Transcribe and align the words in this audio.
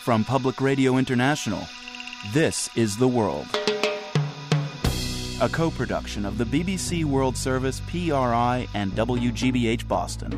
From 0.00 0.24
Public 0.24 0.62
Radio 0.62 0.96
International, 0.96 1.68
this 2.32 2.74
is 2.74 2.96
The 2.96 3.06
World. 3.06 3.46
A 5.42 5.48
co 5.52 5.70
production 5.70 6.24
of 6.24 6.38
the 6.38 6.44
BBC 6.44 7.04
World 7.04 7.36
Service, 7.36 7.80
PRI, 7.80 8.66
and 8.72 8.92
WGBH 8.92 9.86
Boston. 9.86 10.32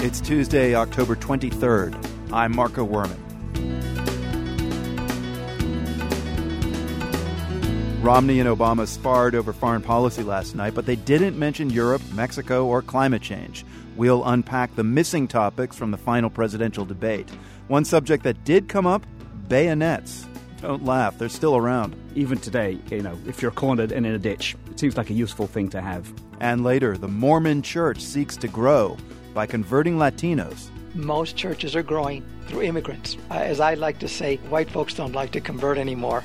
It's 0.00 0.18
Tuesday, 0.18 0.74
October 0.74 1.14
23rd. 1.14 2.32
I'm 2.32 2.56
Marco 2.56 2.86
Werman. 2.86 3.18
Romney 8.02 8.40
and 8.40 8.48
Obama 8.48 8.88
sparred 8.88 9.34
over 9.34 9.52
foreign 9.52 9.82
policy 9.82 10.22
last 10.22 10.54
night, 10.54 10.74
but 10.74 10.86
they 10.86 10.96
didn't 10.96 11.38
mention 11.38 11.68
Europe, 11.68 12.00
Mexico, 12.14 12.64
or 12.64 12.80
climate 12.80 13.20
change. 13.20 13.66
We'll 13.98 14.24
unpack 14.24 14.76
the 14.76 14.84
missing 14.84 15.26
topics 15.26 15.76
from 15.76 15.90
the 15.90 15.96
final 15.98 16.30
presidential 16.30 16.84
debate. 16.84 17.28
One 17.66 17.84
subject 17.84 18.22
that 18.22 18.44
did 18.44 18.68
come 18.68 18.86
up 18.86 19.04
bayonets. 19.48 20.24
Don't 20.62 20.84
laugh, 20.84 21.18
they're 21.18 21.28
still 21.28 21.56
around. 21.56 21.96
Even 22.14 22.38
today, 22.38 22.78
you 22.92 23.02
know, 23.02 23.18
if 23.26 23.42
you're 23.42 23.50
cornered 23.50 23.90
and 23.90 24.06
in 24.06 24.14
a 24.14 24.18
ditch, 24.18 24.56
it 24.70 24.78
seems 24.78 24.96
like 24.96 25.10
a 25.10 25.14
useful 25.14 25.48
thing 25.48 25.68
to 25.70 25.80
have. 25.80 26.12
And 26.38 26.62
later, 26.62 26.96
the 26.96 27.08
Mormon 27.08 27.60
church 27.60 28.00
seeks 28.00 28.36
to 28.36 28.46
grow 28.46 28.96
by 29.34 29.46
converting 29.46 29.96
Latinos. 29.96 30.68
Most 30.94 31.36
churches 31.36 31.74
are 31.74 31.82
growing 31.82 32.24
through 32.46 32.62
immigrants. 32.62 33.16
Uh, 33.32 33.34
as 33.34 33.58
I 33.58 33.74
like 33.74 33.98
to 33.98 34.08
say, 34.08 34.36
white 34.48 34.70
folks 34.70 34.94
don't 34.94 35.12
like 35.12 35.32
to 35.32 35.40
convert 35.40 35.76
anymore. 35.76 36.22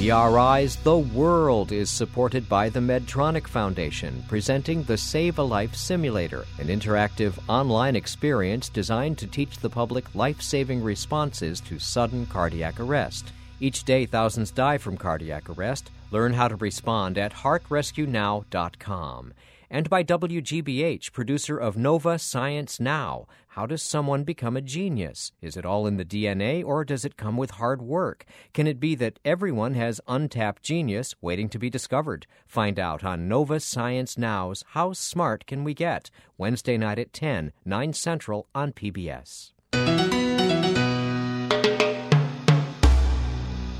PRI's 0.00 0.76
The 0.76 0.96
World 0.96 1.72
is 1.72 1.90
supported 1.90 2.48
by 2.48 2.70
the 2.70 2.80
Medtronic 2.80 3.46
Foundation, 3.46 4.24
presenting 4.28 4.82
the 4.82 4.96
Save 4.96 5.38
a 5.38 5.42
Life 5.42 5.74
Simulator, 5.74 6.46
an 6.58 6.68
interactive 6.68 7.38
online 7.48 7.94
experience 7.94 8.70
designed 8.70 9.18
to 9.18 9.26
teach 9.26 9.58
the 9.58 9.68
public 9.68 10.14
life 10.14 10.40
saving 10.40 10.82
responses 10.82 11.60
to 11.60 11.78
sudden 11.78 12.24
cardiac 12.24 12.80
arrest. 12.80 13.30
Each 13.60 13.84
day, 13.84 14.06
thousands 14.06 14.50
die 14.50 14.78
from 14.78 14.96
cardiac 14.96 15.50
arrest. 15.50 15.90
Learn 16.10 16.32
how 16.32 16.48
to 16.48 16.56
respond 16.56 17.18
at 17.18 17.34
heartrescuenow.com 17.34 19.34
and 19.70 19.88
by 19.88 20.02
WGBH, 20.02 21.12
producer 21.12 21.56
of 21.56 21.76
Nova 21.76 22.18
Science 22.18 22.80
Now. 22.80 23.26
How 23.54 23.66
does 23.66 23.82
someone 23.82 24.24
become 24.24 24.56
a 24.56 24.60
genius? 24.60 25.32
Is 25.40 25.56
it 25.56 25.64
all 25.64 25.86
in 25.86 25.96
the 25.96 26.04
DNA 26.04 26.64
or 26.64 26.84
does 26.84 27.04
it 27.04 27.16
come 27.16 27.36
with 27.36 27.52
hard 27.52 27.80
work? 27.80 28.24
Can 28.52 28.66
it 28.66 28.80
be 28.80 28.94
that 28.96 29.20
everyone 29.24 29.74
has 29.74 30.00
untapped 30.08 30.62
genius 30.62 31.14
waiting 31.20 31.48
to 31.50 31.58
be 31.58 31.70
discovered? 31.70 32.26
Find 32.46 32.78
out 32.78 33.04
on 33.04 33.28
Nova 33.28 33.60
Science 33.60 34.18
Now's 34.18 34.64
How 34.70 34.92
Smart 34.92 35.46
Can 35.46 35.62
We 35.62 35.74
Get? 35.74 36.10
Wednesday 36.36 36.76
night 36.76 36.98
at 36.98 37.12
10, 37.12 37.52
9 37.64 37.92
Central 37.92 38.48
on 38.54 38.72
PBS. 38.72 39.52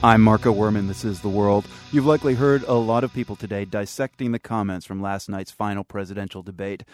I'm 0.03 0.23
Marco 0.23 0.51
Werman. 0.51 0.89
This 0.89 1.05
is 1.05 1.21
The 1.21 1.29
World. 1.29 1.67
You've 1.93 2.07
likely 2.07 2.35
heard 2.35 2.63
a 2.63 2.73
lot 2.73 3.05
of 3.05 3.13
people 3.13 3.37
today 3.37 3.67
dissecting 3.67 4.33
the 4.33 4.39
comments 4.39 4.87
from 4.87 5.03
last 5.03 5.29
night's 5.29 5.51
final 5.51 5.85
presidential 5.85 6.43
debate. 6.43 6.85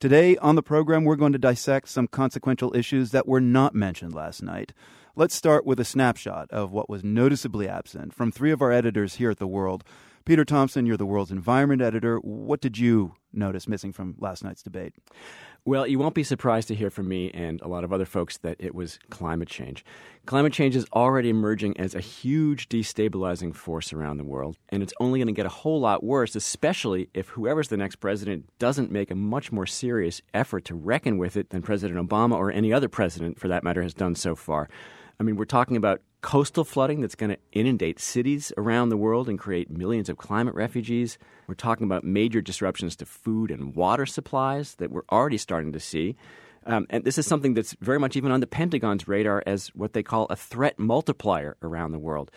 Today 0.00 0.38
on 0.38 0.54
the 0.54 0.62
program, 0.62 1.04
we're 1.04 1.16
going 1.16 1.34
to 1.34 1.38
dissect 1.38 1.90
some 1.90 2.08
consequential 2.08 2.74
issues 2.74 3.10
that 3.10 3.28
were 3.28 3.40
not 3.40 3.74
mentioned 3.74 4.14
last 4.14 4.42
night. 4.42 4.72
Let's 5.14 5.34
start 5.34 5.66
with 5.66 5.78
a 5.78 5.84
snapshot 5.84 6.50
of 6.50 6.72
what 6.72 6.88
was 6.88 7.04
noticeably 7.04 7.68
absent 7.68 8.14
from 8.14 8.32
three 8.32 8.50
of 8.50 8.62
our 8.62 8.72
editors 8.72 9.16
here 9.16 9.32
at 9.32 9.38
The 9.38 9.46
World. 9.46 9.84
Peter 10.24 10.46
Thompson, 10.46 10.86
you're 10.86 10.96
the 10.96 11.04
world's 11.04 11.30
environment 11.30 11.82
editor. 11.82 12.16
What 12.16 12.62
did 12.62 12.78
you 12.78 13.14
notice 13.30 13.68
missing 13.68 13.92
from 13.92 14.16
last 14.18 14.42
night's 14.42 14.62
debate? 14.62 14.94
Well, 15.66 15.86
you 15.86 15.98
won't 15.98 16.14
be 16.14 16.24
surprised 16.24 16.68
to 16.68 16.74
hear 16.74 16.90
from 16.90 17.08
me 17.08 17.30
and 17.32 17.58
a 17.62 17.68
lot 17.68 17.84
of 17.84 17.92
other 17.92 18.04
folks 18.04 18.36
that 18.38 18.56
it 18.58 18.74
was 18.74 18.98
climate 19.08 19.48
change. 19.48 19.82
Climate 20.26 20.52
change 20.52 20.76
is 20.76 20.84
already 20.92 21.30
emerging 21.30 21.80
as 21.80 21.94
a 21.94 22.00
huge 22.00 22.68
destabilizing 22.68 23.54
force 23.54 23.90
around 23.90 24.18
the 24.18 24.24
world, 24.24 24.58
and 24.68 24.82
it's 24.82 24.92
only 25.00 25.20
going 25.20 25.26
to 25.26 25.32
get 25.32 25.46
a 25.46 25.48
whole 25.48 25.80
lot 25.80 26.04
worse, 26.04 26.36
especially 26.36 27.08
if 27.14 27.30
whoever's 27.30 27.68
the 27.68 27.78
next 27.78 27.96
president 27.96 28.44
doesn't 28.58 28.92
make 28.92 29.10
a 29.10 29.14
much 29.14 29.52
more 29.52 29.64
serious 29.64 30.20
effort 30.34 30.66
to 30.66 30.74
reckon 30.74 31.16
with 31.16 31.34
it 31.34 31.48
than 31.48 31.62
President 31.62 31.98
Obama 31.98 32.36
or 32.36 32.52
any 32.52 32.70
other 32.70 32.90
president, 32.90 33.38
for 33.38 33.48
that 33.48 33.64
matter, 33.64 33.82
has 33.82 33.94
done 33.94 34.14
so 34.14 34.36
far. 34.36 34.68
I 35.18 35.22
mean, 35.22 35.36
we're 35.36 35.44
talking 35.44 35.76
about 35.76 36.00
coastal 36.20 36.64
flooding 36.64 37.00
that's 37.00 37.14
going 37.14 37.30
to 37.30 37.38
inundate 37.52 38.00
cities 38.00 38.52
around 38.56 38.88
the 38.88 38.96
world 38.96 39.28
and 39.28 39.38
create 39.38 39.70
millions 39.70 40.08
of 40.08 40.16
climate 40.16 40.54
refugees. 40.54 41.18
We're 41.46 41.54
talking 41.54 41.84
about 41.84 42.02
major 42.02 42.40
disruptions 42.40 42.96
to 42.96 43.06
food 43.06 43.50
and 43.50 43.76
water 43.76 44.06
supplies 44.06 44.74
that 44.76 44.90
we're 44.90 45.04
already 45.12 45.36
starting 45.36 45.72
to 45.72 45.80
see. 45.80 46.16
Um, 46.66 46.86
and 46.88 47.04
this 47.04 47.18
is 47.18 47.26
something 47.26 47.52
that's 47.52 47.76
very 47.80 47.98
much 47.98 48.16
even 48.16 48.32
on 48.32 48.40
the 48.40 48.46
Pentagon's 48.46 49.06
radar 49.06 49.42
as 49.46 49.68
what 49.68 49.92
they 49.92 50.02
call 50.02 50.26
a 50.30 50.36
threat 50.36 50.78
multiplier 50.78 51.56
around 51.62 51.92
the 51.92 51.98
world. 51.98 52.30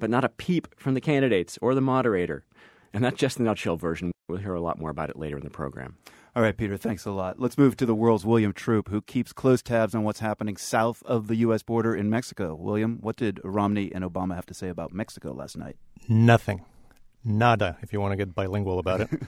But 0.00 0.10
not 0.10 0.24
a 0.24 0.28
peep 0.28 0.68
from 0.76 0.94
the 0.94 1.00
candidates 1.00 1.58
or 1.62 1.74
the 1.74 1.80
moderator. 1.80 2.44
And 2.92 3.04
that's 3.04 3.18
just 3.18 3.38
the 3.38 3.44
nutshell 3.44 3.76
version. 3.76 4.10
We'll 4.28 4.38
hear 4.38 4.54
a 4.54 4.60
lot 4.60 4.78
more 4.78 4.90
about 4.90 5.10
it 5.10 5.18
later 5.18 5.36
in 5.36 5.44
the 5.44 5.50
program. 5.50 5.96
All 6.36 6.42
right, 6.42 6.56
Peter, 6.56 6.76
thanks 6.76 7.04
a 7.06 7.10
lot. 7.10 7.40
Let's 7.40 7.58
move 7.58 7.76
to 7.78 7.86
the 7.86 7.94
world's 7.94 8.24
William 8.24 8.52
Troop, 8.52 8.88
who 8.90 9.00
keeps 9.00 9.32
close 9.32 9.62
tabs 9.62 9.94
on 9.94 10.04
what's 10.04 10.20
happening 10.20 10.56
south 10.56 11.02
of 11.04 11.26
the 11.26 11.36
U.S. 11.36 11.62
border 11.62 11.94
in 11.96 12.10
Mexico. 12.10 12.54
William, 12.54 12.98
what 13.00 13.16
did 13.16 13.40
Romney 13.42 13.90
and 13.92 14.04
Obama 14.04 14.34
have 14.34 14.46
to 14.46 14.54
say 14.54 14.68
about 14.68 14.92
Mexico 14.92 15.32
last 15.32 15.56
night? 15.56 15.76
Nothing. 16.08 16.64
Nada, 17.24 17.76
if 17.82 17.92
you 17.92 18.00
want 18.00 18.12
to 18.12 18.16
get 18.16 18.34
bilingual 18.34 18.78
about 18.78 19.02
it. 19.02 19.10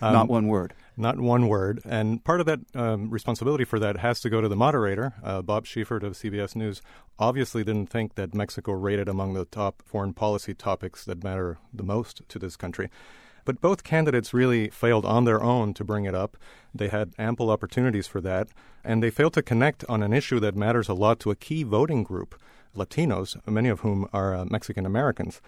Um, 0.00 0.12
not 0.12 0.28
one 0.28 0.46
word. 0.46 0.74
Not 0.96 1.18
one 1.18 1.48
word. 1.48 1.80
And 1.84 2.22
part 2.22 2.38
of 2.38 2.46
that 2.46 2.60
um, 2.72 3.10
responsibility 3.10 3.64
for 3.64 3.80
that 3.80 3.96
has 3.96 4.20
to 4.20 4.30
go 4.30 4.40
to 4.40 4.48
the 4.48 4.54
moderator. 4.54 5.14
Uh, 5.24 5.42
Bob 5.42 5.66
Schieffer 5.66 5.96
of 5.96 6.12
CBS 6.12 6.54
News 6.54 6.80
obviously 7.18 7.64
didn't 7.64 7.90
think 7.90 8.14
that 8.14 8.32
Mexico 8.32 8.70
rated 8.70 9.08
among 9.08 9.34
the 9.34 9.44
top 9.44 9.82
foreign 9.84 10.12
policy 10.14 10.54
topics 10.54 11.04
that 11.04 11.24
matter 11.24 11.58
the 11.74 11.82
most 11.82 12.22
to 12.28 12.38
this 12.38 12.54
country. 12.54 12.90
But 13.48 13.62
both 13.62 13.82
candidates 13.82 14.34
really 14.34 14.68
failed 14.68 15.06
on 15.06 15.24
their 15.24 15.42
own 15.42 15.72
to 15.72 15.82
bring 15.82 16.04
it 16.04 16.14
up. 16.14 16.36
They 16.74 16.88
had 16.88 17.14
ample 17.18 17.48
opportunities 17.48 18.06
for 18.06 18.20
that, 18.20 18.48
and 18.84 19.02
they 19.02 19.08
failed 19.08 19.32
to 19.32 19.42
connect 19.42 19.86
on 19.88 20.02
an 20.02 20.12
issue 20.12 20.38
that 20.40 20.54
matters 20.54 20.86
a 20.86 20.92
lot 20.92 21.18
to 21.20 21.30
a 21.30 21.34
key 21.34 21.62
voting 21.62 22.02
group, 22.02 22.38
Latinos, 22.76 23.40
many 23.46 23.70
of 23.70 23.80
whom 23.80 24.06
are 24.12 24.34
uh, 24.34 24.44
Mexican 24.44 24.84
Americans. 24.84 25.40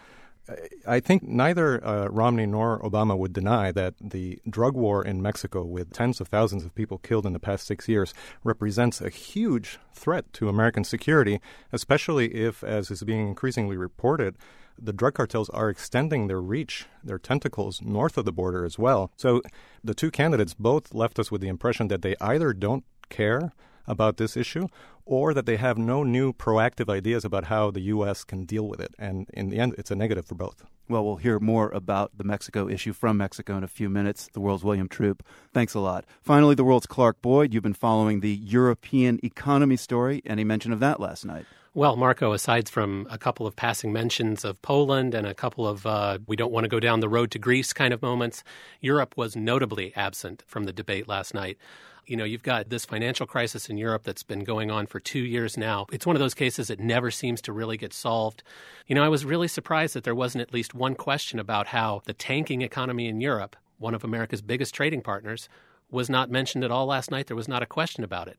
I 0.86 1.00
think 1.00 1.24
neither 1.24 1.86
uh, 1.86 2.06
Romney 2.08 2.46
nor 2.46 2.80
Obama 2.80 3.18
would 3.18 3.34
deny 3.34 3.70
that 3.72 3.92
the 4.00 4.38
drug 4.48 4.74
war 4.74 5.04
in 5.04 5.20
Mexico, 5.20 5.62
with 5.62 5.92
tens 5.92 6.22
of 6.22 6.28
thousands 6.28 6.64
of 6.64 6.74
people 6.74 6.96
killed 6.96 7.26
in 7.26 7.34
the 7.34 7.38
past 7.38 7.66
six 7.66 7.86
years, 7.86 8.14
represents 8.42 9.02
a 9.02 9.10
huge 9.10 9.78
threat 9.92 10.32
to 10.32 10.48
American 10.48 10.84
security, 10.84 11.38
especially 11.70 12.34
if, 12.34 12.64
as 12.64 12.90
is 12.90 13.02
being 13.02 13.28
increasingly 13.28 13.76
reported, 13.76 14.38
the 14.80 14.92
drug 14.92 15.14
cartels 15.14 15.50
are 15.50 15.68
extending 15.68 16.26
their 16.26 16.40
reach, 16.40 16.86
their 17.04 17.18
tentacles 17.18 17.80
north 17.82 18.16
of 18.16 18.24
the 18.24 18.32
border 18.32 18.64
as 18.64 18.78
well. 18.78 19.12
So 19.16 19.42
the 19.84 19.94
two 19.94 20.10
candidates 20.10 20.54
both 20.54 20.94
left 20.94 21.18
us 21.18 21.30
with 21.30 21.40
the 21.40 21.48
impression 21.48 21.88
that 21.88 22.02
they 22.02 22.16
either 22.20 22.52
don't 22.52 22.84
care 23.08 23.52
about 23.90 24.16
this 24.16 24.36
issue 24.36 24.68
or 25.04 25.34
that 25.34 25.44
they 25.44 25.56
have 25.56 25.76
no 25.76 26.04
new 26.04 26.32
proactive 26.32 26.88
ideas 26.88 27.24
about 27.24 27.46
how 27.46 27.70
the 27.70 27.80
U.S. 27.80 28.22
can 28.22 28.44
deal 28.44 28.68
with 28.68 28.80
it. 28.80 28.94
And 28.96 29.28
in 29.34 29.50
the 29.50 29.58
end, 29.58 29.74
it's 29.76 29.90
a 29.90 29.96
negative 29.96 30.24
for 30.24 30.36
both. 30.36 30.64
Well, 30.88 31.04
we'll 31.04 31.16
hear 31.16 31.38
more 31.38 31.70
about 31.70 32.16
the 32.16 32.24
Mexico 32.24 32.68
issue 32.68 32.92
from 32.92 33.16
Mexico 33.16 33.56
in 33.56 33.64
a 33.64 33.68
few 33.68 33.88
minutes. 33.88 34.28
The 34.32 34.40
world's 34.40 34.64
William 34.64 34.88
Troop. 34.88 35.24
Thanks 35.52 35.74
a 35.74 35.80
lot. 35.80 36.04
Finally, 36.22 36.54
the 36.54 36.64
world's 36.64 36.86
Clark 36.86 37.20
Boyd. 37.22 37.52
You've 37.52 37.62
been 37.62 37.74
following 37.74 38.20
the 38.20 38.34
European 38.34 39.18
economy 39.22 39.76
story. 39.76 40.22
Any 40.24 40.44
mention 40.44 40.72
of 40.72 40.80
that 40.80 41.00
last 41.00 41.24
night? 41.24 41.46
Well, 41.72 41.94
Marco, 41.94 42.32
aside 42.32 42.68
from 42.68 43.06
a 43.08 43.18
couple 43.18 43.46
of 43.46 43.54
passing 43.54 43.92
mentions 43.92 44.44
of 44.44 44.60
Poland 44.60 45.14
and 45.14 45.24
a 45.24 45.34
couple 45.34 45.68
of 45.68 45.86
uh, 45.86 46.18
we 46.26 46.34
don't 46.34 46.50
want 46.50 46.64
to 46.64 46.68
go 46.68 46.80
down 46.80 46.98
the 46.98 47.08
road 47.08 47.30
to 47.30 47.38
Greece 47.38 47.72
kind 47.72 47.94
of 47.94 48.02
moments, 48.02 48.42
Europe 48.80 49.16
was 49.16 49.36
notably 49.36 49.92
absent 49.94 50.42
from 50.48 50.64
the 50.64 50.72
debate 50.72 51.06
last 51.06 51.32
night. 51.32 51.58
You 52.10 52.16
know, 52.16 52.24
you've 52.24 52.42
got 52.42 52.70
this 52.70 52.84
financial 52.84 53.24
crisis 53.24 53.68
in 53.68 53.78
Europe 53.78 54.02
that's 54.02 54.24
been 54.24 54.42
going 54.42 54.68
on 54.68 54.86
for 54.86 54.98
two 54.98 55.20
years 55.20 55.56
now. 55.56 55.86
It's 55.92 56.04
one 56.04 56.16
of 56.16 56.20
those 56.20 56.34
cases 56.34 56.66
that 56.66 56.80
never 56.80 57.08
seems 57.12 57.40
to 57.42 57.52
really 57.52 57.76
get 57.76 57.92
solved. 57.92 58.42
You 58.88 58.96
know, 58.96 59.04
I 59.04 59.08
was 59.08 59.24
really 59.24 59.46
surprised 59.46 59.94
that 59.94 60.02
there 60.02 60.12
wasn't 60.12 60.42
at 60.42 60.52
least 60.52 60.74
one 60.74 60.96
question 60.96 61.38
about 61.38 61.68
how 61.68 62.02
the 62.06 62.12
tanking 62.12 62.62
economy 62.62 63.06
in 63.06 63.20
Europe, 63.20 63.54
one 63.78 63.94
of 63.94 64.02
America's 64.02 64.42
biggest 64.42 64.74
trading 64.74 65.02
partners, 65.02 65.48
was 65.88 66.10
not 66.10 66.32
mentioned 66.32 66.64
at 66.64 66.72
all 66.72 66.86
last 66.86 67.12
night. 67.12 67.28
There 67.28 67.36
was 67.36 67.46
not 67.46 67.62
a 67.62 67.66
question 67.66 68.02
about 68.02 68.26
it. 68.26 68.38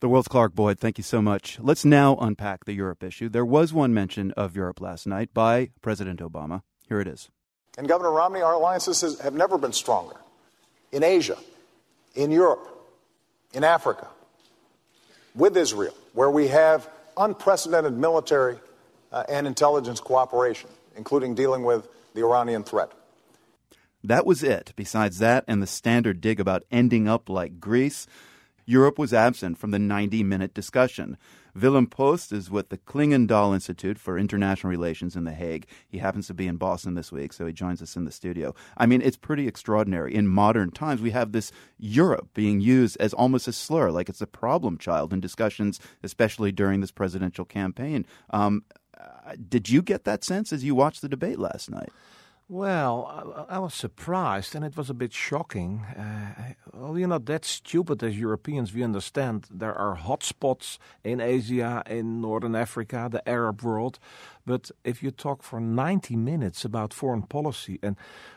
The 0.00 0.10
world's 0.10 0.28
Clark 0.28 0.54
Boyd, 0.54 0.78
thank 0.78 0.98
you 0.98 1.04
so 1.04 1.22
much. 1.22 1.58
Let's 1.58 1.86
now 1.86 2.16
unpack 2.16 2.66
the 2.66 2.74
Europe 2.74 3.02
issue. 3.02 3.30
There 3.30 3.46
was 3.46 3.72
one 3.72 3.94
mention 3.94 4.32
of 4.32 4.54
Europe 4.54 4.82
last 4.82 5.06
night 5.06 5.32
by 5.32 5.70
President 5.80 6.20
Obama. 6.20 6.60
Here 6.86 7.00
it 7.00 7.08
is. 7.08 7.30
And 7.78 7.88
Governor 7.88 8.12
Romney, 8.12 8.42
our 8.42 8.52
alliances 8.52 9.18
have 9.20 9.32
never 9.32 9.56
been 9.56 9.72
stronger. 9.72 10.16
In 10.92 11.02
Asia, 11.02 11.38
in 12.14 12.30
Europe, 12.30 12.74
in 13.56 13.64
Africa, 13.64 14.06
with 15.34 15.56
Israel, 15.56 15.94
where 16.12 16.30
we 16.30 16.48
have 16.48 16.88
unprecedented 17.16 17.94
military 17.94 18.58
uh, 19.10 19.24
and 19.30 19.46
intelligence 19.46 19.98
cooperation, 19.98 20.68
including 20.94 21.34
dealing 21.34 21.64
with 21.64 21.88
the 22.14 22.20
Iranian 22.20 22.62
threat. 22.62 22.92
That 24.04 24.26
was 24.26 24.42
it. 24.42 24.74
Besides 24.76 25.18
that 25.20 25.42
and 25.48 25.62
the 25.62 25.66
standard 25.66 26.20
dig 26.20 26.38
about 26.38 26.64
ending 26.70 27.08
up 27.08 27.30
like 27.30 27.58
Greece, 27.58 28.06
Europe 28.66 28.98
was 28.98 29.14
absent 29.14 29.56
from 29.56 29.70
the 29.70 29.78
90 29.78 30.22
minute 30.22 30.52
discussion. 30.52 31.16
Willem 31.60 31.86
Post 31.86 32.32
is 32.32 32.50
with 32.50 32.68
the 32.68 32.76
Clingendael 32.76 33.54
Institute 33.54 33.98
for 33.98 34.18
International 34.18 34.70
Relations 34.70 35.16
in 35.16 35.24
The 35.24 35.32
Hague. 35.32 35.66
He 35.88 35.98
happens 35.98 36.26
to 36.26 36.34
be 36.34 36.46
in 36.46 36.56
Boston 36.56 36.94
this 36.94 37.10
week, 37.10 37.32
so 37.32 37.46
he 37.46 37.52
joins 37.52 37.80
us 37.80 37.96
in 37.96 38.04
the 38.04 38.12
studio. 38.12 38.54
I 38.76 38.84
mean, 38.84 39.00
it's 39.00 39.16
pretty 39.16 39.48
extraordinary. 39.48 40.14
In 40.14 40.28
modern 40.28 40.70
times, 40.70 41.00
we 41.00 41.12
have 41.12 41.32
this 41.32 41.52
Europe 41.78 42.28
being 42.34 42.60
used 42.60 42.96
as 43.00 43.14
almost 43.14 43.48
a 43.48 43.52
slur, 43.52 43.90
like 43.90 44.08
it's 44.08 44.20
a 44.20 44.26
problem 44.26 44.76
child 44.76 45.12
in 45.12 45.20
discussions, 45.20 45.80
especially 46.02 46.52
during 46.52 46.80
this 46.80 46.90
presidential 46.90 47.46
campaign. 47.46 48.04
Um, 48.30 48.64
uh, 48.98 49.34
did 49.48 49.68
you 49.70 49.82
get 49.82 50.04
that 50.04 50.24
sense 50.24 50.52
as 50.52 50.62
you 50.62 50.74
watched 50.74 51.00
the 51.00 51.08
debate 51.08 51.38
last 51.38 51.70
night? 51.70 51.90
Well, 52.48 53.46
I, 53.48 53.56
I, 53.56 53.58
was 53.58 53.74
surprised 53.74 54.54
and 54.54 54.64
it 54.64 54.76
was 54.76 54.88
a 54.88 54.94
bit 54.94 55.12
shocking. 55.12 55.80
Uh, 55.80 56.52
we're 56.72 57.08
not 57.08 57.26
that 57.26 57.44
stupid 57.44 58.04
as 58.04 58.16
Europeans. 58.16 58.72
We 58.72 58.84
understand 58.84 59.48
there 59.50 59.74
are 59.74 59.96
hotspots 59.96 60.78
in 61.02 61.20
Asia, 61.20 61.82
in 61.86 62.20
Northern 62.20 62.54
Africa, 62.54 63.08
the 63.10 63.28
Arab 63.28 63.62
world. 63.62 63.98
But 64.46 64.70
if 64.84 65.02
you 65.02 65.10
talk 65.10 65.42
for 65.42 65.60
90 65.60 66.16
minutes 66.16 66.64
about 66.64 66.94
foreign 66.94 67.22
policy, 67.22 67.78
and 67.82 67.96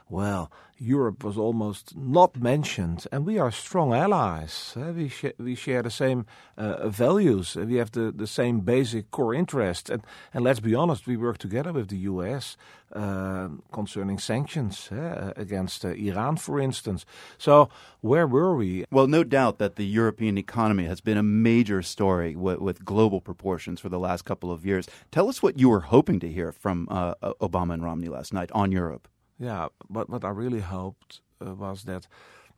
well, 0.09 0.51
Europe 0.79 1.23
was 1.23 1.37
almost 1.37 1.95
not 1.95 2.37
mentioned, 2.37 3.05
and 3.11 3.25
we 3.25 3.37
are 3.37 3.51
strong 3.51 3.93
allies. 3.93 4.73
Uh, 4.75 4.91
we, 4.95 5.09
sh- 5.09 5.37
we 5.37 5.53
share 5.53 5.83
the 5.83 5.91
same 5.91 6.25
uh, 6.57 6.89
values, 6.89 7.55
we 7.55 7.75
have 7.75 7.91
the, 7.91 8.11
the 8.11 8.25
same 8.25 8.61
basic 8.61 9.11
core 9.11 9.33
interests. 9.35 9.89
And, 9.89 10.01
and 10.33 10.43
let's 10.43 10.59
be 10.59 10.73
honest, 10.73 11.05
we 11.05 11.17
work 11.17 11.37
together 11.37 11.71
with 11.73 11.89
the 11.89 11.97
US 11.97 12.57
uh, 12.91 13.49
concerning 13.71 14.17
sanctions 14.17 14.91
uh, 14.91 15.31
against 15.35 15.85
uh, 15.85 15.89
Iran, 15.89 16.37
for 16.37 16.59
instance. 16.59 17.05
So, 17.37 17.69
where 18.01 18.25
were 18.25 18.55
we? 18.55 18.85
Well, 18.89 19.05
no 19.05 19.23
doubt 19.23 19.59
that 19.59 19.75
the 19.75 19.85
European 19.85 20.37
economy 20.39 20.85
has 20.85 21.01
been 21.01 21.17
a 21.17 21.23
major 21.23 21.83
story 21.83 22.35
with, 22.35 22.59
with 22.59 22.83
global 22.83 23.21
proportions 23.21 23.79
for 23.79 23.89
the 23.89 23.99
last 23.99 24.25
couple 24.25 24.51
of 24.51 24.65
years. 24.65 24.87
Tell 25.11 25.29
us 25.29 25.43
what 25.43 25.59
you 25.59 25.69
were 25.69 25.81
hoping 25.81 25.98
hoping 25.99 26.21
to 26.21 26.31
hear 26.31 26.53
from 26.53 26.87
uh, 26.89 27.13
Obama 27.41 27.73
and 27.73 27.83
Romney 27.83 28.07
last 28.07 28.31
night 28.33 28.49
on 28.53 28.71
Europe. 28.71 29.09
Yeah, 29.37 29.67
but 29.89 30.09
what 30.09 30.23
I 30.23 30.29
really 30.29 30.61
hoped 30.61 31.19
uh, 31.45 31.53
was 31.53 31.83
that 31.83 32.07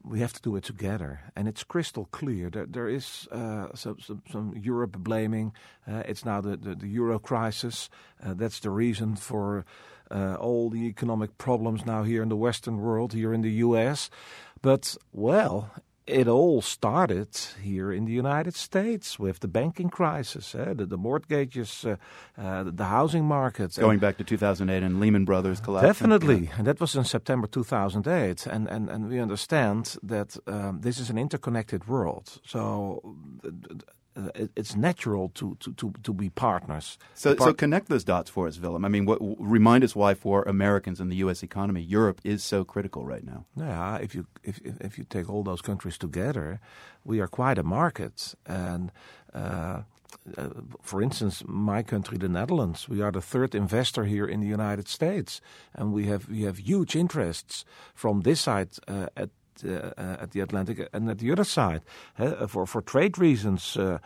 we 0.04 0.20
have 0.20 0.34
to 0.34 0.42
do 0.42 0.56
it 0.58 0.64
together, 0.64 1.22
and 1.36 1.48
it's 1.48 1.64
crystal 1.64 2.06
clear 2.12 2.52
that 2.52 2.74
there 2.74 2.88
is 2.88 3.28
uh, 3.32 3.68
some, 3.74 3.98
some, 4.00 4.22
some, 4.32 4.54
Europe 4.56 4.96
blaming. 5.00 5.54
Uh, 5.88 6.04
it's 6.06 6.24
now 6.24 6.40
the, 6.40 6.56
the, 6.56 6.76
the 6.76 6.88
euro 6.88 7.18
crisis. 7.18 7.90
Uh, 8.24 8.36
that's 8.36 8.60
the 8.60 8.70
reason 8.70 9.16
for 9.16 9.66
uh, 10.12 10.36
all 10.36 10.70
the 10.70 10.86
economic 10.86 11.40
problems 11.40 11.84
now 11.84 12.04
here 12.04 12.22
in 12.22 12.30
the 12.30 12.44
Western 12.48 12.78
world, 12.78 13.14
here 13.14 13.34
in 13.34 13.42
the 13.42 13.66
U.S. 13.68 14.12
But 14.62 14.96
well, 15.12 15.72
it 16.08 16.28
all 16.28 16.62
started 16.62 17.38
here 17.62 17.92
in 17.92 18.06
the 18.06 18.12
United 18.12 18.56
States 18.56 19.20
with 19.20 19.40
the 19.40 19.48
banking 19.48 19.90
crisis, 19.90 20.56
eh? 20.56 20.74
the, 20.74 20.86
the, 20.86 20.98
mortgages, 20.98 21.86
uh, 21.86 21.96
uh, 22.38 22.64
the 22.64 22.86
housing 22.86 23.26
market. 23.26 23.76
Going 23.76 24.00
back 24.00 24.18
to 24.18 24.24
2008 24.24 24.84
and 24.84 25.00
Lehman 25.00 25.26
Brothers 25.26 25.60
collapse. 25.60 25.86
Definitely. 25.86 26.46
Yeah. 26.46 26.56
And 26.58 26.68
that 26.68 26.80
was 26.80 26.96
in 26.96 27.04
September 27.04 27.48
2008. 27.48 28.48
And, 28.48 28.68
and, 28.68 28.90
and 28.90 29.10
we 29.10 29.20
understand 29.20 29.98
that 30.04 30.38
um, 30.48 30.82
this 30.82 31.00
is 31.00 31.10
an 31.10 31.18
interconnected 31.18 31.88
world. 31.88 32.40
So 32.46 33.02
it's 34.56 34.76
natural 34.76 35.30
to, 35.30 35.56
to, 35.60 35.74
to, 35.74 35.94
to 36.04 36.14
be 36.14 36.30
partners. 36.30 36.98
So, 37.14 37.36
Part- 37.36 37.50
so 37.50 37.54
connect 37.54 37.90
those 37.90 38.04
dots 38.04 38.30
for 38.30 38.48
us, 38.48 38.60
Willem. 38.60 38.84
I 38.84 38.90
mean, 38.90 39.06
what, 39.06 39.20
remind 39.22 39.84
us 39.84 39.96
why 39.96 40.14
for 40.14 40.44
Americans 40.44 41.00
in 41.00 41.10
the 41.10 41.16
U.S. 41.18 41.44
economy, 41.44 41.82
Europe 41.82 42.20
is 42.24 42.44
so 42.44 42.64
critical 42.64 43.06
right 43.06 43.24
now. 43.24 43.46
Yeah, 43.56 43.98
if 43.98 44.14
you 44.16 44.28
if 44.44 44.60
if 44.64 44.98
you 44.98 45.06
take 45.06 45.30
all 45.30 45.44
those 45.44 45.62
countries 45.62 45.98
together, 45.98 46.60
we 47.04 47.20
are 47.20 47.28
quite 47.28 47.58
a 47.58 47.64
market, 47.64 48.36
and. 48.46 48.92
Uh, 49.34 49.84
uh, 50.38 50.50
for 50.82 51.02
instance, 51.02 51.42
my 51.48 51.82
country, 51.82 52.18
the 52.18 52.28
Netherlands, 52.28 52.90
we 52.90 53.02
are 53.02 53.12
the 53.12 53.22
third 53.22 53.56
investor 53.56 54.04
here 54.04 54.26
in 54.26 54.42
the 54.42 54.48
United 54.48 54.90
States, 54.90 55.40
and 55.74 55.94
we 55.94 56.06
have 56.08 56.28
we 56.30 56.42
have 56.42 56.60
huge 56.60 56.98
interests 56.98 57.66
from 57.96 58.22
this 58.22 58.42
side 58.42 58.70
uh, 58.90 59.08
at 59.16 59.30
uh, 59.64 59.92
at 59.98 60.32
the 60.32 60.40
Atlantic 60.40 60.90
and 60.94 61.10
at 61.10 61.20
the 61.20 61.32
other 61.32 61.44
side 61.44 61.82
uh, 62.18 62.48
for 62.48 62.66
for 62.66 62.82
trade 62.82 63.18
reasons. 63.18 63.78
Uh, 63.78 64.00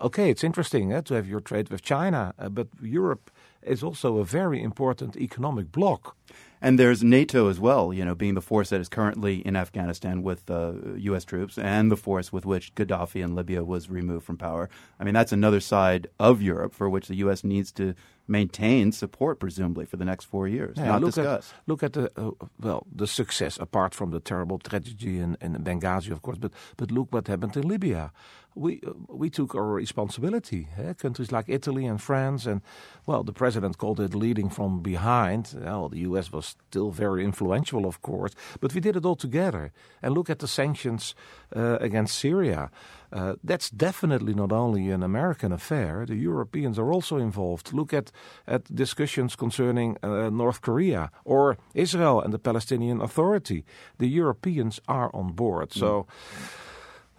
okay, 0.00 0.30
it's 0.30 0.44
interesting 0.44 1.02
to 1.02 1.14
have 1.14 1.28
your 1.28 1.40
trade 1.40 1.68
with 1.68 1.82
China, 1.82 2.32
but 2.50 2.68
Europe 2.82 3.30
is 3.62 3.82
also 3.82 4.18
a 4.18 4.24
very 4.24 4.62
important 4.62 5.16
economic 5.16 5.70
bloc. 5.72 6.16
And 6.62 6.78
there's 6.78 7.02
NATO 7.02 7.48
as 7.48 7.58
well, 7.58 7.92
you 7.92 8.04
know, 8.04 8.14
being 8.14 8.34
the 8.34 8.42
force 8.42 8.68
that 8.68 8.80
is 8.80 8.88
currently 8.88 9.36
in 9.46 9.56
Afghanistan 9.56 10.22
with 10.22 10.50
uh, 10.50 10.72
U.S. 10.96 11.24
troops 11.24 11.56
and 11.56 11.90
the 11.90 11.96
force 11.96 12.32
with 12.32 12.44
which 12.44 12.74
Gaddafi 12.74 13.22
in 13.22 13.34
Libya 13.34 13.64
was 13.64 13.88
removed 13.88 14.26
from 14.26 14.36
power. 14.36 14.68
I 14.98 15.04
mean, 15.04 15.14
that's 15.14 15.32
another 15.32 15.60
side 15.60 16.08
of 16.18 16.42
Europe 16.42 16.74
for 16.74 16.90
which 16.90 17.08
the 17.08 17.16
U.S. 17.16 17.44
needs 17.44 17.72
to 17.72 17.94
maintain 18.28 18.92
support, 18.92 19.40
presumably, 19.40 19.84
for 19.84 19.96
the 19.96 20.04
next 20.04 20.24
four 20.24 20.46
years, 20.46 20.76
yeah, 20.76 20.86
not 20.86 21.00
look 21.00 21.14
discuss. 21.14 21.52
At, 21.52 21.68
look 21.68 21.82
at 21.82 21.92
the, 21.92 22.10
uh, 22.16 22.30
well, 22.60 22.86
the 22.94 23.06
success, 23.06 23.58
apart 23.60 23.94
from 23.94 24.10
the 24.10 24.20
terrible 24.20 24.58
tragedy 24.58 25.18
in, 25.18 25.36
in 25.40 25.54
Benghazi, 25.64 26.10
of 26.10 26.22
course, 26.22 26.38
but, 26.38 26.52
but 26.76 26.90
look 26.90 27.12
what 27.12 27.28
happened 27.28 27.56
in 27.56 27.66
Libya 27.66 28.12
we 28.54 28.80
we 29.08 29.30
took 29.30 29.54
our 29.54 29.66
responsibility. 29.66 30.68
Eh? 30.78 30.92
Countries 30.94 31.32
like 31.32 31.46
Italy 31.48 31.86
and 31.86 32.00
France, 32.00 32.46
and 32.46 32.60
well, 33.06 33.22
the 33.22 33.32
president 33.32 33.78
called 33.78 34.00
it 34.00 34.14
leading 34.14 34.50
from 34.50 34.80
behind. 34.80 35.54
Well, 35.56 35.88
the 35.88 36.00
U.S. 36.00 36.32
was 36.32 36.46
still 36.68 36.90
very 36.90 37.24
influential, 37.24 37.86
of 37.86 38.02
course, 38.02 38.34
but 38.60 38.74
we 38.74 38.80
did 38.80 38.96
it 38.96 39.04
all 39.04 39.16
together. 39.16 39.72
And 40.02 40.14
look 40.14 40.30
at 40.30 40.40
the 40.40 40.48
sanctions 40.48 41.14
uh, 41.54 41.78
against 41.80 42.18
Syria. 42.18 42.70
Uh, 43.12 43.34
that's 43.42 43.70
definitely 43.70 44.34
not 44.34 44.52
only 44.52 44.90
an 44.90 45.02
American 45.02 45.52
affair. 45.52 46.06
The 46.06 46.16
Europeans 46.16 46.78
are 46.78 46.92
also 46.92 47.16
involved. 47.16 47.72
Look 47.72 47.92
at, 47.92 48.12
at 48.46 48.74
discussions 48.74 49.36
concerning 49.36 49.96
uh, 50.02 50.30
North 50.30 50.60
Korea 50.60 51.10
or 51.24 51.58
Israel 51.74 52.20
and 52.20 52.32
the 52.32 52.38
Palestinian 52.38 53.00
Authority. 53.00 53.64
The 53.98 54.08
Europeans 54.08 54.80
are 54.86 55.10
on 55.14 55.32
board. 55.32 55.72
So. 55.72 56.06
Mm. 56.06 56.66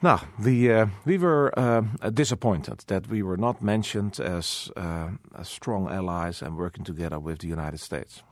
Now, 0.03 0.21
the, 0.39 0.71
uh, 0.71 0.85
we 1.05 1.19
were 1.19 1.53
uh, 1.55 1.81
disappointed 2.09 2.79
that 2.87 3.07
we 3.07 3.21
were 3.21 3.37
not 3.37 3.61
mentioned 3.61 4.19
as, 4.19 4.71
uh, 4.75 5.09
as 5.37 5.47
strong 5.47 5.91
allies 5.91 6.41
and 6.41 6.57
working 6.57 6.83
together 6.83 7.19
with 7.19 7.39
the 7.39 7.47
United 7.47 7.79
States. 7.79 8.23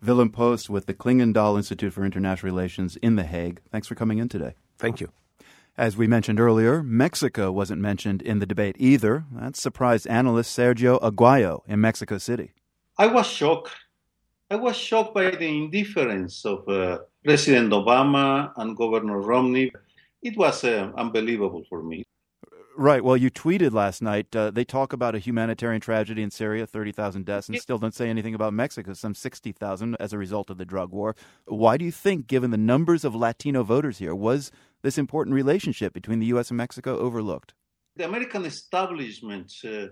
Willem 0.00 0.30
Post 0.30 0.70
with 0.70 0.86
the 0.86 0.94
Clingendael 0.94 1.56
Institute 1.56 1.92
for 1.92 2.04
International 2.04 2.52
Relations 2.52 2.96
in 2.96 3.16
The 3.16 3.24
Hague. 3.24 3.60
Thanks 3.72 3.88
for 3.88 3.96
coming 3.96 4.18
in 4.18 4.28
today. 4.28 4.54
Thank 4.78 5.00
you. 5.00 5.08
As 5.76 5.96
we 5.96 6.06
mentioned 6.06 6.38
earlier, 6.38 6.82
Mexico 6.82 7.50
wasn't 7.50 7.80
mentioned 7.80 8.22
in 8.22 8.38
the 8.38 8.46
debate 8.46 8.76
either. 8.78 9.24
That 9.32 9.56
surprised 9.56 10.06
analyst 10.06 10.56
Sergio 10.56 11.00
Aguayo 11.00 11.62
in 11.66 11.80
Mexico 11.80 12.18
City. 12.18 12.52
I 12.98 13.06
was 13.06 13.26
shocked. 13.26 13.70
I 14.50 14.56
was 14.56 14.76
shocked 14.76 15.14
by 15.14 15.30
the 15.30 15.48
indifference 15.48 16.44
of 16.44 16.68
uh, 16.68 16.98
President 17.24 17.72
Obama 17.72 18.52
and 18.56 18.76
Governor 18.76 19.20
Romney 19.20 19.72
it 20.22 20.36
was 20.36 20.64
uh, 20.64 20.92
unbelievable 20.96 21.64
for 21.68 21.82
me. 21.82 22.04
Right. 22.74 23.04
Well, 23.04 23.18
you 23.18 23.30
tweeted 23.30 23.72
last 23.72 24.00
night. 24.00 24.34
Uh, 24.34 24.50
they 24.50 24.64
talk 24.64 24.94
about 24.94 25.14
a 25.14 25.18
humanitarian 25.18 25.80
tragedy 25.82 26.22
in 26.22 26.30
Syria, 26.30 26.66
30,000 26.66 27.26
deaths, 27.26 27.48
and 27.48 27.60
still 27.60 27.76
don't 27.76 27.94
say 27.94 28.08
anything 28.08 28.34
about 28.34 28.54
Mexico, 28.54 28.94
some 28.94 29.14
60,000 29.14 29.96
as 30.00 30.14
a 30.14 30.18
result 30.18 30.48
of 30.48 30.56
the 30.56 30.64
drug 30.64 30.90
war. 30.90 31.14
Why 31.44 31.76
do 31.76 31.84
you 31.84 31.92
think, 31.92 32.26
given 32.26 32.50
the 32.50 32.56
numbers 32.56 33.04
of 33.04 33.14
Latino 33.14 33.62
voters 33.62 33.98
here, 33.98 34.14
was 34.14 34.50
this 34.82 34.98
important 34.98 35.34
relationship 35.34 35.92
between 35.92 36.18
the 36.18 36.26
U.S. 36.26 36.50
and 36.50 36.56
Mexico 36.56 36.98
overlooked? 36.98 37.54
The 37.96 38.04
American 38.04 38.44
establishment 38.44 39.52
uh, 39.64 39.86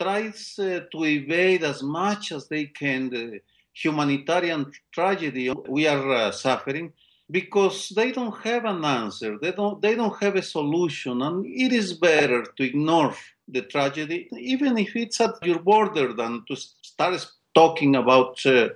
tries 0.00 0.58
uh, 0.58 0.80
to 0.92 1.04
evade 1.04 1.64
as 1.64 1.82
much 1.82 2.32
as 2.32 2.48
they 2.48 2.66
can 2.66 3.10
the 3.10 3.40
humanitarian 3.72 4.72
tragedy 4.92 5.52
we 5.68 5.86
are 5.86 6.10
uh, 6.12 6.30
suffering 6.30 6.92
because 7.30 7.92
they 7.94 8.10
don't 8.10 8.36
have 8.38 8.64
an 8.64 8.84
answer 8.84 9.36
they 9.38 9.52
don't 9.52 9.82
they 9.82 9.94
don't 9.94 10.22
have 10.22 10.36
a 10.36 10.42
solution 10.42 11.20
and 11.22 11.44
it 11.44 11.72
is 11.72 11.92
better 11.92 12.42
to 12.56 12.62
ignore 12.62 13.14
the 13.48 13.62
tragedy 13.62 14.28
even 14.38 14.78
if 14.78 14.96
it's 14.96 15.20
at 15.20 15.34
your 15.44 15.58
border 15.58 16.12
than 16.14 16.42
to 16.48 16.56
start 16.56 17.26
talking 17.54 17.96
about 17.96 18.44
uh, 18.46 18.68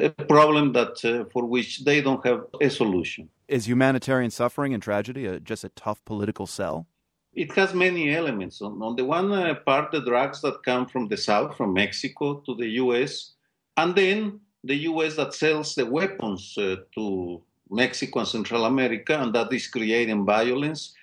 a 0.00 0.10
problem 0.10 0.72
that 0.72 1.02
uh, 1.04 1.24
for 1.32 1.46
which 1.46 1.84
they 1.84 2.02
don't 2.02 2.24
have 2.26 2.44
a 2.60 2.68
solution 2.68 3.28
is 3.48 3.66
humanitarian 3.68 4.30
suffering 4.30 4.74
and 4.74 4.82
tragedy 4.82 5.26
a, 5.26 5.40
just 5.40 5.64
a 5.64 5.68
tough 5.70 6.04
political 6.04 6.46
sell 6.46 6.86
it 7.32 7.52
has 7.52 7.74
many 7.74 8.14
elements 8.14 8.62
on, 8.62 8.80
on 8.82 8.96
the 8.96 9.04
one 9.04 9.30
uh, 9.32 9.54
part 9.66 9.90
the 9.92 10.00
drugs 10.00 10.40
that 10.40 10.62
come 10.62 10.86
from 10.86 11.08
the 11.08 11.16
south 11.16 11.56
from 11.56 11.72
mexico 11.72 12.42
to 12.46 12.54
the 12.54 12.66
us 12.66 13.32
and 13.76 13.94
then 13.94 14.40
the 14.64 14.74
us 14.74 15.16
that 15.16 15.34
sells 15.34 15.74
the 15.74 15.86
weapons 15.86 16.56
uh, 16.58 16.76
to 16.94 17.42
Mexico 17.70 18.20
and 18.20 18.28
Central 18.28 18.64
America, 18.64 19.20
and 19.20 19.34
that 19.34 19.52
is 19.52 19.68
creating 19.68 20.24
violence. 20.24 20.94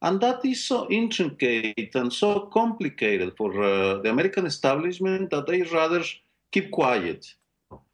And 0.00 0.20
that 0.20 0.44
is 0.44 0.64
so 0.64 0.88
intricate 0.90 1.94
and 1.94 2.12
so 2.12 2.40
complicated 2.52 3.36
for 3.36 3.50
uh, 3.62 3.98
the 3.98 4.10
American 4.10 4.46
establishment 4.46 5.30
that 5.30 5.46
they 5.46 5.62
rather 5.62 6.02
keep 6.52 6.70
quiet. 6.70 7.34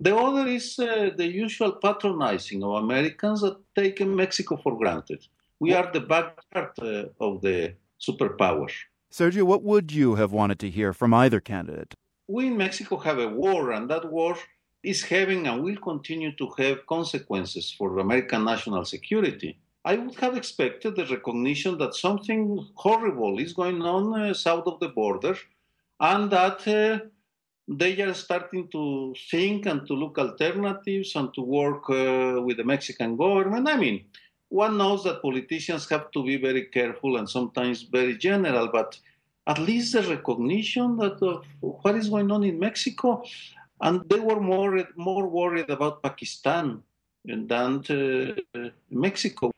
The 0.00 0.14
other 0.14 0.46
is 0.46 0.78
uh, 0.78 1.10
the 1.16 1.26
usual 1.26 1.72
patronizing 1.72 2.62
of 2.62 2.82
Americans 2.84 3.40
that 3.40 3.56
take 3.74 4.00
Mexico 4.06 4.56
for 4.56 4.76
granted. 4.76 5.26
We 5.60 5.72
are 5.72 5.90
the 5.92 6.00
backyard 6.00 6.72
uh, 6.80 7.04
of 7.26 7.40
the 7.40 7.74
superpowers. 8.00 8.74
Sergio, 9.12 9.44
what 9.44 9.62
would 9.62 9.92
you 9.92 10.16
have 10.16 10.32
wanted 10.32 10.58
to 10.58 10.70
hear 10.70 10.92
from 10.92 11.14
either 11.14 11.40
candidate? 11.40 11.94
We 12.28 12.48
in 12.48 12.56
Mexico 12.56 12.96
have 12.98 13.18
a 13.18 13.28
war, 13.28 13.72
and 13.72 13.88
that 13.90 14.10
war 14.10 14.36
is 14.82 15.02
having 15.04 15.46
and 15.46 15.62
will 15.62 15.76
continue 15.76 16.32
to 16.36 16.50
have 16.58 16.86
consequences 16.86 17.74
for 17.76 17.98
American 17.98 18.44
national 18.44 18.84
security. 18.84 19.58
I 19.84 19.96
would 19.96 20.16
have 20.16 20.36
expected 20.36 20.96
the 20.96 21.06
recognition 21.06 21.78
that 21.78 21.94
something 21.94 22.66
horrible 22.74 23.38
is 23.38 23.52
going 23.52 23.82
on 23.82 24.20
uh, 24.20 24.34
south 24.34 24.66
of 24.66 24.80
the 24.80 24.88
border 24.88 25.36
and 26.00 26.30
that 26.30 26.66
uh, 26.68 27.06
they 27.68 28.00
are 28.02 28.14
starting 28.14 28.68
to 28.68 29.14
think 29.30 29.66
and 29.66 29.86
to 29.86 29.94
look 29.94 30.18
alternatives 30.18 31.16
and 31.16 31.32
to 31.34 31.40
work 31.40 31.88
uh, 31.88 32.40
with 32.42 32.58
the 32.58 32.64
Mexican 32.64 33.16
government. 33.16 33.68
I 33.68 33.76
mean, 33.76 34.04
one 34.48 34.76
knows 34.76 35.04
that 35.04 35.22
politicians 35.22 35.88
have 35.88 36.10
to 36.12 36.22
be 36.22 36.36
very 36.36 36.66
careful 36.66 37.16
and 37.16 37.28
sometimes 37.28 37.82
very 37.82 38.16
general, 38.16 38.68
but 38.68 38.98
at 39.46 39.58
least 39.58 39.92
the 39.94 40.02
recognition 40.02 40.96
that 40.98 41.22
of 41.22 41.44
what 41.60 41.96
is 41.96 42.08
going 42.08 42.30
on 42.30 42.44
in 42.44 42.58
Mexico, 42.58 43.24
and 43.80 44.02
they 44.08 44.20
were 44.20 44.40
more 44.40 44.86
more 44.96 45.26
worried 45.26 45.70
about 45.70 46.02
Pakistan 46.02 46.82
than 47.24 47.84
uh, 47.90 48.68
Mexico. 48.90 49.50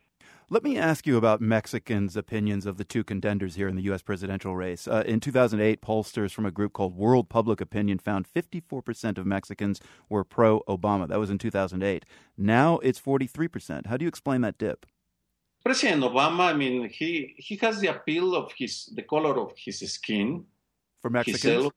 Let 0.48 0.62
me 0.62 0.78
ask 0.78 1.08
you 1.08 1.16
about 1.16 1.40
Mexicans' 1.40 2.16
opinions 2.16 2.66
of 2.66 2.76
the 2.76 2.84
two 2.84 3.02
contenders 3.02 3.56
here 3.56 3.66
in 3.66 3.74
the 3.74 3.82
U.S. 3.82 4.00
presidential 4.00 4.54
race. 4.54 4.86
Uh, 4.86 5.02
in 5.04 5.18
2008, 5.18 5.82
pollsters 5.82 6.30
from 6.30 6.46
a 6.46 6.52
group 6.52 6.72
called 6.72 6.96
World 6.96 7.28
Public 7.28 7.60
Opinion 7.60 7.98
found 7.98 8.28
54% 8.32 9.18
of 9.18 9.26
Mexicans 9.26 9.80
were 10.08 10.22
pro 10.22 10.60
Obama. 10.68 11.08
That 11.08 11.18
was 11.18 11.30
in 11.30 11.38
2008. 11.38 12.04
Now 12.38 12.78
it's 12.78 13.00
43%. 13.00 13.86
How 13.86 13.96
do 13.96 14.04
you 14.04 14.08
explain 14.08 14.42
that 14.42 14.56
dip? 14.56 14.86
President 15.64 16.04
Obama, 16.04 16.42
I 16.42 16.52
mean, 16.52 16.88
he, 16.90 17.34
he 17.38 17.56
has 17.56 17.80
the 17.80 17.88
appeal 17.88 18.36
of 18.36 18.52
his 18.56 18.86
the 18.94 19.02
color 19.02 19.40
of 19.40 19.52
his 19.56 19.80
skin. 19.92 20.44
For 21.02 21.10
Mexicans? 21.10 21.72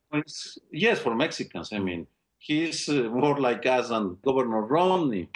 yes, 0.72 1.00
for 1.00 1.16
Mexicans. 1.16 1.74
I 1.74 1.80
mean, 1.80 2.06
he's 2.38 2.88
uh, 2.88 3.10
more 3.12 3.40
like 3.40 3.66
us 3.66 3.90
than 3.90 4.18
Governor 4.24 4.62
Romney. 4.62 5.28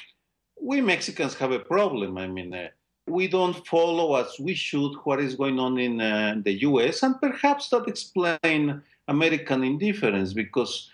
We 0.61 0.81
Mexicans 0.81 1.33
have 1.33 1.51
a 1.51 1.57
problem. 1.57 2.19
I 2.19 2.27
mean, 2.27 2.53
uh, 2.53 2.67
we 3.07 3.27
don't 3.27 3.65
follow 3.67 4.15
as 4.15 4.39
we 4.39 4.53
should 4.53 4.95
what 5.03 5.19
is 5.19 5.35
going 5.35 5.59
on 5.59 5.77
in 5.77 5.99
uh, 5.99 6.35
the 6.43 6.61
US, 6.61 7.03
and 7.03 7.19
perhaps 7.19 7.69
that 7.69 7.87
explains 7.87 8.81
American 9.07 9.63
indifference 9.63 10.33
because 10.33 10.89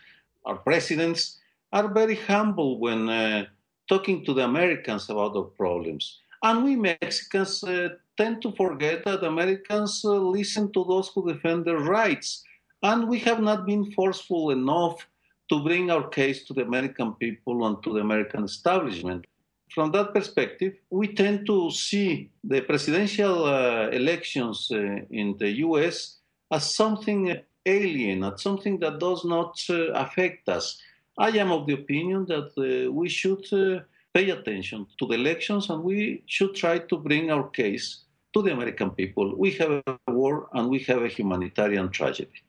our 0.46 0.56
presidents 0.56 1.38
are 1.72 1.88
very 1.94 2.16
humble 2.16 2.80
when 2.80 3.10
uh, 3.10 3.46
talking 3.88 4.25
to 4.25 4.34
the 4.34 4.44
Americans 4.44 5.10
about 5.10 5.34
their 5.34 5.44
problems. 5.44 6.20
And 6.42 6.63
we 6.63 6.75
Mexicans 6.75 7.63
uh, 7.63 7.89
tend 8.18 8.42
to 8.42 8.51
forget 8.54 9.04
that 9.06 9.24
Americans 9.24 10.01
uh, 10.04 10.13
listen 10.13 10.72
to 10.74 10.86
those 10.86 11.10
who 11.10 11.32
defend 11.32 11.66
their 11.66 11.80
rights. 11.80 12.44
And 12.82 13.10
we 13.10 13.20
have 13.20 13.42
not 13.42 13.66
been 13.66 13.92
forceful 13.92 14.51
enough 14.51 15.06
to 15.50 15.63
bring 15.63 15.92
our 15.92 16.08
case 16.08 16.46
to 16.46 16.54
the 16.54 16.62
American 16.62 17.13
people 17.13 17.68
and 17.68 17.84
to 17.84 17.94
the 17.94 18.00
American 18.00 18.44
establishment 18.44 19.25
from 19.74 19.92
that 19.92 20.14
perspective, 20.14 20.74
we 20.90 21.14
tend 21.14 21.46
to 21.48 21.72
see 21.72 22.30
the 22.44 22.62
presidential 22.62 23.46
uh, 23.46 23.90
elections 23.90 24.70
uh, 24.72 24.78
in 25.10 25.36
the 25.38 25.50
US 25.68 26.18
as 26.52 26.76
something 26.76 27.38
alien, 27.66 28.24
as 28.24 28.42
something 28.42 28.80
that 28.80 29.00
does 29.00 29.26
not 29.26 29.60
uh, 29.70 29.92
affect 29.94 30.50
us. 30.50 30.82
I 31.18 31.30
am 31.38 31.52
of 31.52 31.68
the 31.68 31.74
opinion 31.74 32.26
that 32.28 32.50
uh, 32.58 32.92
we 32.92 33.10
should 33.10 33.46
uh, 33.54 33.82
pay 34.14 34.30
attention 34.30 34.88
to 34.98 35.06
the 35.06 35.16
elections 35.16 35.70
and 35.70 35.84
we 35.84 36.24
should 36.26 36.56
try 36.56 36.80
to 36.80 36.98
bring 36.98 37.32
our 37.32 37.50
case 37.50 38.06
to 38.34 38.42
the 38.42 38.52
American 38.52 38.92
people. 38.92 39.36
We 39.36 39.52
have 39.52 39.72
a 39.86 39.98
war 40.08 40.50
and 40.54 40.70
we 40.70 40.80
have 40.80 41.04
a 41.04 41.08
humanitarian 41.08 41.90
tragedy. 41.90 42.42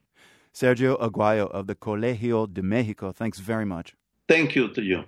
Sergio 0.54 0.98
Aguayo 1.00 1.48
of 1.50 1.66
the 1.66 1.74
Colegio 1.74 2.52
de 2.52 2.62
Mexico, 2.62 3.12
thanks 3.12 3.38
very 3.38 3.64
much. 3.64 3.94
Thank 4.28 4.54
you 4.56 4.68
to 4.68 4.82
you. 4.82 5.04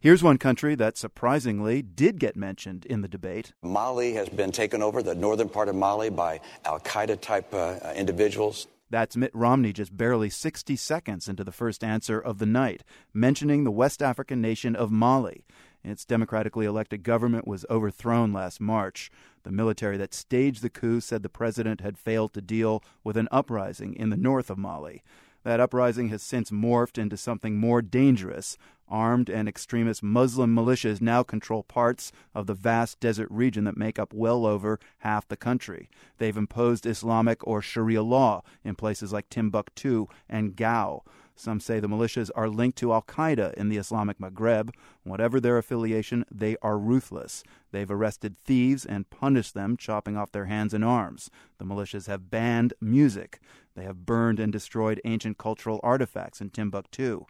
Here's 0.00 0.22
one 0.22 0.38
country 0.38 0.74
that 0.74 0.96
surprisingly 0.98 1.82
did 1.82 2.20
get 2.20 2.36
mentioned 2.36 2.84
in 2.86 3.00
the 3.00 3.08
debate. 3.08 3.52
Mali 3.62 4.12
has 4.14 4.28
been 4.28 4.52
taken 4.52 4.82
over, 4.82 5.02
the 5.02 5.14
northern 5.14 5.48
part 5.48 5.68
of 5.68 5.74
Mali, 5.74 6.10
by 6.10 6.40
Al 6.64 6.80
Qaeda 6.80 7.20
type 7.20 7.52
uh, 7.54 7.78
individuals. 7.96 8.66
That's 8.90 9.16
Mitt 9.16 9.34
Romney 9.34 9.72
just 9.72 9.96
barely 9.96 10.30
60 10.30 10.76
seconds 10.76 11.28
into 11.28 11.42
the 11.42 11.52
first 11.52 11.82
answer 11.82 12.20
of 12.20 12.38
the 12.38 12.46
night, 12.46 12.84
mentioning 13.12 13.64
the 13.64 13.70
West 13.70 14.02
African 14.02 14.40
nation 14.40 14.76
of 14.76 14.90
Mali. 14.90 15.44
Its 15.82 16.04
democratically 16.04 16.64
elected 16.64 17.02
government 17.02 17.46
was 17.46 17.66
overthrown 17.68 18.32
last 18.32 18.60
March. 18.60 19.10
The 19.42 19.50
military 19.52 19.96
that 19.98 20.14
staged 20.14 20.62
the 20.62 20.70
coup 20.70 21.00
said 21.00 21.22
the 21.22 21.28
president 21.28 21.80
had 21.80 21.98
failed 21.98 22.32
to 22.34 22.40
deal 22.40 22.82
with 23.02 23.16
an 23.16 23.28
uprising 23.30 23.94
in 23.94 24.10
the 24.10 24.16
north 24.16 24.48
of 24.48 24.58
Mali. 24.58 25.02
That 25.44 25.60
uprising 25.60 26.08
has 26.08 26.22
since 26.22 26.50
morphed 26.50 26.96
into 26.96 27.18
something 27.18 27.56
more 27.58 27.82
dangerous. 27.82 28.56
Armed 28.88 29.30
and 29.30 29.48
extremist 29.48 30.02
Muslim 30.02 30.54
militias 30.54 31.00
now 31.00 31.22
control 31.22 31.62
parts 31.62 32.12
of 32.34 32.46
the 32.46 32.54
vast 32.54 33.00
desert 33.00 33.28
region 33.30 33.64
that 33.64 33.76
make 33.76 33.98
up 33.98 34.12
well 34.12 34.44
over 34.44 34.78
half 34.98 35.26
the 35.26 35.36
country. 35.36 35.88
They've 36.18 36.36
imposed 36.36 36.86
Islamic 36.86 37.46
or 37.46 37.62
Sharia 37.62 38.02
law 38.02 38.42
in 38.62 38.74
places 38.74 39.12
like 39.12 39.30
Timbuktu 39.30 40.06
and 40.28 40.54
Gao. 40.54 41.02
Some 41.36 41.58
say 41.58 41.80
the 41.80 41.88
militias 41.88 42.30
are 42.36 42.48
linked 42.48 42.78
to 42.78 42.92
Al 42.92 43.02
Qaeda 43.02 43.54
in 43.54 43.68
the 43.68 43.76
Islamic 43.76 44.18
Maghreb. 44.18 44.70
Whatever 45.02 45.40
their 45.40 45.58
affiliation, 45.58 46.24
they 46.30 46.56
are 46.62 46.78
ruthless. 46.78 47.42
They've 47.72 47.90
arrested 47.90 48.36
thieves 48.44 48.86
and 48.86 49.10
punished 49.10 49.52
them, 49.52 49.76
chopping 49.76 50.16
off 50.16 50.30
their 50.30 50.44
hands 50.44 50.72
and 50.72 50.84
arms. 50.84 51.30
The 51.58 51.64
militias 51.64 52.06
have 52.06 52.30
banned 52.30 52.74
music. 52.80 53.40
They 53.74 53.82
have 53.82 54.06
burned 54.06 54.38
and 54.38 54.52
destroyed 54.52 55.00
ancient 55.04 55.36
cultural 55.36 55.80
artifacts 55.82 56.40
in 56.40 56.50
Timbuktu. 56.50 57.26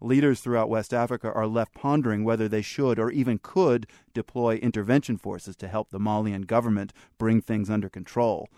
Leaders 0.00 0.40
throughout 0.40 0.70
West 0.70 0.94
Africa 0.94 1.30
are 1.32 1.46
left 1.46 1.74
pondering 1.74 2.24
whether 2.24 2.48
they 2.48 2.62
should 2.62 2.98
or 2.98 3.10
even 3.10 3.38
could 3.42 3.86
deploy 4.14 4.56
intervention 4.56 5.18
forces 5.18 5.54
to 5.56 5.68
help 5.68 5.90
the 5.90 5.98
Malian 5.98 6.42
government 6.42 6.92
bring 7.18 7.40
things 7.40 7.68
under 7.68 7.88
control. 7.88 8.48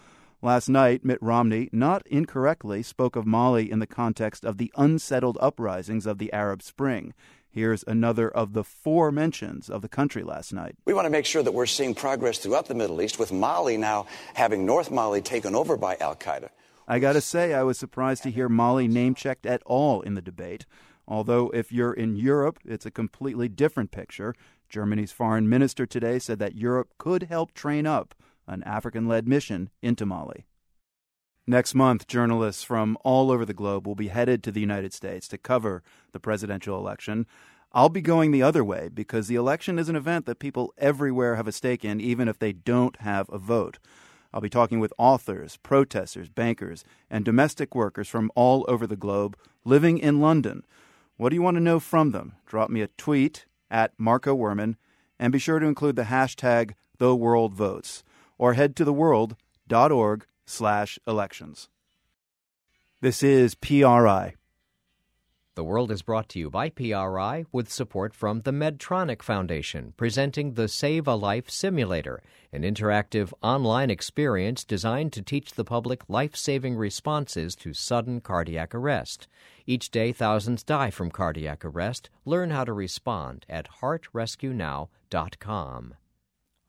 Last 0.40 0.68
night, 0.68 1.04
Mitt 1.04 1.22
Romney, 1.22 1.68
not 1.72 2.06
incorrectly, 2.06 2.82
spoke 2.82 3.16
of 3.16 3.26
Mali 3.26 3.70
in 3.70 3.78
the 3.78 3.86
context 3.86 4.44
of 4.44 4.58
the 4.58 4.72
unsettled 4.76 5.38
uprisings 5.40 6.06
of 6.06 6.18
the 6.18 6.32
Arab 6.32 6.62
Spring. 6.62 7.14
Here's 7.48 7.84
another 7.86 8.28
of 8.28 8.52
the 8.52 8.64
four 8.64 9.12
mentions 9.12 9.68
of 9.68 9.82
the 9.82 9.88
country 9.88 10.22
last 10.22 10.52
night. 10.52 10.76
We 10.84 10.94
want 10.94 11.06
to 11.06 11.10
make 11.10 11.26
sure 11.26 11.42
that 11.42 11.52
we're 11.52 11.66
seeing 11.66 11.94
progress 11.94 12.38
throughout 12.38 12.66
the 12.66 12.74
Middle 12.74 13.02
East, 13.02 13.18
with 13.18 13.30
Mali 13.30 13.76
now 13.76 14.06
having 14.34 14.64
North 14.64 14.90
Mali 14.90 15.22
taken 15.22 15.54
over 15.54 15.76
by 15.76 15.96
Al 16.00 16.16
Qaeda. 16.16 16.48
I 16.88 16.98
got 16.98 17.12
to 17.12 17.20
say, 17.20 17.54
I 17.54 17.62
was 17.62 17.78
surprised 17.78 18.22
to 18.24 18.30
hear 18.30 18.48
Mali 18.48 18.88
name 18.88 19.14
checked 19.14 19.46
at 19.46 19.62
all 19.64 20.00
in 20.00 20.14
the 20.14 20.22
debate. 20.22 20.66
Although, 21.06 21.50
if 21.50 21.72
you're 21.72 21.92
in 21.92 22.16
Europe, 22.16 22.58
it's 22.64 22.86
a 22.86 22.90
completely 22.90 23.48
different 23.48 23.90
picture. 23.90 24.34
Germany's 24.68 25.12
foreign 25.12 25.48
minister 25.48 25.84
today 25.84 26.18
said 26.18 26.38
that 26.38 26.54
Europe 26.54 26.90
could 26.98 27.24
help 27.24 27.52
train 27.52 27.86
up 27.86 28.14
an 28.46 28.62
African 28.64 29.06
led 29.06 29.28
mission 29.28 29.70
into 29.82 30.06
Mali. 30.06 30.46
Next 31.46 31.74
month, 31.74 32.06
journalists 32.06 32.62
from 32.62 32.96
all 33.02 33.30
over 33.30 33.44
the 33.44 33.54
globe 33.54 33.86
will 33.86 33.96
be 33.96 34.08
headed 34.08 34.44
to 34.44 34.52
the 34.52 34.60
United 34.60 34.92
States 34.92 35.26
to 35.28 35.38
cover 35.38 35.82
the 36.12 36.20
presidential 36.20 36.78
election. 36.78 37.26
I'll 37.72 37.88
be 37.88 38.00
going 38.00 38.30
the 38.30 38.42
other 38.42 38.62
way 38.62 38.88
because 38.92 39.26
the 39.26 39.34
election 39.34 39.78
is 39.78 39.88
an 39.88 39.96
event 39.96 40.26
that 40.26 40.38
people 40.38 40.72
everywhere 40.78 41.36
have 41.36 41.48
a 41.48 41.52
stake 41.52 41.84
in, 41.84 42.00
even 42.00 42.28
if 42.28 42.38
they 42.38 42.52
don't 42.52 43.00
have 43.00 43.28
a 43.30 43.38
vote. 43.38 43.78
I'll 44.32 44.40
be 44.40 44.48
talking 44.48 44.78
with 44.78 44.94
authors, 44.98 45.58
protesters, 45.58 46.28
bankers, 46.28 46.84
and 47.10 47.24
domestic 47.24 47.74
workers 47.74 48.08
from 48.08 48.30
all 48.34 48.64
over 48.68 48.86
the 48.86 48.96
globe 48.96 49.36
living 49.64 49.98
in 49.98 50.20
London. 50.20 50.62
What 51.16 51.28
do 51.28 51.36
you 51.36 51.42
want 51.42 51.56
to 51.56 51.62
know 51.62 51.78
from 51.80 52.10
them? 52.10 52.34
Drop 52.46 52.70
me 52.70 52.80
a 52.80 52.88
tweet 52.88 53.46
at 53.70 53.92
Marco 53.98 54.36
Werman 54.36 54.76
and 55.18 55.32
be 55.32 55.38
sure 55.38 55.58
to 55.58 55.66
include 55.66 55.96
the 55.96 56.04
hashtag 56.04 56.72
TheWorldVotes 56.98 58.02
or 58.38 58.54
head 58.54 58.74
to 58.76 58.84
theworld.org 58.84 60.26
slash 60.46 60.98
elections. 61.06 61.68
This 63.00 63.22
is 63.22 63.54
PRI. 63.54 64.34
The 65.54 65.64
World 65.64 65.90
is 65.90 66.00
brought 66.00 66.30
to 66.30 66.38
you 66.38 66.48
by 66.48 66.70
PRI 66.70 67.44
with 67.52 67.70
support 67.70 68.14
from 68.14 68.40
the 68.40 68.52
Medtronic 68.52 69.22
Foundation, 69.22 69.92
presenting 69.98 70.54
the 70.54 70.66
Save 70.66 71.06
a 71.06 71.14
Life 71.14 71.50
Simulator, 71.50 72.22
an 72.54 72.62
interactive 72.62 73.34
online 73.42 73.90
experience 73.90 74.64
designed 74.64 75.12
to 75.12 75.20
teach 75.20 75.52
the 75.52 75.62
public 75.62 76.08
life 76.08 76.34
saving 76.34 76.76
responses 76.76 77.54
to 77.56 77.74
sudden 77.74 78.22
cardiac 78.22 78.74
arrest. 78.74 79.28
Each 79.66 79.90
day, 79.90 80.10
thousands 80.10 80.64
die 80.64 80.90
from 80.90 81.10
cardiac 81.10 81.66
arrest. 81.66 82.08
Learn 82.24 82.48
how 82.48 82.64
to 82.64 82.72
respond 82.72 83.44
at 83.46 83.68
heartrescuenow.com. 83.82 85.94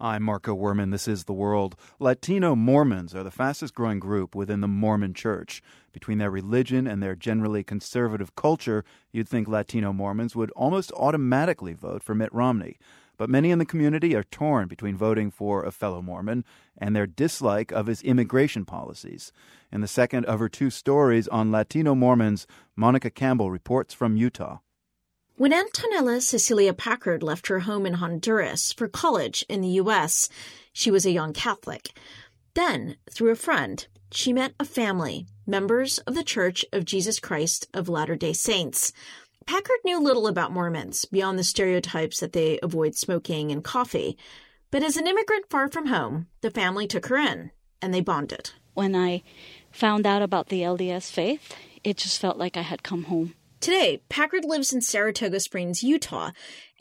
I'm 0.04 0.24
Marco 0.24 0.54
Werman. 0.54 0.92
This 0.92 1.08
is 1.08 1.24
The 1.24 1.32
World. 1.32 1.78
Latino 1.98 2.58
Mormons 2.58 3.16
are 3.16 3.24
the 3.24 3.32
fastest 3.32 3.74
growing 3.74 4.00
group 4.00 4.36
within 4.36 4.60
the 4.60 4.68
Mormon 4.68 5.14
Church. 5.14 5.64
Between 5.94 6.18
their 6.18 6.30
religion 6.30 6.88
and 6.88 7.02
their 7.02 7.16
generally 7.16 7.64
conservative 7.64 8.36
culture, 8.36 8.84
you'd 9.14 9.30
think 9.30 9.48
Latino 9.48 9.94
Mormons 9.94 10.36
would 10.36 10.52
almost 10.58 10.92
automatically 10.98 11.72
vote 11.72 12.04
for 12.04 12.14
Mitt 12.14 12.34
Romney. 12.34 12.78
But 13.16 13.30
many 13.30 13.50
in 13.50 13.60
the 13.60 13.66
community 13.66 14.14
are 14.14 14.26
torn 14.26 14.68
between 14.68 14.98
voting 14.98 15.32
for 15.32 15.64
a 15.64 15.72
fellow 15.72 16.02
Mormon 16.02 16.44
and 16.78 16.94
their 16.94 17.08
dislike 17.08 17.72
of 17.72 17.88
his 17.88 18.02
immigration 18.02 18.66
policies. 18.66 19.32
In 19.72 19.80
the 19.80 19.88
second 19.88 20.26
of 20.26 20.42
her 20.42 20.50
two 20.50 20.70
stories 20.70 21.30
on 21.30 21.50
Latino 21.50 21.96
Mormons, 21.96 22.46
Monica 22.76 23.10
Campbell 23.10 23.50
reports 23.50 23.94
from 23.94 24.18
Utah. 24.18 24.58
When 25.36 25.52
Antonella 25.52 26.22
Cecilia 26.22 26.76
Packard 26.76 27.24
left 27.24 27.48
her 27.48 27.62
home 27.62 27.88
in 27.88 27.96
Honduras 27.96 28.72
for 28.72 28.88
college 28.88 29.44
in 29.50 29.62
the 29.62 29.68
U.S., 29.70 30.30
she 30.72 30.92
was 30.92 31.08
a 31.08 31.12
young 31.12 31.34
Catholic. 31.34 31.98
Then, 32.54 32.98
through 33.10 33.32
a 33.32 33.36
friend, 33.36 33.86
she 34.12 34.32
met 34.32 34.54
a 34.60 34.66
family, 34.66 35.26
members 35.48 35.98
of 36.00 36.14
the 36.14 36.24
Church 36.24 36.64
of 36.72 36.86
Jesus 36.86 37.20
Christ 37.20 37.68
of 37.74 37.90
Latter 37.90 38.16
day 38.16 38.34
Saints. 38.34 38.94
Packard 39.48 39.80
knew 39.84 40.00
little 40.00 40.28
about 40.28 40.52
Mormons 40.52 41.06
beyond 41.06 41.40
the 41.40 41.44
stereotypes 41.44 42.20
that 42.20 42.34
they 42.34 42.60
avoid 42.62 42.96
smoking 42.96 43.52
and 43.52 43.64
coffee. 43.64 44.16
But 44.70 44.84
as 44.84 44.98
an 44.98 45.08
immigrant 45.08 45.50
far 45.50 45.68
from 45.68 45.88
home, 45.88 46.28
the 46.42 46.52
family 46.52 46.86
took 46.86 47.08
her 47.08 47.18
in 47.18 47.50
and 47.82 47.92
they 47.92 48.02
bonded. 48.02 48.52
When 48.76 48.96
I 48.96 49.24
found 49.72 50.06
out 50.06 50.22
about 50.22 50.50
the 50.50 50.62
LDS 50.62 51.12
faith, 51.12 51.56
it 51.84 51.98
just 51.98 52.22
felt 52.22 52.38
like 52.38 52.56
I 52.56 52.62
had 52.62 52.84
come 52.84 53.06
home. 53.06 53.34
Today, 53.64 54.02
Packard 54.10 54.44
lives 54.44 54.74
in 54.74 54.82
Saratoga 54.82 55.40
Springs, 55.40 55.84
Utah, 55.84 56.32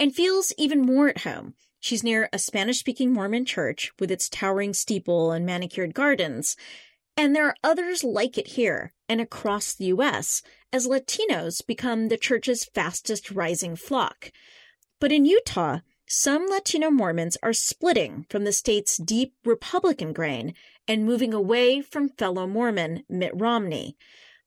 and 0.00 0.12
feels 0.12 0.52
even 0.58 0.80
more 0.82 1.06
at 1.06 1.18
home. 1.18 1.54
She's 1.78 2.02
near 2.02 2.28
a 2.32 2.40
Spanish 2.40 2.80
speaking 2.80 3.12
Mormon 3.12 3.44
church 3.44 3.92
with 4.00 4.10
its 4.10 4.28
towering 4.28 4.74
steeple 4.74 5.30
and 5.30 5.46
manicured 5.46 5.94
gardens. 5.94 6.56
And 7.16 7.36
there 7.36 7.46
are 7.46 7.54
others 7.62 8.02
like 8.02 8.36
it 8.36 8.48
here 8.48 8.92
and 9.08 9.20
across 9.20 9.72
the 9.72 9.84
U.S. 9.84 10.42
as 10.72 10.88
Latinos 10.88 11.64
become 11.64 12.08
the 12.08 12.16
church's 12.16 12.64
fastest 12.64 13.30
rising 13.30 13.76
flock. 13.76 14.32
But 14.98 15.12
in 15.12 15.24
Utah, 15.24 15.82
some 16.08 16.48
Latino 16.48 16.90
Mormons 16.90 17.38
are 17.44 17.52
splitting 17.52 18.26
from 18.28 18.42
the 18.42 18.52
state's 18.52 18.96
deep 18.96 19.36
Republican 19.44 20.12
grain 20.12 20.52
and 20.88 21.06
moving 21.06 21.32
away 21.32 21.80
from 21.80 22.08
fellow 22.08 22.48
Mormon 22.48 23.04
Mitt 23.08 23.30
Romney. 23.36 23.96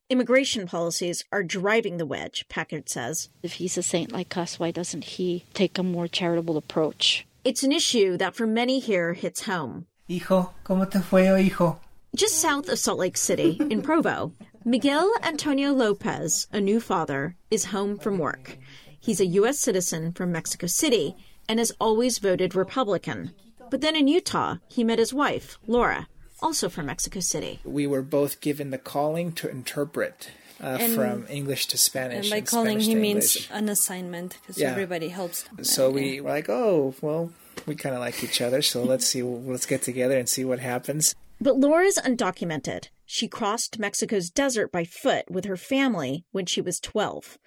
Immigration 0.08 0.68
policies 0.68 1.24
are 1.32 1.42
driving 1.42 1.98
the 1.98 2.06
wedge, 2.06 2.46
Packard 2.48 2.90
says. 2.90 3.30
If 3.42 3.54
he's 3.54 3.76
a 3.76 3.82
saint 3.82 4.12
like 4.12 4.38
us, 4.38 4.60
why 4.60 4.70
doesn't 4.70 5.04
he 5.04 5.46
take 5.56 5.80
a 5.80 5.84
more 5.84 6.08
charitable 6.08 6.58
approach? 6.58 7.26
It's 7.44 7.64
an 7.64 7.72
issue 7.72 8.16
that 8.18 8.36
for 8.36 8.46
many 8.46 8.78
here 8.78 9.14
hits 9.14 9.46
home. 9.48 9.88
Hijo, 10.08 10.54
¿cómo 10.64 10.88
te 10.88 11.00
fue, 11.00 11.28
oh, 11.30 11.38
hijo? 11.38 11.80
Just 12.16 12.36
south 12.36 12.70
of 12.70 12.78
Salt 12.78 13.00
Lake 13.00 13.18
City, 13.18 13.58
in 13.72 13.82
Provo, 13.82 14.32
Miguel 14.64 15.12
Antonio 15.24 15.74
Lopez, 15.74 16.46
a 16.52 16.62
new 16.62 16.80
father, 16.80 17.36
is 17.50 17.66
home 17.66 17.98
from 17.98 18.20
work. 18.20 18.60
He's 19.00 19.20
a 19.20 19.26
U.S. 19.40 19.58
citizen 19.58 20.12
from 20.12 20.32
Mexico 20.32 20.68
City 20.68 21.16
and 21.50 21.58
has 21.58 21.72
always 21.80 22.20
voted 22.20 22.54
Republican. 22.54 23.34
But 23.72 23.82
then 23.82 23.96
in 23.96 24.08
Utah, 24.08 24.58
he 24.68 24.84
met 24.84 25.00
his 25.00 25.16
wife, 25.16 25.58
Laura, 25.66 26.08
also 26.42 26.70
from 26.70 26.86
Mexico 26.88 27.20
City. 27.20 27.60
We 27.64 27.88
were 27.88 28.02
both 28.02 28.42
given 28.42 28.72
the 28.72 28.78
calling 28.78 29.32
to 29.34 29.50
interpret 29.50 30.30
uh, 30.62 30.78
from 30.90 31.26
English 31.30 31.68
to 31.68 31.78
Spanish. 31.78 32.26
And 32.26 32.30
by 32.32 32.38
and 32.38 32.48
calling, 32.48 32.80
Spanish 32.80 32.86
he 32.88 32.96
means 32.96 33.36
English. 33.36 33.50
an 33.52 33.70
assignment 33.70 34.38
because 34.42 34.58
Yeah. 34.58 34.72
everybody 34.72 35.10
helps. 35.10 35.46
So 35.64 35.90
we 35.90 36.22
were 36.22 36.30
like, 36.30 36.50
oh, 36.50 36.94
well, 37.02 37.32
we 37.66 37.76
kind 37.76 37.96
of 37.96 38.02
like 38.02 38.24
each 38.24 38.42
other, 38.42 38.62
so 38.62 38.84
let's 38.84 39.06
see, 39.06 39.22
let's 39.24 39.66
get 39.66 39.82
together 39.82 40.18
and 40.18 40.30
see 40.30 40.46
what 40.46 40.60
happens. 40.60 41.16
But 41.42 41.58
Laura's 41.58 41.98
undocumented. 41.98 42.88
She 43.06 43.28
crossed 43.28 43.78
Mexico's 43.80 44.30
desert 44.30 44.72
by 44.72 44.84
foot 44.86 45.30
with 45.30 45.46
her 45.46 45.58
family 45.58 46.26
when 46.32 46.46
she 46.46 46.62
was 46.62 46.80
12. 46.80 47.38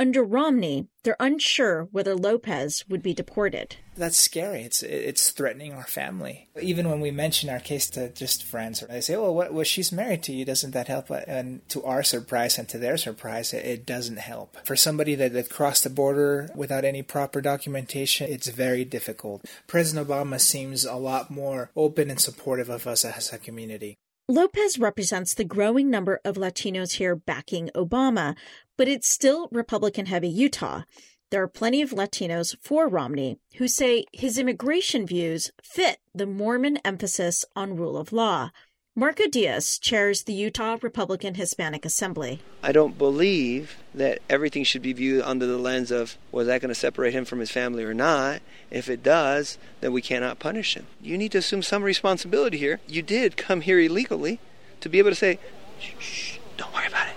Under 0.00 0.22
Romney, 0.22 0.86
they're 1.02 1.16
unsure 1.18 1.88
whether 1.90 2.14
Lopez 2.14 2.84
would 2.88 3.02
be 3.02 3.12
deported. 3.12 3.76
That's 3.96 4.16
scary. 4.16 4.62
It's 4.62 4.84
it's 4.84 5.32
threatening 5.32 5.72
our 5.72 5.86
family. 5.86 6.48
Even 6.60 6.88
when 6.88 7.00
we 7.00 7.10
mention 7.10 7.50
our 7.50 7.58
case 7.58 7.90
to 7.90 8.08
just 8.10 8.44
friends, 8.44 8.78
they 8.88 9.00
say, 9.00 9.16
"Oh, 9.16 9.32
what? 9.32 9.52
Well, 9.52 9.64
she's 9.64 9.90
married 9.90 10.22
to 10.24 10.32
you. 10.32 10.44
Doesn't 10.44 10.70
that 10.70 10.86
help?" 10.86 11.10
And 11.10 11.68
to 11.70 11.82
our 11.82 12.04
surprise 12.04 12.58
and 12.58 12.68
to 12.68 12.78
their 12.78 12.96
surprise, 12.96 13.52
it, 13.52 13.66
it 13.66 13.86
doesn't 13.86 14.18
help. 14.18 14.56
For 14.64 14.76
somebody 14.76 15.16
that, 15.16 15.32
that 15.32 15.50
crossed 15.50 15.82
the 15.82 15.90
border 15.90 16.48
without 16.54 16.84
any 16.84 17.02
proper 17.02 17.40
documentation, 17.40 18.30
it's 18.30 18.48
very 18.48 18.84
difficult. 18.84 19.46
President 19.66 20.06
Obama 20.06 20.40
seems 20.40 20.84
a 20.84 20.94
lot 20.94 21.28
more 21.28 21.72
open 21.74 22.08
and 22.08 22.20
supportive 22.20 22.68
of 22.68 22.86
us 22.86 23.04
as 23.04 23.32
a 23.32 23.38
community. 23.38 23.96
Lopez 24.30 24.78
represents 24.78 25.32
the 25.32 25.42
growing 25.42 25.88
number 25.88 26.20
of 26.22 26.36
Latinos 26.36 26.96
here 26.96 27.16
backing 27.16 27.70
Obama, 27.74 28.36
but 28.78 28.88
it's 28.88 29.10
still 29.10 29.48
Republican 29.50 30.06
heavy 30.06 30.28
Utah. 30.28 30.84
There 31.30 31.42
are 31.42 31.48
plenty 31.48 31.82
of 31.82 31.90
Latinos 31.90 32.56
for 32.62 32.88
Romney 32.88 33.38
who 33.56 33.68
say 33.68 34.06
his 34.12 34.38
immigration 34.38 35.06
views 35.06 35.50
fit 35.60 35.98
the 36.14 36.24
Mormon 36.24 36.78
emphasis 36.84 37.44
on 37.54 37.76
rule 37.76 37.98
of 37.98 38.12
law. 38.12 38.50
Marco 38.94 39.28
Diaz 39.28 39.78
chairs 39.78 40.22
the 40.22 40.32
Utah 40.32 40.78
Republican 40.80 41.34
Hispanic 41.34 41.84
Assembly. 41.84 42.40
I 42.62 42.72
don't 42.72 42.96
believe 42.96 43.76
that 43.94 44.20
everything 44.30 44.64
should 44.64 44.82
be 44.82 44.92
viewed 44.92 45.22
under 45.22 45.46
the 45.46 45.58
lens 45.58 45.90
of 45.90 46.16
was 46.32 46.46
that 46.46 46.60
going 46.60 46.70
to 46.70 46.74
separate 46.74 47.12
him 47.12 47.24
from 47.24 47.40
his 47.40 47.50
family 47.50 47.84
or 47.84 47.94
not. 47.94 48.40
If 48.70 48.88
it 48.88 49.02
does, 49.02 49.58
then 49.80 49.92
we 49.92 50.02
cannot 50.02 50.38
punish 50.38 50.74
him. 50.74 50.86
You 51.00 51.18
need 51.18 51.32
to 51.32 51.38
assume 51.38 51.62
some 51.62 51.82
responsibility 51.82 52.58
here. 52.58 52.80
You 52.88 53.02
did 53.02 53.36
come 53.36 53.60
here 53.60 53.78
illegally 53.78 54.40
to 54.80 54.88
be 54.88 54.98
able 54.98 55.10
to 55.10 55.16
say, 55.16 55.38
shh, 55.80 55.92
shh, 55.98 56.38
don't 56.56 56.72
worry 56.72 56.86
about 56.86 57.08
it. 57.08 57.14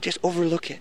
Just 0.00 0.18
overlook 0.22 0.70
it. 0.70 0.80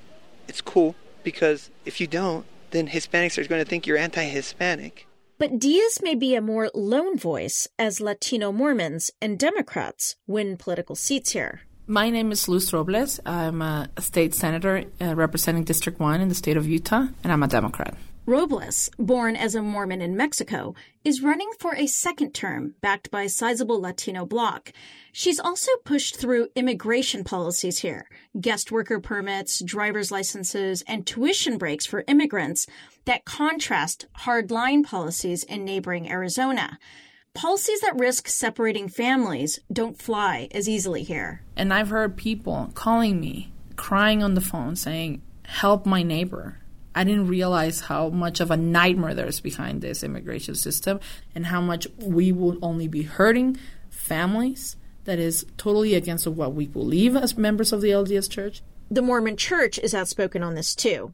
It's 0.51 0.59
cool 0.59 0.95
because 1.23 1.69
if 1.85 2.01
you 2.01 2.07
don't, 2.07 2.45
then 2.71 2.89
Hispanics 2.89 3.37
are 3.37 3.47
going 3.47 3.63
to 3.63 3.69
think 3.69 3.87
you're 3.87 3.95
anti 3.95 4.25
Hispanic. 4.25 5.07
But 5.37 5.59
Diaz 5.59 5.99
may 6.03 6.13
be 6.13 6.35
a 6.35 6.41
more 6.41 6.69
lone 6.75 7.17
voice 7.17 7.69
as 7.79 8.01
Latino 8.01 8.51
Mormons 8.51 9.11
and 9.21 9.39
Democrats 9.39 10.17
win 10.27 10.57
political 10.57 10.97
seats 10.97 11.31
here. 11.31 11.61
My 11.87 12.09
name 12.09 12.33
is 12.33 12.49
Luz 12.49 12.73
Robles. 12.73 13.21
I'm 13.25 13.61
a 13.61 13.87
state 13.99 14.35
senator 14.35 14.83
uh, 14.99 15.15
representing 15.15 15.63
District 15.63 15.97
1 16.01 16.19
in 16.19 16.27
the 16.27 16.35
state 16.35 16.57
of 16.57 16.67
Utah, 16.67 17.07
and 17.23 17.31
I'm 17.31 17.43
a 17.43 17.47
Democrat. 17.47 17.95
Robles, 18.27 18.87
born 18.99 19.35
as 19.35 19.55
a 19.55 19.63
Mormon 19.63 19.99
in 19.99 20.15
Mexico, 20.15 20.75
is 21.03 21.23
running 21.23 21.49
for 21.57 21.73
a 21.75 21.87
second 21.87 22.35
term 22.35 22.75
backed 22.79 23.09
by 23.09 23.23
a 23.23 23.29
sizable 23.29 23.81
Latino 23.81 24.27
bloc. 24.27 24.71
She's 25.11 25.39
also 25.39 25.71
pushed 25.85 26.17
through 26.17 26.49
immigration 26.55 27.23
policies 27.23 27.79
here 27.79 28.07
guest 28.39 28.71
worker 28.71 28.99
permits, 28.99 29.63
driver's 29.63 30.11
licenses, 30.11 30.83
and 30.87 31.07
tuition 31.07 31.57
breaks 31.57 31.87
for 31.87 32.03
immigrants 32.07 32.67
that 33.05 33.25
contrast 33.25 34.05
hardline 34.19 34.83
policies 34.83 35.43
in 35.43 35.65
neighboring 35.65 36.07
Arizona. 36.07 36.77
Policies 37.33 37.81
that 37.81 37.97
risk 37.97 38.27
separating 38.27 38.87
families 38.87 39.59
don't 39.73 39.99
fly 39.99 40.47
as 40.51 40.69
easily 40.69 41.01
here. 41.01 41.41
And 41.55 41.73
I've 41.73 41.89
heard 41.89 42.17
people 42.17 42.71
calling 42.75 43.19
me, 43.19 43.51
crying 43.77 44.21
on 44.21 44.35
the 44.35 44.41
phone, 44.41 44.75
saying, 44.75 45.23
Help 45.45 45.87
my 45.87 46.03
neighbor. 46.03 46.60
I 46.93 47.03
didn't 47.03 47.27
realize 47.27 47.81
how 47.81 48.09
much 48.09 48.39
of 48.39 48.51
a 48.51 48.57
nightmare 48.57 49.13
there's 49.13 49.39
behind 49.39 49.81
this 49.81 50.03
immigration 50.03 50.55
system 50.55 50.99
and 51.33 51.45
how 51.45 51.61
much 51.61 51.87
we 51.97 52.31
will 52.31 52.57
only 52.61 52.87
be 52.87 53.03
hurting 53.03 53.57
families 53.89 54.75
that 55.05 55.19
is 55.19 55.45
totally 55.57 55.95
against 55.95 56.27
what 56.27 56.53
we 56.53 56.67
believe 56.67 57.15
as 57.15 57.37
members 57.37 57.71
of 57.71 57.81
the 57.81 57.89
LDS 57.89 58.29
Church. 58.29 58.61
The 58.89 59.01
Mormon 59.01 59.37
Church 59.37 59.79
is 59.79 59.95
outspoken 59.95 60.43
on 60.43 60.55
this 60.55 60.75
too. 60.75 61.13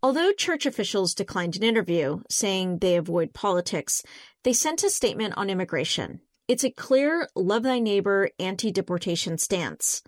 Although 0.00 0.30
church 0.32 0.64
officials 0.64 1.14
declined 1.14 1.56
an 1.56 1.64
interview, 1.64 2.20
saying 2.30 2.78
they 2.78 2.94
avoid 2.94 3.34
politics, 3.34 4.04
they 4.44 4.52
sent 4.52 4.84
a 4.84 4.90
statement 4.90 5.34
on 5.36 5.50
immigration. 5.50 6.20
It's 6.46 6.64
a 6.64 6.70
clear 6.70 7.28
love 7.34 7.64
thy 7.64 7.80
neighbor, 7.80 8.30
anti 8.38 8.70
deportation 8.70 9.38
stance. 9.38 10.02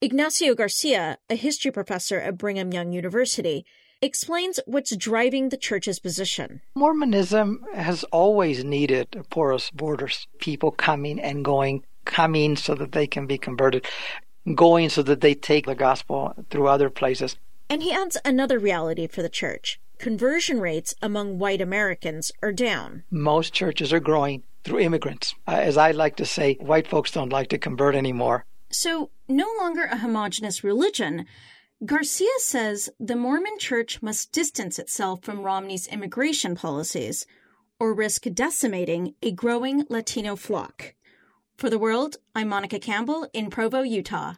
Ignacio 0.00 0.54
Garcia, 0.54 1.18
a 1.28 1.34
history 1.34 1.72
professor 1.72 2.20
at 2.20 2.38
Brigham 2.38 2.72
Young 2.72 2.92
University, 2.92 3.66
explains 4.02 4.58
what's 4.66 4.94
driving 4.96 5.48
the 5.48 5.56
church's 5.56 6.00
position. 6.00 6.60
Mormonism 6.74 7.64
has 7.74 8.04
always 8.04 8.64
needed 8.64 9.24
porous 9.30 9.70
borders, 9.70 10.26
people 10.38 10.72
coming 10.72 11.20
and 11.20 11.44
going, 11.44 11.84
coming 12.04 12.56
so 12.56 12.74
that 12.74 12.92
they 12.92 13.06
can 13.06 13.26
be 13.26 13.38
converted, 13.38 13.86
going 14.54 14.90
so 14.90 15.02
that 15.02 15.20
they 15.20 15.34
take 15.34 15.66
the 15.66 15.74
gospel 15.74 16.34
through 16.50 16.66
other 16.66 16.90
places. 16.90 17.36
And 17.70 17.82
he 17.82 17.92
adds 17.92 18.18
another 18.24 18.58
reality 18.58 19.06
for 19.06 19.22
the 19.22 19.30
church 19.30 19.78
conversion 19.98 20.60
rates 20.60 20.94
among 21.00 21.38
white 21.38 21.60
Americans 21.60 22.32
are 22.42 22.50
down. 22.50 23.04
Most 23.08 23.52
churches 23.52 23.92
are 23.92 24.00
growing 24.00 24.42
through 24.64 24.80
immigrants. 24.80 25.32
Uh, 25.46 25.52
as 25.52 25.76
I 25.76 25.92
like 25.92 26.16
to 26.16 26.26
say, 26.26 26.54
white 26.54 26.88
folks 26.88 27.12
don't 27.12 27.32
like 27.32 27.48
to 27.50 27.58
convert 27.58 27.94
anymore. 27.94 28.44
So, 28.68 29.10
no 29.28 29.46
longer 29.60 29.84
a 29.84 29.98
homogenous 29.98 30.64
religion, 30.64 31.26
Garcia 31.84 32.28
says 32.38 32.90
the 33.00 33.16
Mormon 33.16 33.58
church 33.58 34.00
must 34.00 34.30
distance 34.30 34.78
itself 34.78 35.24
from 35.24 35.42
Romney's 35.42 35.88
immigration 35.88 36.54
policies, 36.54 37.26
or 37.80 37.92
risk 37.92 38.22
decimating 38.32 39.14
a 39.20 39.32
growing 39.32 39.84
Latino 39.88 40.36
flock. 40.36 40.94
For 41.56 41.68
the 41.68 41.80
world, 41.80 42.18
I'm 42.36 42.50
Monica 42.50 42.78
Campbell 42.78 43.28
in 43.32 43.50
Provo, 43.50 43.82
Utah. 43.82 44.34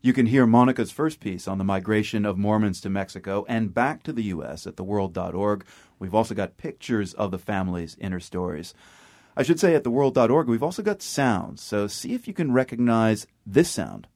You 0.00 0.14
can 0.14 0.24
hear 0.24 0.46
Monica's 0.46 0.90
first 0.90 1.20
piece 1.20 1.46
on 1.46 1.58
the 1.58 1.64
migration 1.64 2.24
of 2.24 2.38
Mormons 2.38 2.80
to 2.80 2.88
Mexico 2.88 3.44
and 3.50 3.74
back 3.74 4.02
to 4.04 4.12
the 4.12 4.24
U.S. 4.24 4.66
at 4.66 4.76
theworld.org. 4.76 5.66
We've 5.98 6.14
also 6.14 6.34
got 6.34 6.56
pictures 6.56 7.12
of 7.12 7.32
the 7.32 7.38
family's 7.38 7.98
inner 8.00 8.18
stories. 8.18 8.72
I 9.36 9.42
should 9.42 9.60
say 9.60 9.74
at 9.74 9.84
theworld.org, 9.84 10.48
we've 10.48 10.62
also 10.62 10.82
got 10.82 11.02
sounds, 11.02 11.60
so 11.60 11.86
see 11.86 12.14
if 12.14 12.26
you 12.26 12.32
can 12.32 12.50
recognize 12.50 13.26
this 13.44 13.68
sound. 13.68 14.06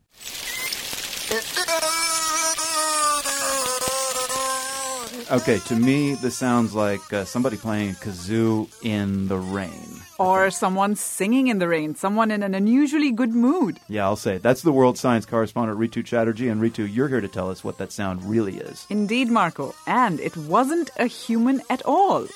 Okay, 5.28 5.58
to 5.58 5.74
me, 5.74 6.14
this 6.14 6.36
sounds 6.36 6.72
like 6.72 7.12
uh, 7.12 7.24
somebody 7.24 7.56
playing 7.56 7.90
a 7.90 7.94
kazoo 7.94 8.68
in 8.84 9.26
the 9.26 9.36
rain. 9.36 10.00
Or 10.20 10.52
someone 10.52 10.94
singing 10.94 11.48
in 11.48 11.58
the 11.58 11.66
rain, 11.66 11.96
someone 11.96 12.30
in 12.30 12.44
an 12.44 12.54
unusually 12.54 13.10
good 13.10 13.30
mood. 13.30 13.80
Yeah, 13.88 14.04
I'll 14.04 14.14
say 14.14 14.36
it. 14.36 14.42
That's 14.42 14.62
the 14.62 14.70
world 14.70 14.96
science 14.96 15.26
correspondent 15.26 15.80
Ritu 15.80 16.04
Chatterjee. 16.04 16.48
And 16.48 16.62
Ritu, 16.62 16.88
you're 16.88 17.08
here 17.08 17.20
to 17.20 17.26
tell 17.26 17.50
us 17.50 17.64
what 17.64 17.76
that 17.78 17.90
sound 17.90 18.22
really 18.22 18.58
is. 18.58 18.86
Indeed, 18.88 19.28
Marco. 19.28 19.74
And 19.88 20.20
it 20.20 20.36
wasn't 20.36 20.90
a 20.96 21.06
human 21.06 21.60
at 21.70 21.82
all. 21.84 22.28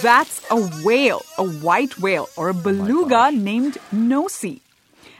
That's 0.00 0.40
a 0.50 0.56
whale, 0.82 1.20
a 1.36 1.44
white 1.44 1.98
whale, 1.98 2.30
or 2.38 2.48
a 2.48 2.54
beluga 2.54 3.30
named 3.32 3.76
Nosy 3.92 4.62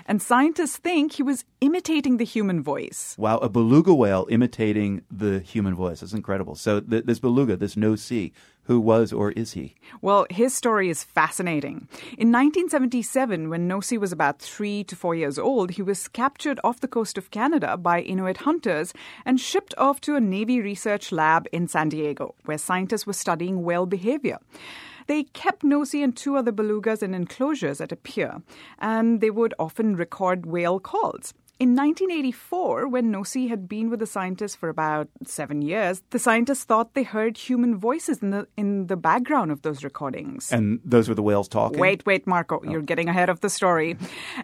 and 0.09 0.23
scientists 0.23 0.79
think 0.79 1.13
he 1.13 1.23
was 1.23 1.45
imitating 1.61 2.17
the 2.17 2.25
human 2.25 2.63
voice. 2.63 3.15
Wow, 3.19 3.37
a 3.39 3.49
beluga 3.49 3.95
whale 3.95 4.27
imitating 4.31 5.03
the 5.11 5.39
human 5.41 5.75
voice. 5.75 6.01
That's 6.01 6.15
incredible. 6.15 6.55
So 6.55 6.81
th- 6.81 7.05
this 7.05 7.21
beluga, 7.21 7.57
this 7.57 7.77
Nosy, 7.77 8.33
who 8.65 8.81
was 8.81 9.13
or 9.13 9.33
is 9.33 9.53
he? 9.53 9.75
Well, 10.03 10.27
his 10.31 10.55
story 10.55 10.89
is 10.89 11.05
fascinating. 11.05 11.89
In 12.19 12.33
1977, 12.33 13.51
when 13.51 13.69
Nosy 13.69 13.99
was 13.99 14.13
about 14.13 14.41
three 14.41 14.83
to 14.85 14.97
four 14.97 15.15
years 15.15 15.39
old, 15.39 15.73
he 15.73 15.83
was 15.83 16.09
captured 16.09 16.59
off 16.65 16.81
the 16.81 16.89
coast 16.89 17.17
of 17.17 17.31
Canada 17.31 17.77
by 17.77 18.01
Inuit 18.01 18.39
hunters 18.39 18.93
and 19.25 19.41
shipped 19.41 19.75
off 19.79 20.01
to 20.03 20.17
a 20.17 20.21
Navy 20.21 20.61
research 20.61 21.13
lab 21.13 21.47
in 21.53 21.69
San 21.69 21.89
Diego, 21.91 22.35
where 22.47 22.59
scientists 22.59 23.07
were 23.07 23.13
studying 23.13 23.63
whale 23.63 23.87
behavior. 23.87 24.39
They 25.09 25.25
kept 25.25 25.65
Nosy 25.65 26.03
and 26.03 26.17
two 26.17 26.37
other 26.37 26.53
belugas 26.53 27.03
in 27.03 27.15
enclosures 27.15 27.81
at 27.81 27.93
a 27.93 27.97
pier, 27.97 28.43
and 28.79 29.21
they 29.21 29.31
would 29.31 29.55
often 29.59 29.97
record 29.97 30.47
whale 30.47 30.79
calls. 30.79 31.35
In 31.61 31.75
1984, 31.75 32.87
when 32.87 33.11
Nosy 33.11 33.49
had 33.49 33.69
been 33.69 33.91
with 33.91 33.99
the 33.99 34.07
scientists 34.07 34.55
for 34.55 34.69
about 34.69 35.09
seven 35.25 35.61
years, 35.61 36.05
the 36.11 36.19
scientists 36.21 36.63
thought 36.63 36.95
they 36.95 37.03
heard 37.03 37.37
human 37.37 37.77
voices 37.77 38.23
in 38.23 38.31
the 38.31 38.47
in 38.57 38.87
the 38.87 38.97
background 38.97 39.51
of 39.51 39.63
those 39.63 39.83
recordings. 39.83 40.53
And 40.53 40.79
those 40.85 41.09
were 41.09 41.17
the 41.17 41.23
whales 41.23 41.49
talking. 41.49 41.81
Wait, 41.81 42.07
wait, 42.07 42.29
Marco, 42.29 42.61
oh. 42.65 42.71
you're 42.71 42.81
getting 42.81 43.09
ahead 43.09 43.29
of 43.29 43.41
the 43.41 43.51
story. 43.51 43.97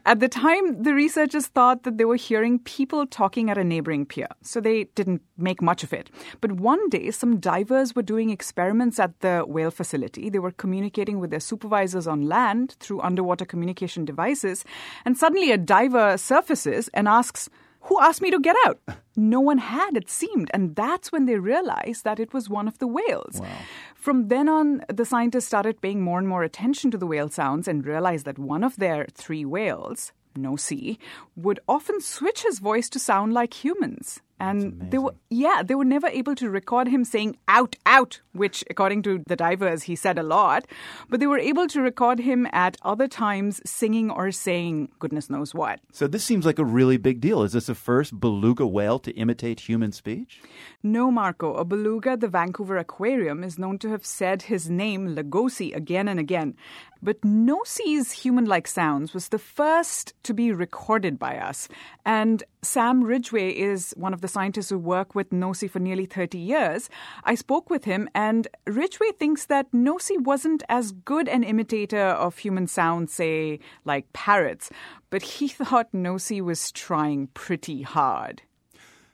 At 0.05 0.18
the 0.18 0.29
time, 0.29 0.83
the 0.83 0.92
researchers 0.92 1.46
thought 1.46 1.85
that 1.85 1.98
they 1.98 2.05
were 2.05 2.16
hearing 2.16 2.59
people 2.59 3.07
talking 3.07 3.48
at 3.48 3.59
a 3.59 3.62
neighboring 3.62 4.07
pier, 4.07 4.27
so 4.42 4.61
they 4.61 4.85
didn't 4.96 5.22
make 5.36 5.60
much 5.62 5.82
of 5.82 5.92
it. 5.92 6.10
But 6.40 6.52
one 6.52 6.88
day, 6.88 7.10
some 7.10 7.38
divers 7.38 7.94
were 7.94 8.02
doing 8.02 8.30
experiments 8.30 8.98
at 8.98 9.20
the 9.20 9.44
whale 9.46 9.70
facility. 9.70 10.30
They 10.30 10.38
were 10.38 10.52
communicating 10.52 11.18
with 11.18 11.30
their 11.30 11.40
supervisors 11.40 12.06
on 12.06 12.28
land 12.28 12.76
through 12.80 13.00
underwater 13.00 13.44
communication 13.44 14.04
devices, 14.04 14.64
and 15.04 15.16
suddenly 15.16 15.50
a 15.50 15.58
diver 15.58 16.16
surfaces 16.16 16.88
and 16.94 17.08
asks, 17.08 17.48
Who 17.82 18.00
asked 18.00 18.22
me 18.22 18.30
to 18.30 18.40
get 18.40 18.56
out? 18.66 18.80
No 19.16 19.38
one 19.38 19.58
had, 19.58 19.96
it 19.96 20.10
seemed. 20.10 20.50
And 20.52 20.74
that's 20.74 21.12
when 21.12 21.26
they 21.26 21.38
realized 21.38 22.02
that 22.02 22.18
it 22.18 22.34
was 22.34 22.50
one 22.50 22.66
of 22.66 22.78
the 22.78 22.88
whales. 22.88 23.40
Wow. 23.40 23.46
From 23.94 24.26
then 24.26 24.48
on, 24.48 24.82
the 24.88 25.04
scientists 25.04 25.46
started 25.46 25.80
paying 25.80 26.02
more 26.02 26.18
and 26.18 26.26
more 26.26 26.42
attention 26.42 26.90
to 26.90 26.98
the 26.98 27.06
whale 27.06 27.28
sounds 27.28 27.68
and 27.68 27.86
realized 27.86 28.24
that 28.26 28.40
one 28.40 28.64
of 28.64 28.74
their 28.74 29.06
three 29.14 29.44
whales, 29.44 30.12
no 30.34 30.50
Nosy, 30.50 30.98
would 31.36 31.60
often 31.68 32.00
switch 32.00 32.42
his 32.42 32.58
voice 32.58 32.88
to 32.90 32.98
sound 32.98 33.32
like 33.32 33.64
humans 33.64 34.20
and 34.40 34.90
they 34.90 34.98
were 34.98 35.14
yeah 35.30 35.62
they 35.62 35.74
were 35.74 35.84
never 35.84 36.08
able 36.08 36.34
to 36.34 36.50
record 36.50 36.88
him 36.88 37.04
saying 37.04 37.36
out 37.46 37.76
out 37.86 38.20
which 38.32 38.64
according 38.68 39.02
to 39.02 39.22
the 39.26 39.36
divers 39.36 39.84
he 39.84 39.96
said 39.96 40.18
a 40.18 40.22
lot. 40.22 40.66
But 41.08 41.20
they 41.20 41.26
were 41.26 41.38
able 41.38 41.68
to 41.68 41.80
record 41.80 42.18
him 42.18 42.46
at 42.52 42.76
other 42.82 43.08
times 43.08 43.60
singing 43.64 44.10
or 44.10 44.30
saying 44.32 44.90
goodness 44.98 45.30
knows 45.30 45.54
what. 45.54 45.80
So 45.92 46.06
this 46.06 46.24
seems 46.24 46.44
like 46.44 46.58
a 46.58 46.64
really 46.64 46.96
big 46.96 47.20
deal. 47.20 47.42
Is 47.42 47.52
this 47.52 47.66
the 47.66 47.74
first 47.74 48.18
beluga 48.18 48.66
whale 48.66 48.98
to 49.00 49.12
imitate 49.12 49.60
human 49.60 49.92
speech? 49.92 50.40
No 50.82 51.10
marco. 51.10 51.54
A 51.54 51.64
beluga 51.64 52.10
at 52.10 52.20
the 52.20 52.28
vancouver 52.28 52.76
aquarium 52.76 53.44
is 53.44 53.58
known 53.58 53.78
to 53.78 53.90
have 53.90 54.04
said 54.04 54.42
his 54.42 54.68
name 54.68 55.14
Lagosi 55.14 55.74
again 55.74 56.08
and 56.08 56.18
again. 56.18 56.56
But 57.02 57.20
Nosy's 57.20 58.12
human 58.12 58.46
like 58.46 58.66
sounds 58.66 59.12
was 59.12 59.28
the 59.28 59.38
first 59.38 60.14
to 60.22 60.32
be 60.32 60.52
recorded 60.52 61.18
by 61.18 61.36
us. 61.36 61.68
And 62.06 62.42
Sam 62.64 63.05
Ridgway 63.05 63.50
is 63.50 63.92
one 63.96 64.14
of 64.14 64.20
the 64.22 64.29
scientists 64.29 64.70
who 64.70 64.79
work 64.79 65.14
with 65.14 65.33
Nosy 65.33 65.68
for 65.68 65.79
nearly 65.79 66.07
30 66.07 66.38
years. 66.38 66.88
I 67.22 67.35
spoke 67.35 67.70
with 67.70 67.85
him, 67.85 68.09
and 68.14 68.48
Ridgway 68.66 69.12
thinks 69.12 69.46
that 69.46 69.72
Nosy 69.72 70.16
wasn't 70.16 70.62
as 70.68 70.92
good 70.92 71.29
an 71.29 71.44
imitator 71.44 72.09
of 72.09 72.38
human 72.38 72.66
sounds, 72.66 73.12
say, 73.12 73.61
like 73.85 74.12
parrots, 74.12 74.70
but 75.11 75.22
he 75.22 75.48
thought 75.59 75.92
Nosy 75.92 76.40
was 76.40 76.72
trying 76.72 77.29
pretty 77.29 77.83
hard. 77.83 78.42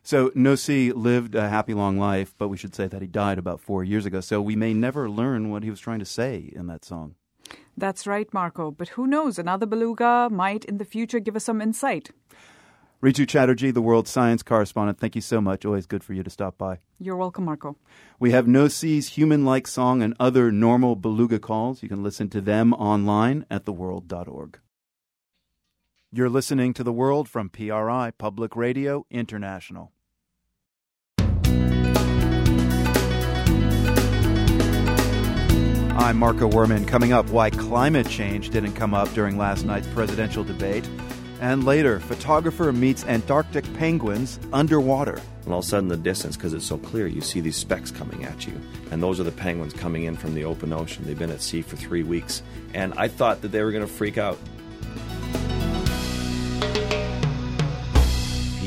So 0.03 0.31
Nosy 0.35 0.93
lived 0.93 1.35
a 1.35 1.49
happy 1.49 1.75
long 1.75 1.99
life, 1.99 2.35
but 2.39 2.49
we 2.49 2.57
should 2.57 2.75
say 2.75 2.87
that 2.87 3.03
he 3.03 3.09
died 3.09 3.39
about 3.39 3.61
four 3.61 3.85
years 3.85 4.07
ago. 4.07 4.21
So 4.21 4.41
we 4.41 4.57
may 4.57 4.73
never 4.73 5.11
learn 5.11 5.51
what 5.51 5.63
he 5.63 5.71
was 5.71 5.81
trying 5.81 5.99
to 5.99 6.07
say 6.07 6.51
in 6.55 6.69
that 6.69 6.85
song. 6.85 7.17
That's 7.77 8.07
right, 8.07 8.33
Marco. 8.33 8.71
But 8.71 8.91
who 8.91 9.07
knows? 9.07 9.39
Another 9.39 9.67
beluga 9.67 10.29
might 10.31 10.65
in 10.65 10.79
the 10.79 10.85
future 10.85 11.21
give 11.21 11.37
us 11.37 11.45
some 11.45 11.61
insight. 11.61 12.11
Ritu 13.03 13.27
Chatterjee, 13.27 13.71
the 13.71 13.81
world 13.81 14.07
science 14.07 14.43
correspondent, 14.43 14.99
thank 14.99 15.15
you 15.15 15.23
so 15.23 15.41
much. 15.41 15.65
Always 15.65 15.87
good 15.87 16.05
for 16.05 16.13
you 16.13 16.23
to 16.23 16.29
stop 16.29 16.59
by. 16.59 16.81
You're 16.99 17.17
welcome, 17.17 17.47
Marco. 17.47 17.77
We 18.19 18.33
have 18.33 18.47
Nosy's 18.47 19.09
human 19.09 19.47
like 19.47 19.67
song 19.67 20.03
and 20.03 20.15
other 20.21 20.53
normal 20.53 20.97
beluga 20.97 21.39
calls. 21.39 21.83
You 21.83 21.89
can 21.89 22.03
listen 22.03 22.29
to 22.29 22.43
them 22.43 22.75
online 22.75 23.47
at 23.51 23.65
theworld.org. 23.65 24.59
You're 26.13 26.29
listening 26.29 26.75
to 26.75 26.85
The 26.85 26.93
World 26.93 27.27
from 27.27 27.49
PRI, 27.49 28.11
Public 28.19 28.55
Radio 28.55 29.07
International. 29.11 29.93
I'm 35.97 36.19
Marco 36.19 36.51
Werman. 36.51 36.87
Coming 36.87 37.15
up, 37.15 37.31
why 37.31 37.49
climate 37.49 38.09
change 38.09 38.51
didn't 38.51 38.73
come 38.73 38.93
up 38.93 39.11
during 39.15 39.39
last 39.39 39.65
night's 39.65 39.87
presidential 39.89 40.45
debate. 40.45 40.87
And 41.41 41.65
later, 41.65 42.01
photographer 42.01 42.71
meets 42.71 43.05
Antarctic 43.07 43.65
penguins 43.75 44.39
underwater. 44.53 45.19
And 45.45 45.53
all 45.55 45.61
of 45.61 45.65
a 45.65 45.69
sudden, 45.69 45.89
the 45.89 45.97
distance, 45.97 46.37
because 46.37 46.53
it's 46.53 46.67
so 46.67 46.77
clear, 46.77 47.07
you 47.07 47.23
see 47.23 47.41
these 47.41 47.57
specks 47.57 47.91
coming 47.91 48.25
at 48.25 48.47
you. 48.47 48.53
And 48.91 49.03
those 49.03 49.19
are 49.19 49.25
the 49.25 49.33
penguins 49.33 49.73
coming 49.73 50.05
in 50.05 50.17
from 50.17 50.35
the 50.35 50.45
open 50.45 50.73
ocean. 50.73 51.05
They've 51.07 51.19
been 51.19 51.31
at 51.31 51.41
sea 51.41 51.63
for 51.63 51.77
three 51.77 52.03
weeks. 52.03 52.43
And 52.75 52.93
I 52.99 53.09
thought 53.09 53.41
that 53.41 53.49
they 53.49 53.63
were 53.63 53.73
going 53.73 53.87
to 53.87 53.93
freak 53.93 54.19
out. 54.19 54.39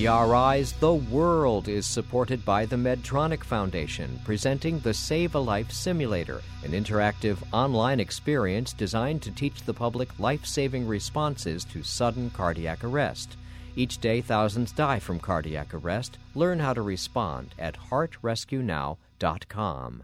PRI's 0.03 0.73
The 0.73 0.95
World 0.95 1.69
is 1.69 1.87
supported 1.87 2.43
by 2.43 2.65
the 2.65 2.75
Medtronic 2.75 3.41
Foundation, 3.41 4.19
presenting 4.25 4.79
the 4.79 4.93
Save 4.93 5.35
a 5.35 5.39
Life 5.39 5.71
Simulator, 5.71 6.41
an 6.65 6.71
interactive 6.71 7.37
online 7.53 8.01
experience 8.01 8.73
designed 8.73 9.21
to 9.21 9.31
teach 9.31 9.63
the 9.63 9.73
public 9.73 10.09
life 10.19 10.45
saving 10.45 10.85
responses 10.85 11.63
to 11.63 11.83
sudden 11.83 12.29
cardiac 12.31 12.83
arrest. 12.83 13.37
Each 13.77 13.97
day, 13.97 14.19
thousands 14.19 14.73
die 14.73 14.99
from 14.99 15.21
cardiac 15.21 15.73
arrest. 15.73 16.17
Learn 16.35 16.59
how 16.59 16.73
to 16.73 16.81
respond 16.81 17.55
at 17.57 17.77
heartrescuenow.com. 17.77 20.03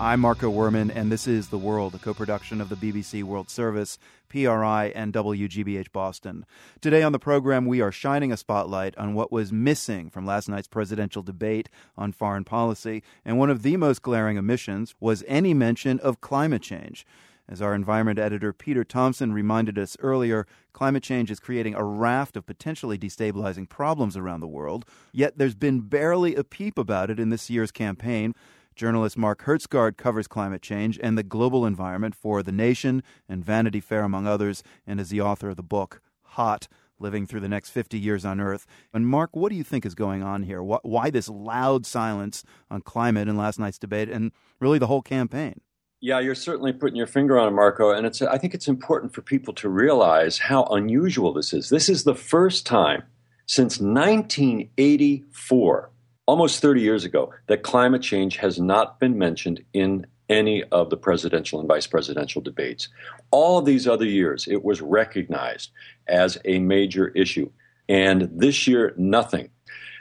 I'm 0.00 0.20
Marco 0.20 0.50
Werman, 0.50 0.90
and 0.94 1.12
this 1.12 1.26
is 1.26 1.48
The 1.48 1.58
World, 1.58 1.94
a 1.94 1.98
co 1.98 2.14
production 2.14 2.62
of 2.62 2.70
the 2.70 2.74
BBC 2.74 3.22
World 3.22 3.50
Service, 3.50 3.98
PRI, 4.30 4.90
and 4.94 5.12
WGBH 5.12 5.92
Boston. 5.92 6.46
Today 6.80 7.02
on 7.02 7.12
the 7.12 7.18
program, 7.18 7.66
we 7.66 7.82
are 7.82 7.92
shining 7.92 8.32
a 8.32 8.38
spotlight 8.38 8.96
on 8.96 9.12
what 9.12 9.30
was 9.30 9.52
missing 9.52 10.08
from 10.08 10.24
last 10.24 10.48
night's 10.48 10.68
presidential 10.68 11.22
debate 11.22 11.68
on 11.98 12.12
foreign 12.12 12.44
policy, 12.44 13.02
and 13.26 13.38
one 13.38 13.50
of 13.50 13.60
the 13.62 13.76
most 13.76 14.00
glaring 14.00 14.38
omissions 14.38 14.94
was 15.00 15.22
any 15.28 15.52
mention 15.52 15.98
of 15.98 16.22
climate 16.22 16.62
change. 16.62 17.04
As 17.46 17.60
our 17.60 17.74
environment 17.74 18.18
editor 18.18 18.54
Peter 18.54 18.84
Thompson 18.84 19.34
reminded 19.34 19.78
us 19.78 19.98
earlier, 20.00 20.46
climate 20.72 21.02
change 21.02 21.30
is 21.30 21.40
creating 21.40 21.74
a 21.74 21.84
raft 21.84 22.38
of 22.38 22.46
potentially 22.46 22.96
destabilizing 22.96 23.68
problems 23.68 24.16
around 24.16 24.40
the 24.40 24.48
world, 24.48 24.86
yet 25.12 25.36
there's 25.36 25.56
been 25.56 25.80
barely 25.80 26.34
a 26.36 26.44
peep 26.44 26.78
about 26.78 27.10
it 27.10 27.20
in 27.20 27.28
this 27.28 27.50
year's 27.50 27.70
campaign. 27.70 28.34
Journalist 28.74 29.18
Mark 29.18 29.44
Hertsgaard 29.44 29.96
covers 29.96 30.26
climate 30.26 30.62
change 30.62 30.98
and 31.02 31.18
the 31.18 31.22
global 31.22 31.66
environment 31.66 32.14
for 32.14 32.42
The 32.42 32.52
Nation 32.52 33.02
and 33.28 33.44
Vanity 33.44 33.80
Fair, 33.80 34.02
among 34.02 34.26
others, 34.26 34.62
and 34.86 35.00
is 35.00 35.10
the 35.10 35.20
author 35.20 35.50
of 35.50 35.56
the 35.56 35.62
book 35.62 36.00
Hot 36.22 36.68
living 37.00 37.26
through 37.26 37.40
the 37.40 37.48
next 37.48 37.70
50 37.70 37.98
years 37.98 38.24
on 38.24 38.40
Earth. 38.40 38.66
And 38.92 39.04
Mark, 39.06 39.34
what 39.34 39.50
do 39.50 39.56
you 39.56 39.64
think 39.64 39.86
is 39.86 39.94
going 39.94 40.22
on 40.22 40.42
here? 40.44 40.62
Why 40.62 41.10
this 41.10 41.28
loud 41.28 41.84
silence 41.86 42.44
on 42.70 42.82
climate 42.82 43.26
in 43.26 43.36
last 43.36 43.58
night's 43.58 43.78
debate 43.78 44.08
and 44.08 44.30
really 44.60 44.78
the 44.78 44.86
whole 44.86 45.02
campaign? 45.02 45.60
Yeah, 46.02 46.20
you're 46.20 46.34
certainly 46.34 46.72
putting 46.72 46.96
your 46.96 47.06
finger 47.06 47.38
on 47.38 47.48
it, 47.48 47.50
Marco. 47.50 47.90
And 47.90 48.06
it's, 48.06 48.22
I 48.22 48.38
think 48.38 48.54
it's 48.54 48.68
important 48.68 49.14
for 49.14 49.20
people 49.20 49.52
to 49.54 49.68
realize 49.68 50.38
how 50.38 50.64
unusual 50.64 51.34
this 51.34 51.52
is. 51.52 51.68
This 51.68 51.90
is 51.90 52.04
the 52.04 52.14
first 52.14 52.64
time 52.64 53.02
since 53.46 53.80
1984, 53.80 55.90
almost 56.30 56.62
30 56.62 56.80
years 56.80 57.04
ago, 57.04 57.34
that 57.48 57.64
climate 57.64 58.02
change 58.02 58.36
has 58.36 58.60
not 58.60 59.00
been 59.00 59.18
mentioned 59.18 59.64
in 59.72 60.06
any 60.28 60.62
of 60.62 60.88
the 60.88 60.96
presidential 60.96 61.58
and 61.58 61.66
vice 61.66 61.88
presidential 61.88 62.40
debates. 62.40 62.88
All 63.32 63.58
of 63.58 63.64
these 63.64 63.88
other 63.88 64.04
years, 64.04 64.46
it 64.46 64.64
was 64.64 64.80
recognized 64.80 65.72
as 66.06 66.38
a 66.44 66.60
major 66.60 67.08
issue. 67.08 67.50
And 67.88 68.30
this 68.32 68.68
year, 68.68 68.94
nothing. 68.96 69.50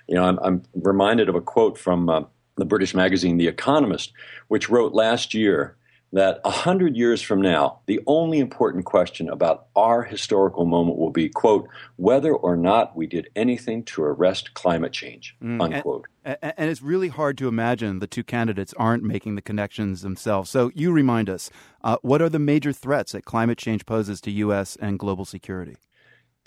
You 0.07 0.15
know, 0.15 0.25
I'm, 0.25 0.37
I'm 0.43 0.61
reminded 0.75 1.29
of 1.29 1.35
a 1.35 1.41
quote 1.41 1.79
from 1.79 2.07
uh, 2.09 2.21
the 2.57 2.65
British 2.65 2.93
magazine 2.93 3.37
The 3.37 3.47
Economist, 3.47 4.13
which 4.49 4.69
wrote 4.69 4.93
last 4.93 5.33
year 5.33 5.77
that 6.11 6.41
a 6.43 6.49
hundred 6.49 6.95
years 6.95 7.21
from 7.21 7.41
now, 7.41 7.79
the 7.85 7.99
only 8.07 8.39
important 8.39 8.85
question 8.85 9.29
about 9.29 9.67
our 9.75 10.03
historical 10.03 10.65
moment 10.65 10.97
will 10.97 11.11
be, 11.11 11.29
quote, 11.29 11.67
whether 11.97 12.33
or 12.33 12.55
not 12.55 12.95
we 12.95 13.05
did 13.05 13.29
anything 13.35 13.83
to 13.83 14.03
arrest 14.03 14.53
climate 14.53 14.91
change, 14.91 15.35
mm, 15.41 15.61
unquote. 15.61 16.07
And, 16.25 16.37
and, 16.41 16.69
it's 16.69 16.81
really 16.81 17.07
hard 17.09 17.37
to 17.39 17.47
imagine 17.47 17.99
the 17.99 18.07
two 18.07 18.23
candidates 18.23 18.73
aren't 18.77 19.03
making 19.03 19.35
the 19.35 19.41
connections 19.41 20.01
themselves. 20.01 20.49
So 20.49 20.71
you 20.73 20.91
remind 20.91 21.29
us, 21.29 21.49
uh, 21.83 21.97
what 22.01 22.21
are 22.21 22.29
the 22.29 22.39
major 22.39 22.73
threats 22.73 23.11
that 23.11 23.25
climate 23.25 23.57
change 23.57 23.85
poses 23.85 24.19
to 24.21 24.31
U.S. 24.31 24.75
and 24.81 24.99
global 24.99 25.25
security? 25.25 25.77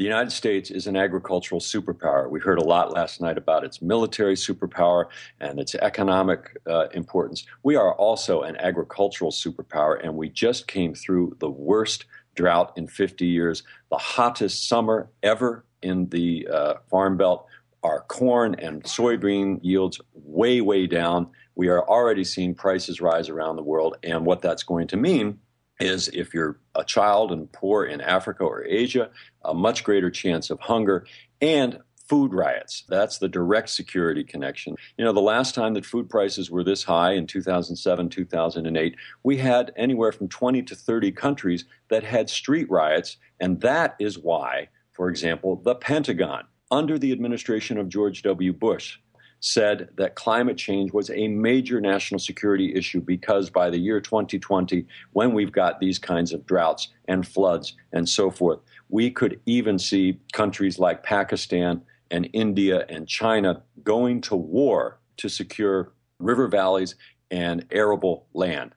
The 0.02 0.08
United 0.08 0.32
States 0.32 0.68
is 0.72 0.88
an 0.88 0.96
agricultural 0.96 1.60
superpower. 1.60 2.28
We 2.28 2.40
heard 2.40 2.58
a 2.58 2.64
lot 2.64 2.90
last 2.90 3.20
night 3.20 3.38
about 3.38 3.62
its 3.62 3.80
military 3.80 4.34
superpower 4.34 5.04
and 5.38 5.60
its 5.60 5.76
economic 5.76 6.56
uh, 6.68 6.88
importance. 6.88 7.46
We 7.62 7.76
are 7.76 7.94
also 7.94 8.42
an 8.42 8.56
agricultural 8.56 9.30
superpower, 9.30 10.02
and 10.02 10.16
we 10.16 10.28
just 10.28 10.66
came 10.66 10.92
through 10.92 11.36
the 11.38 11.48
worst 11.48 12.06
drought 12.34 12.72
in 12.74 12.88
50 12.88 13.26
years, 13.26 13.62
the 13.90 13.96
hottest 13.96 14.68
summer 14.68 15.08
ever 15.22 15.64
in 15.82 16.08
the 16.08 16.48
uh, 16.52 16.74
Farm 16.90 17.16
Belt. 17.16 17.46
Our 17.84 18.00
corn 18.00 18.56
and 18.56 18.82
soybean 18.82 19.60
yields 19.62 20.00
way, 20.14 20.60
way 20.60 20.88
down. 20.88 21.28
We 21.54 21.68
are 21.68 21.88
already 21.88 22.24
seeing 22.24 22.56
prices 22.56 23.00
rise 23.00 23.28
around 23.28 23.54
the 23.54 23.62
world, 23.62 23.98
and 24.02 24.26
what 24.26 24.42
that's 24.42 24.64
going 24.64 24.88
to 24.88 24.96
mean 24.96 25.38
is 25.80 26.08
if 26.08 26.35
you're 26.35 26.61
a 26.74 26.85
child 26.85 27.32
and 27.32 27.50
poor 27.52 27.85
in 27.85 28.00
Africa 28.00 28.44
or 28.44 28.64
Asia, 28.64 29.11
a 29.44 29.54
much 29.54 29.85
greater 29.85 30.11
chance 30.11 30.50
of 30.50 30.61
hunger 30.61 31.06
and 31.40 31.78
food 32.08 32.35
riots. 32.35 32.85
That's 32.88 33.18
the 33.18 33.28
direct 33.28 33.70
security 33.70 34.22
connection. 34.22 34.76
You 34.98 35.04
know, 35.04 35.12
the 35.12 35.20
last 35.20 35.54
time 35.54 35.74
that 35.74 35.87
food 35.87 36.11
prices 36.11 36.50
were 36.50 36.64
this 36.64 36.85
high 36.85 37.12
in 37.12 37.26
2007, 37.26 38.11
2008, 38.11 38.96
we 39.22 39.38
had 39.38 39.72
anywhere 39.76 40.12
from 40.12 40.28
20 40.28 40.62
to 40.62 40.74
30 40.74 41.12
countries 41.12 41.64
that 41.88 42.04
had 42.04 42.28
street 42.28 42.70
riots. 42.70 43.16
And 43.40 43.61
that 43.62 43.96
is 43.98 44.18
why, 44.18 44.68
for 44.92 45.08
example, 45.08 45.56
the 45.56 45.74
Pentagon, 45.74 46.44
under 46.70 46.98
the 46.98 47.12
administration 47.12 47.78
of 47.78 47.88
George 47.88 48.22
W. 48.22 48.52
Bush, 48.52 48.98
said 49.42 49.88
that 49.96 50.14
climate 50.14 50.57
change 50.57 50.92
was 50.92 51.11
a 51.11 51.26
major 51.26 51.81
national 51.81 52.20
security 52.20 52.74
issue 52.74 53.00
because 53.00 53.50
by 53.50 53.68
the 53.68 53.78
year 53.78 54.00
2020, 54.00 54.87
when 55.12 55.35
we've 55.35 55.52
got 55.52 55.81
these 55.81 55.98
kinds 55.98 56.33
of 56.33 56.46
droughts 56.46 56.88
and 57.09 57.26
floods 57.26 57.76
and 57.92 58.09
so 58.09 58.31
forth, 58.31 58.61
we 58.88 59.11
could 59.11 59.40
even 59.44 59.78
see 59.78 60.20
countries 60.33 60.78
like 60.78 61.02
Pakistan 61.02 61.83
and 62.11 62.28
India 62.33 62.87
and 62.88 63.09
China 63.09 63.62
going 63.83 64.20
to 64.20 64.37
war 64.37 65.00
to 65.16 65.28
secure 65.28 65.92
river 66.20 66.46
valleys 66.46 66.94
and 67.31 67.66
arable 67.72 68.26
land. 68.35 68.74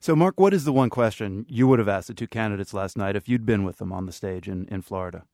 So, 0.00 0.16
Mark, 0.16 0.40
what 0.40 0.54
is 0.54 0.64
the 0.64 0.72
one 0.72 0.88
question 0.88 1.44
you 1.48 1.66
would 1.68 1.80
have 1.80 1.88
asked 1.88 2.08
the 2.08 2.14
two 2.14 2.28
candidates 2.28 2.72
last 2.72 2.96
night 2.96 3.16
if 3.16 3.28
you'd 3.28 3.44
been 3.44 3.64
with 3.64 3.76
them 3.76 3.92
on 3.92 4.06
the 4.06 4.12
stage 4.12 4.48
in, 4.48 4.66
in 4.68 4.80
Florida? 4.80 5.24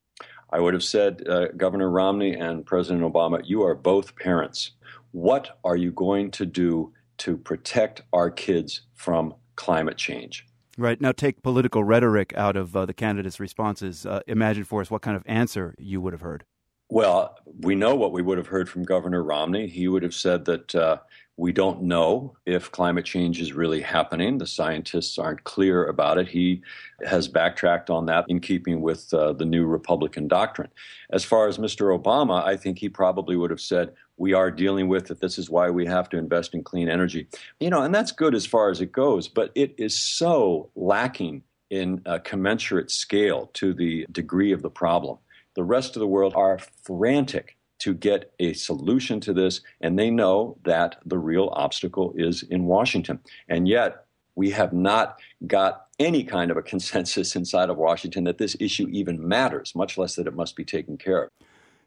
I 0.55 0.61
would 0.61 0.73
have 0.73 0.85
said, 0.85 1.27
uh, 1.29 1.49
Governor 1.57 1.91
Romney 1.91 2.35
and 2.35 2.65
President 2.65 3.03
Obama, 3.03 3.41
you 3.45 3.65
are 3.65 3.75
both 3.75 4.15
parents. 4.15 4.71
What 5.11 5.59
are 5.65 5.75
you 5.75 5.91
going 5.91 6.31
to 6.31 6.47
do 6.47 6.93
to 7.19 7.37
protect 7.37 8.03
our 8.13 8.31
kids 8.31 8.83
from 8.95 9.35
climate 9.57 9.97
change? 9.97 10.47
Right. 10.79 11.01
Now, 11.01 11.11
take 11.11 11.43
political 11.43 11.83
rhetoric 11.83 12.33
out 12.37 12.55
of 12.55 12.77
uh, 12.77 12.87
the 12.87 12.95
candidates' 12.95 13.41
responses. 13.41 14.07
Uh, 14.07 14.21
imagine 14.29 14.63
for 14.63 14.81
us 14.81 14.93
what 14.93 15.03
kind 15.03 15.17
of 15.17 15.25
answer 15.27 15.75
you 15.77 16.01
would 16.01 16.13
have 16.13 16.23
heard. 16.23 16.45
Well, 16.89 17.37
we 17.61 17.75
know 17.75 17.97
what 17.97 18.13
we 18.13 18.23
would 18.23 18.39
have 18.39 18.47
heard 18.47 18.69
from 18.69 18.85
Governor 18.85 19.25
Romney. 19.25 19.67
He 19.67 19.89
would 19.89 20.05
have 20.05 20.15
said 20.15 20.45
that 20.45 20.73
uh, 20.73 20.99
we 21.37 21.53
don't 21.53 21.83
know 21.83 22.37
if 22.47 22.71
climate 22.71 23.05
change 23.05 23.41
is 23.41 23.53
really 23.53 23.81
happening. 23.81 24.39
The 24.39 24.47
scientists 24.47 25.19
aren't 25.19 25.43
clear 25.43 25.85
about 25.87 26.17
it. 26.19 26.29
He 26.29 26.63
has 27.05 27.27
backtracked 27.27 27.91
on 27.91 28.07
that 28.07 28.25
in 28.29 28.41
keeping 28.41 28.81
with 28.81 29.13
uh, 29.13 29.33
the 29.33 29.45
new 29.45 29.67
Republican 29.67 30.29
doctrine. 30.29 30.71
As 31.11 31.25
far 31.25 31.49
as 31.49 31.59
Mr. 31.59 31.99
Obama, 31.99 32.45
I 32.45 32.57
think 32.57 32.79
he 32.79 32.89
probably 32.89 33.37
would 33.37 33.51
have 33.51 33.61
said, 33.61 33.93
we 34.17 34.33
are 34.33 34.51
dealing 34.51 34.87
with 34.87 35.11
it. 35.11 35.21
This 35.21 35.39
is 35.39 35.51
why 35.51 35.71
we 35.71 35.87
have 35.87 36.09
to 36.11 36.19
invest 36.19 36.55
in 36.55 36.63
clean 36.63 36.89
energy. 36.89 37.27
You 37.59 37.71
know, 37.71 37.83
and 37.83 37.93
that's 37.93 38.13
good 38.13 38.35
as 38.37 38.47
far 38.47 38.71
as 38.71 38.81
it 38.81 38.93
goes, 38.93 39.27
but 39.27 39.51
it 39.57 39.75
is 39.77 40.01
so 40.01 40.71
lacking 40.77 41.43
in 41.69 42.01
a 42.07 42.21
commensurate 42.21 42.93
scale 42.93 43.51
to 43.55 43.75
the 43.75 44.07
degree 44.13 44.53
of 44.53 44.63
the 44.63 44.71
problem. 44.71 45.19
The 45.57 45.65
rest 45.65 45.97
of 45.97 46.01
the 46.01 46.07
world 46.07 46.35
are 46.37 46.61
frantic 46.85 47.57
to 47.85 47.93
get 47.93 48.33
a 48.39 48.55
solution 48.55 49.21
to 49.21 49.35
this, 49.35 49.61
and 49.83 49.99
they 49.99 50.11
know 50.11 50.57
that 50.65 50.97
the 51.05 51.19
real 51.19 51.51
obstacle 51.53 52.15
is 52.17 52.43
in 52.43 52.65
Washington. 52.65 53.21
And 53.47 53.69
yet, 53.69 54.07
we 54.37 54.53
have 54.53 54.73
not 54.73 55.21
got 55.47 55.89
any 55.99 56.25
kind 56.25 56.51
of 56.51 56.57
a 56.57 56.63
consensus 56.73 57.37
inside 57.37 57.69
of 57.69 57.77
Washington 57.77 58.25
that 58.25 58.39
this 58.39 58.57
issue 58.59 58.89
even 58.91 59.29
matters, 59.29 59.75
much 59.75 59.99
less 59.99 60.17
that 60.17 60.27
it 60.27 60.35
must 60.35 60.57
be 60.57 60.65
taken 60.65 60.97
care 60.97 61.25
of. 61.25 61.31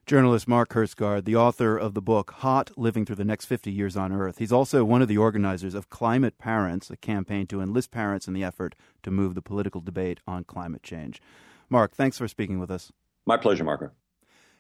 Journalist 0.05 0.47
Mark 0.47 0.69
Hertsgaard, 0.69 1.25
the 1.25 1.35
author 1.35 1.75
of 1.75 1.95
the 1.95 2.01
book 2.01 2.29
Hot 2.37 2.69
Living 2.77 3.03
Through 3.03 3.15
the 3.15 3.25
Next 3.25 3.45
50 3.45 3.71
Years 3.71 3.97
on 3.97 4.11
Earth. 4.11 4.37
He's 4.37 4.51
also 4.51 4.85
one 4.85 5.01
of 5.01 5.07
the 5.07 5.17
organizers 5.17 5.73
of 5.73 5.89
Climate 5.89 6.37
Parents, 6.37 6.91
a 6.91 6.95
campaign 6.95 7.47
to 7.47 7.59
enlist 7.59 7.89
parents 7.89 8.27
in 8.27 8.35
the 8.35 8.43
effort 8.43 8.75
to 9.01 9.09
move 9.09 9.33
the 9.33 9.41
political 9.41 9.81
debate 9.81 10.19
on 10.27 10.43
climate 10.43 10.83
change. 10.83 11.19
Mark, 11.69 11.95
thanks 11.95 12.19
for 12.19 12.27
speaking 12.27 12.59
with 12.59 12.69
us. 12.69 12.91
My 13.25 13.35
pleasure, 13.35 13.63
Marco. 13.63 13.89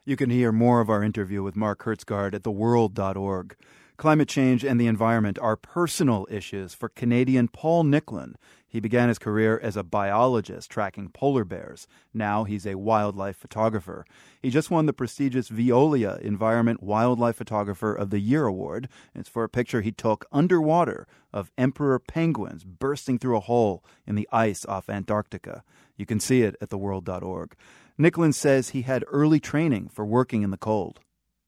You 0.07 0.15
can 0.15 0.29
hear 0.29 0.53
more 0.53 0.79
of 0.79 0.89
our 0.89 1.03
interview 1.03 1.43
with 1.43 1.57
Mark 1.57 1.83
Hertsgaard 1.83 2.33
at 2.33 2.43
theworld.org. 2.43 3.57
Climate 3.97 4.29
change 4.29 4.63
and 4.63 4.79
the 4.79 4.87
environment 4.87 5.37
are 5.39 5.57
personal 5.57 6.25
issues 6.31 6.73
for 6.73 6.87
Canadian 6.87 7.49
Paul 7.49 7.83
Nicklen. 7.83 8.35
He 8.65 8.79
began 8.79 9.09
his 9.09 9.19
career 9.19 9.59
as 9.61 9.75
a 9.75 9.83
biologist 9.83 10.71
tracking 10.71 11.09
polar 11.09 11.43
bears. 11.43 11.89
Now 12.13 12.45
he's 12.45 12.65
a 12.65 12.75
wildlife 12.75 13.35
photographer. 13.35 14.05
He 14.41 14.49
just 14.49 14.71
won 14.71 14.85
the 14.85 14.93
prestigious 14.93 15.49
Veolia 15.49 16.21
Environment 16.21 16.81
Wildlife 16.81 17.35
Photographer 17.35 17.93
of 17.93 18.09
the 18.09 18.19
Year 18.19 18.45
award. 18.45 18.87
It's 19.13 19.27
for 19.27 19.43
a 19.43 19.49
picture 19.49 19.81
he 19.81 19.91
took 19.91 20.25
underwater 20.31 21.05
of 21.33 21.51
emperor 21.57 21.99
penguins 21.99 22.63
bursting 22.63 23.19
through 23.19 23.35
a 23.35 23.41
hole 23.41 23.83
in 24.05 24.15
the 24.15 24.29
ice 24.31 24.65
off 24.67 24.89
Antarctica. 24.89 25.63
You 25.97 26.05
can 26.05 26.21
see 26.21 26.43
it 26.43 26.55
at 26.61 26.69
theworld.org. 26.69 27.57
Nicklen 27.99 28.33
says 28.33 28.69
he 28.69 28.83
had 28.83 29.03
early 29.07 29.39
training 29.39 29.89
for 29.89 30.05
working 30.05 30.43
in 30.43 30.51
the 30.51 30.57
cold. 30.57 30.99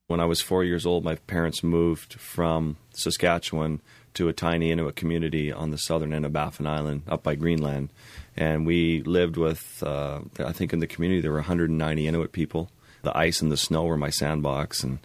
When 0.08 0.18
I 0.18 0.24
was 0.24 0.40
four 0.40 0.64
years 0.64 0.84
old, 0.84 1.04
my 1.04 1.14
parents 1.14 1.62
moved 1.62 2.14
from 2.14 2.76
Saskatchewan 2.92 3.80
to 4.14 4.28
a 4.28 4.32
tiny 4.32 4.72
Inuit 4.72 4.96
community 4.96 5.52
on 5.52 5.70
the 5.70 5.78
southern 5.78 6.12
end 6.12 6.26
of 6.26 6.32
Baffin 6.32 6.66
Island, 6.66 7.02
up 7.06 7.22
by 7.22 7.36
Greenland. 7.36 7.90
And 8.36 8.66
we 8.66 9.02
lived 9.02 9.36
with, 9.36 9.80
uh, 9.86 10.20
I 10.40 10.50
think 10.50 10.72
in 10.72 10.80
the 10.80 10.88
community 10.88 11.20
there 11.20 11.30
were 11.30 11.38
190 11.38 12.08
Inuit 12.08 12.32
people. 12.32 12.70
The 13.02 13.16
ice 13.16 13.40
and 13.40 13.52
the 13.52 13.56
snow 13.56 13.84
were 13.84 13.96
my 13.96 14.10
sandbox. 14.10 14.82
And 14.82 14.98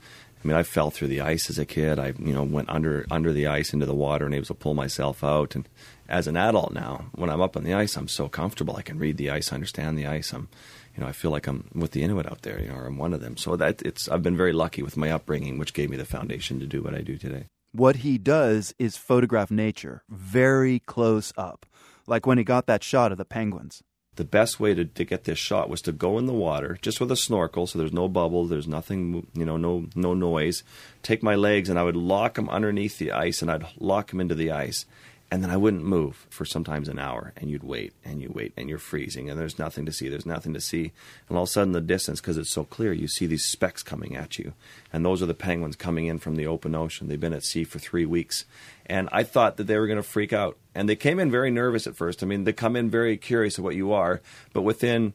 I 0.43 0.47
mean, 0.47 0.57
I 0.57 0.63
fell 0.63 0.89
through 0.89 1.09
the 1.09 1.21
ice 1.21 1.51
as 1.51 1.59
a 1.59 1.65
kid. 1.65 1.99
I, 1.99 2.13
you 2.17 2.33
know, 2.33 2.43
went 2.43 2.69
under 2.69 3.05
under 3.11 3.31
the 3.31 3.45
ice 3.45 3.73
into 3.73 3.85
the 3.85 3.93
water 3.93 4.25
and 4.25 4.33
able 4.33 4.47
to 4.47 4.53
pull 4.55 4.73
myself 4.73 5.23
out. 5.23 5.53
And 5.53 5.69
as 6.09 6.27
an 6.27 6.35
adult 6.35 6.73
now, 6.73 7.05
when 7.13 7.29
I'm 7.29 7.41
up 7.41 7.55
on 7.55 7.63
the 7.63 7.75
ice, 7.75 7.95
I'm 7.95 8.07
so 8.07 8.27
comfortable. 8.27 8.75
I 8.75 8.81
can 8.81 8.97
read 8.97 9.17
the 9.17 9.29
ice, 9.29 9.53
understand 9.53 9.97
the 9.97 10.07
ice. 10.07 10.33
I'm 10.33 10.49
you 10.95 11.03
know, 11.03 11.09
I 11.09 11.11
feel 11.11 11.31
like 11.31 11.47
I'm 11.47 11.69
with 11.73 11.91
the 11.91 12.03
Inuit 12.03 12.25
out 12.25 12.43
there, 12.43 12.61
you 12.61 12.69
know, 12.69 12.75
or 12.75 12.85
I'm 12.85 12.97
one 12.97 13.13
of 13.13 13.21
them. 13.21 13.37
So 13.37 13.55
that 13.57 13.81
it's 13.81 14.07
I've 14.07 14.23
been 14.23 14.37
very 14.37 14.53
lucky 14.53 14.81
with 14.81 14.97
my 14.97 15.11
upbringing, 15.11 15.57
which 15.57 15.73
gave 15.73 15.89
me 15.89 15.97
the 15.97 16.05
foundation 16.05 16.59
to 16.59 16.65
do 16.65 16.81
what 16.81 16.95
I 16.95 17.01
do 17.01 17.17
today. 17.17 17.47
What 17.71 17.97
he 17.97 18.17
does 18.17 18.73
is 18.79 18.95
photograph 18.95 19.51
nature 19.51 20.03
very 20.09 20.79
close 20.79 21.33
up, 21.37 21.65
like 22.07 22.25
when 22.25 22.37
he 22.37 22.43
got 22.43 22.67
that 22.67 22.83
shot 22.83 23.11
of 23.11 23.17
the 23.17 23.25
penguins. 23.25 23.83
The 24.15 24.23
best 24.23 24.61
way 24.61 24.73
to, 24.73 24.85
to 24.85 25.03
get 25.03 25.25
this 25.25 25.37
shot 25.37 25.69
was 25.69 25.81
to 25.81 25.91
go 25.91 26.17
in 26.17 26.25
the 26.25 26.31
water 26.31 26.77
just 26.81 27.01
with 27.01 27.11
a 27.11 27.17
snorkel, 27.17 27.67
so 27.67 27.77
there's 27.77 27.91
no 27.91 28.07
bubble, 28.07 28.45
there's 28.45 28.67
nothing, 28.67 29.27
you 29.33 29.43
know, 29.43 29.57
no 29.57 29.87
no 29.93 30.13
noise. 30.13 30.63
Take 31.03 31.21
my 31.21 31.35
legs 31.35 31.67
and 31.67 31.77
I 31.77 31.83
would 31.83 31.97
lock 31.97 32.35
them 32.35 32.49
underneath 32.49 32.97
the 32.97 33.11
ice, 33.11 33.41
and 33.41 33.51
I'd 33.51 33.65
lock 33.77 34.11
them 34.11 34.21
into 34.21 34.35
the 34.35 34.51
ice 34.51 34.85
and 35.31 35.43
then 35.43 35.49
I 35.49 35.57
wouldn't 35.57 35.83
move 35.83 36.27
for 36.29 36.45
sometimes 36.45 36.87
an 36.87 36.99
hour, 36.99 37.33
and 37.35 37.49
you'd 37.49 37.63
wait 37.63 37.93
and 38.03 38.21
you 38.21 38.31
wait, 38.33 38.53
and 38.55 38.69
you're 38.69 38.77
freezing, 38.77 39.29
and 39.29 39.39
there's 39.39 39.57
nothing 39.57 39.85
to 39.85 39.91
see, 39.91 40.07
there's 40.07 40.25
nothing 40.25 40.53
to 40.53 40.61
see, 40.61 40.91
and 41.27 41.37
all 41.37 41.43
of 41.43 41.49
a 41.49 41.51
sudden, 41.51 41.73
the 41.73 41.81
distance, 41.81 42.21
because 42.21 42.37
it's 42.37 42.51
so 42.51 42.63
clear, 42.63 42.93
you 42.93 43.07
see 43.07 43.25
these 43.25 43.43
specks 43.43 43.81
coming 43.83 44.15
at 44.15 44.37
you, 44.37 44.53
and 44.93 45.03
those 45.03 45.21
are 45.21 45.27
the 45.27 45.33
penguins 45.33 45.75
coming 45.75 46.05
in 46.05 46.19
from 46.19 46.35
the 46.35 46.47
open 46.47 46.75
ocean. 46.75 47.07
They've 47.07 47.19
been 47.19 47.33
at 47.33 47.43
sea 47.43 47.63
for 47.63 47.79
three 47.79 48.05
weeks, 48.05 48.45
and 48.85 49.09
I 49.11 49.23
thought 49.23 49.57
that 49.57 49.65
they 49.65 49.77
were 49.77 49.87
going 49.87 49.97
to 49.97 50.03
freak 50.03 50.31
out, 50.31 50.57
and 50.75 50.87
they 50.87 50.95
came 50.95 51.19
in 51.19 51.31
very 51.31 51.51
nervous 51.51 51.87
at 51.87 51.95
first. 51.95 52.21
I 52.21 52.27
mean, 52.27 52.43
they 52.43 52.53
come 52.53 52.75
in 52.75 52.89
very 52.89 53.17
curious 53.17 53.57
of 53.57 53.63
what 53.63 53.75
you 53.75 53.93
are, 53.93 54.21
but 54.53 54.61
within 54.61 55.13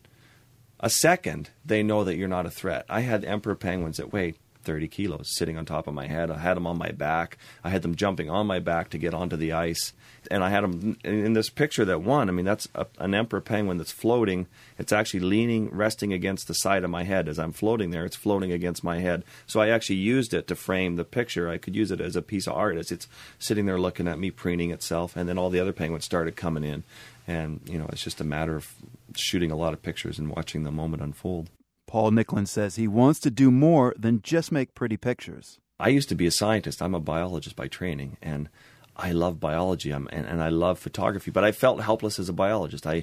a 0.80 0.90
second, 0.90 1.50
they 1.64 1.82
know 1.82 2.04
that 2.04 2.16
you're 2.16 2.26
not 2.28 2.46
a 2.46 2.50
threat. 2.50 2.84
I 2.88 3.00
had 3.00 3.24
emperor 3.24 3.54
penguins 3.54 3.98
that 3.98 4.12
weighed 4.12 4.36
30 4.62 4.88
kilos 4.88 5.34
sitting 5.36 5.56
on 5.56 5.64
top 5.64 5.86
of 5.86 5.94
my 5.94 6.06
head. 6.06 6.30
I 6.30 6.38
had 6.38 6.56
them 6.56 6.66
on 6.66 6.78
my 6.78 6.90
back. 6.90 7.38
I 7.64 7.70
had 7.70 7.82
them 7.82 7.94
jumping 7.94 8.30
on 8.30 8.46
my 8.46 8.58
back 8.58 8.90
to 8.90 8.98
get 8.98 9.14
onto 9.14 9.36
the 9.36 9.52
ice. 9.52 9.92
And 10.30 10.44
I 10.44 10.50
had 10.50 10.64
them 10.64 10.98
in 11.02 11.32
this 11.32 11.48
picture 11.48 11.84
that 11.86 12.02
won. 12.02 12.28
I 12.28 12.32
mean, 12.32 12.44
that's 12.44 12.68
a, 12.74 12.86
an 12.98 13.14
emperor 13.14 13.40
penguin 13.40 13.78
that's 13.78 13.92
floating. 13.92 14.46
It's 14.78 14.92
actually 14.92 15.20
leaning, 15.20 15.70
resting 15.70 16.12
against 16.12 16.46
the 16.46 16.54
side 16.54 16.84
of 16.84 16.90
my 16.90 17.04
head. 17.04 17.28
As 17.28 17.38
I'm 17.38 17.52
floating 17.52 17.90
there, 17.90 18.04
it's 18.04 18.16
floating 18.16 18.52
against 18.52 18.84
my 18.84 18.98
head. 18.98 19.24
So 19.46 19.60
I 19.60 19.68
actually 19.68 19.96
used 19.96 20.34
it 20.34 20.46
to 20.48 20.54
frame 20.54 20.96
the 20.96 21.04
picture. 21.04 21.48
I 21.48 21.58
could 21.58 21.74
use 21.74 21.90
it 21.90 22.00
as 22.00 22.16
a 22.16 22.22
piece 22.22 22.46
of 22.46 22.54
art 22.54 22.76
as 22.76 22.90
it's 22.90 23.08
sitting 23.38 23.66
there 23.66 23.80
looking 23.80 24.08
at 24.08 24.18
me, 24.18 24.30
preening 24.30 24.70
itself. 24.70 25.16
And 25.16 25.28
then 25.28 25.38
all 25.38 25.50
the 25.50 25.60
other 25.60 25.72
penguins 25.72 26.04
started 26.04 26.36
coming 26.36 26.64
in. 26.64 26.84
And, 27.26 27.60
you 27.64 27.78
know, 27.78 27.86
it's 27.90 28.02
just 28.02 28.20
a 28.20 28.24
matter 28.24 28.56
of 28.56 28.74
shooting 29.14 29.50
a 29.50 29.56
lot 29.56 29.72
of 29.72 29.82
pictures 29.82 30.18
and 30.18 30.28
watching 30.28 30.64
the 30.64 30.70
moment 30.70 31.02
unfold. 31.02 31.48
Paul 31.90 32.12
Nicklen 32.12 32.46
says 32.46 32.76
he 32.76 32.86
wants 32.86 33.18
to 33.18 33.32
do 33.32 33.50
more 33.50 33.96
than 33.98 34.22
just 34.22 34.52
make 34.52 34.76
pretty 34.76 34.96
pictures. 34.96 35.58
I 35.80 35.88
used 35.88 36.08
to 36.10 36.14
be 36.14 36.24
a 36.24 36.30
scientist. 36.30 36.80
I'm 36.80 36.94
a 36.94 37.00
biologist 37.00 37.56
by 37.56 37.66
training, 37.66 38.16
and 38.22 38.48
I 38.96 39.10
love 39.10 39.40
biology 39.40 39.90
and, 39.90 40.08
and 40.12 40.40
I 40.40 40.50
love 40.50 40.78
photography, 40.78 41.32
but 41.32 41.42
I 41.42 41.50
felt 41.50 41.82
helpless 41.82 42.20
as 42.20 42.28
a 42.28 42.32
biologist. 42.32 42.86
I 42.86 43.02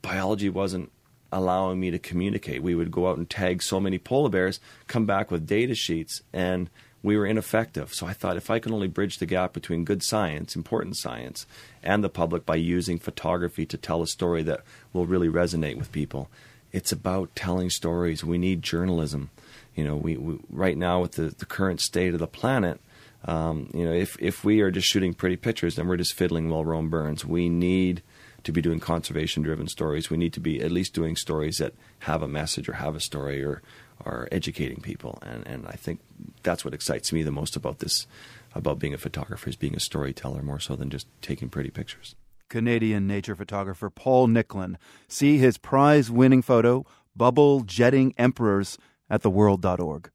biology 0.00 0.48
wasn't 0.48 0.92
allowing 1.32 1.80
me 1.80 1.90
to 1.90 1.98
communicate. 1.98 2.62
We 2.62 2.76
would 2.76 2.92
go 2.92 3.08
out 3.08 3.18
and 3.18 3.28
tag 3.28 3.64
so 3.64 3.80
many 3.80 3.98
polar 3.98 4.28
bears, 4.28 4.60
come 4.86 5.06
back 5.06 5.32
with 5.32 5.44
data 5.44 5.74
sheets, 5.74 6.22
and 6.32 6.70
we 7.02 7.16
were 7.16 7.26
ineffective. 7.26 7.92
So 7.92 8.06
I 8.06 8.12
thought 8.12 8.36
if 8.36 8.48
I 8.48 8.60
can 8.60 8.72
only 8.72 8.86
bridge 8.86 9.18
the 9.18 9.26
gap 9.26 9.52
between 9.52 9.84
good 9.84 10.04
science, 10.04 10.54
important 10.54 10.96
science, 10.96 11.46
and 11.82 12.04
the 12.04 12.08
public 12.08 12.46
by 12.46 12.54
using 12.54 13.00
photography 13.00 13.66
to 13.66 13.76
tell 13.76 14.02
a 14.02 14.06
story 14.06 14.44
that 14.44 14.60
will 14.92 15.04
really 15.04 15.28
resonate 15.28 15.78
with 15.78 15.90
people, 15.90 16.30
it's 16.74 16.90
about 16.90 17.34
telling 17.36 17.70
stories. 17.70 18.24
We 18.24 18.36
need 18.36 18.60
journalism. 18.60 19.30
You 19.76 19.84
know, 19.84 19.94
we, 19.94 20.16
we 20.16 20.40
right 20.50 20.76
now 20.76 21.00
with 21.00 21.12
the, 21.12 21.28
the 21.28 21.46
current 21.46 21.80
state 21.80 22.14
of 22.14 22.20
the 22.20 22.26
planet, 22.26 22.80
um, 23.26 23.70
you 23.72 23.84
know, 23.84 23.92
if 23.92 24.16
if 24.20 24.44
we 24.44 24.60
are 24.60 24.72
just 24.72 24.88
shooting 24.88 25.14
pretty 25.14 25.36
pictures, 25.36 25.76
then 25.76 25.86
we're 25.86 25.96
just 25.96 26.14
fiddling 26.14 26.50
while 26.50 26.64
Rome 26.64 26.90
burns. 26.90 27.24
We 27.24 27.48
need 27.48 28.02
to 28.42 28.50
be 28.50 28.60
doing 28.60 28.80
conservation 28.80 29.44
driven 29.44 29.68
stories. 29.68 30.10
We 30.10 30.16
need 30.16 30.32
to 30.32 30.40
be 30.40 30.60
at 30.60 30.72
least 30.72 30.94
doing 30.94 31.14
stories 31.14 31.58
that 31.58 31.74
have 32.00 32.22
a 32.22 32.28
message 32.28 32.68
or 32.68 32.74
have 32.74 32.96
a 32.96 33.00
story 33.00 33.42
or 33.42 33.62
are 34.04 34.28
educating 34.32 34.80
people. 34.80 35.20
And, 35.22 35.46
and 35.46 35.66
I 35.68 35.76
think 35.76 36.00
that's 36.42 36.64
what 36.64 36.74
excites 36.74 37.12
me 37.12 37.22
the 37.22 37.30
most 37.30 37.54
about 37.54 37.78
this, 37.78 38.06
about 38.52 38.80
being 38.80 38.92
a 38.92 38.98
photographer, 38.98 39.48
is 39.48 39.56
being 39.56 39.76
a 39.76 39.80
storyteller 39.80 40.42
more 40.42 40.60
so 40.60 40.74
than 40.74 40.90
just 40.90 41.06
taking 41.22 41.48
pretty 41.48 41.70
pictures. 41.70 42.16
Canadian 42.54 43.08
nature 43.08 43.34
photographer 43.34 43.90
Paul 43.90 44.28
Nicklen. 44.28 44.76
See 45.08 45.38
his 45.38 45.58
prize 45.58 46.08
winning 46.08 46.40
photo, 46.40 46.86
Bubble 47.16 47.62
Jetting 47.62 48.14
Emperors, 48.16 48.78
at 49.10 49.22
theworld.org. 49.22 50.08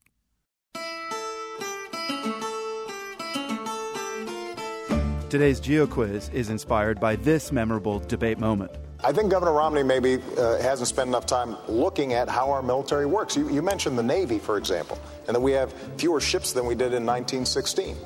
Today's 5.29 5.59
Geo 5.59 5.85
Quiz 5.85 6.29
is 6.29 6.49
inspired 6.49 7.01
by 7.01 7.17
this 7.17 7.51
memorable 7.51 7.99
debate 7.99 8.39
moment. 8.39 8.71
I 9.03 9.11
think 9.11 9.31
Governor 9.31 9.51
Romney 9.51 9.83
maybe 9.83 10.19
uh, 10.37 10.61
hasn't 10.61 10.87
spent 10.87 11.09
enough 11.09 11.25
time 11.25 11.57
looking 11.67 12.13
at 12.13 12.29
how 12.29 12.51
our 12.51 12.63
military 12.63 13.05
works. 13.05 13.35
You, 13.35 13.49
you 13.49 13.61
mentioned 13.61 13.97
the 13.97 14.03
Navy, 14.03 14.39
for 14.39 14.57
example, 14.57 14.97
and 15.27 15.35
that 15.35 15.41
we 15.41 15.51
have 15.51 15.73
fewer 15.97 16.21
ships 16.21 16.53
than 16.53 16.65
we 16.65 16.73
did 16.73 16.93
in 16.93 17.05
1916. 17.05 17.97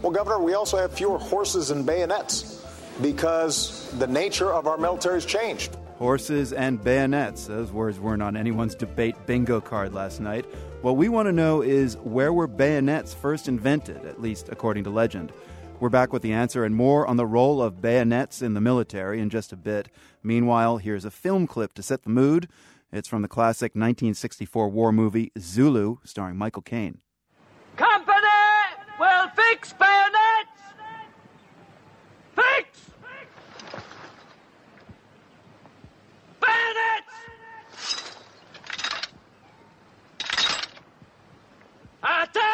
Well, 0.00 0.12
Governor, 0.12 0.38
we 0.38 0.54
also 0.54 0.76
have 0.76 0.92
fewer 0.92 1.18
horses 1.18 1.72
and 1.72 1.84
bayonets 1.84 2.59
because 3.02 3.90
the 3.98 4.06
nature 4.06 4.52
of 4.52 4.66
our 4.66 4.76
military 4.78 5.16
has 5.16 5.26
changed. 5.26 5.76
Horses 5.96 6.52
and 6.52 6.82
bayonets. 6.82 7.46
Those 7.46 7.70
words 7.72 8.00
weren't 8.00 8.22
on 8.22 8.36
anyone's 8.36 8.74
debate 8.74 9.16
bingo 9.26 9.60
card 9.60 9.92
last 9.92 10.20
night. 10.20 10.46
What 10.82 10.96
we 10.96 11.08
want 11.08 11.26
to 11.26 11.32
know 11.32 11.62
is 11.62 11.96
where 11.98 12.32
were 12.32 12.46
bayonets 12.46 13.12
first 13.12 13.48
invented, 13.48 14.04
at 14.06 14.20
least 14.20 14.48
according 14.48 14.84
to 14.84 14.90
legend. 14.90 15.32
We're 15.78 15.88
back 15.88 16.12
with 16.12 16.22
the 16.22 16.32
answer 16.32 16.64
and 16.64 16.74
more 16.76 17.06
on 17.06 17.16
the 17.16 17.26
role 17.26 17.62
of 17.62 17.80
bayonets 17.80 18.42
in 18.42 18.54
the 18.54 18.60
military 18.60 19.20
in 19.20 19.30
just 19.30 19.52
a 19.52 19.56
bit. 19.56 19.88
Meanwhile, 20.22 20.78
here's 20.78 21.04
a 21.06 21.10
film 21.10 21.46
clip 21.46 21.72
to 21.74 21.82
set 21.82 22.02
the 22.02 22.10
mood. 22.10 22.48
It's 22.92 23.08
from 23.08 23.22
the 23.22 23.28
classic 23.28 23.70
1964 23.70 24.68
war 24.68 24.92
movie 24.92 25.32
Zulu, 25.38 25.96
starring 26.04 26.36
Michael 26.36 26.62
Caine. 26.62 26.98
Company 27.76 28.16
will 28.98 29.28
fix 29.30 29.72
bayonets! 29.72 30.60
Fix! 32.34 32.90
Bayonets! 36.40 37.06
Attention! 42.02 42.50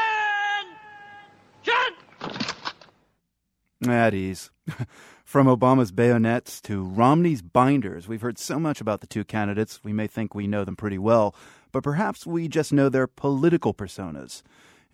At 3.91 4.15
ease. 4.15 4.51
From 5.25 5.47
Obama's 5.47 5.91
bayonets 5.91 6.61
to 6.63 6.85
Romney's 6.85 7.43
binders, 7.43 8.07
we've 8.07 8.21
heard 8.21 8.39
so 8.39 8.61
much 8.61 8.81
about 8.81 9.01
the 9.01 9.07
two 9.07 9.25
candidates, 9.25 9.81
we 9.83 9.93
may 9.93 10.07
think 10.07 10.35
we 10.35 10.47
know 10.47 10.65
them 10.65 10.77
pretty 10.77 10.99
well, 10.99 11.35
but 11.73 11.83
perhaps 11.83 12.27
we 12.27 12.49
just 12.49 12.73
know 12.73 12.89
their 12.89 13.07
political 13.07 13.75
personas. 13.75 14.43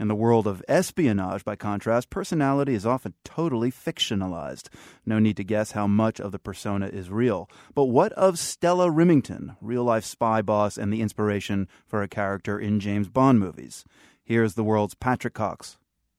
In 0.01 0.09
the 0.09 0.15
world 0.15 0.47
of 0.47 0.65
espionage, 0.69 1.45
by 1.45 1.55
contrast, 1.55 2.11
personality 2.11 2.75
is 2.75 2.87
often 2.87 3.15
totally 3.25 3.71
fictionalized. 3.71 4.69
No 5.05 5.19
need 5.19 5.37
to 5.37 5.45
guess 5.45 5.73
how 5.73 5.87
much 5.87 6.19
of 6.19 6.33
the 6.33 6.39
persona 6.39 6.87
is 6.87 7.11
real. 7.11 7.49
But 7.75 7.85
what 7.85 8.13
of 8.15 8.39
Stella 8.39 8.89
Rimington, 8.89 9.57
real 9.61 9.85
life 9.85 10.05
spy 10.05 10.43
boss 10.43 10.79
and 10.79 10.93
the 10.93 11.03
inspiration 11.03 11.69
for 11.87 12.03
a 12.03 12.09
character 12.09 12.59
in 12.59 12.81
James 12.81 13.09
Bond 13.09 13.39
movies? 13.39 13.85
Here's 14.25 14.55
the 14.55 14.65
world's 14.65 14.95
Patrick 14.95 15.35
Cox. 15.35 15.77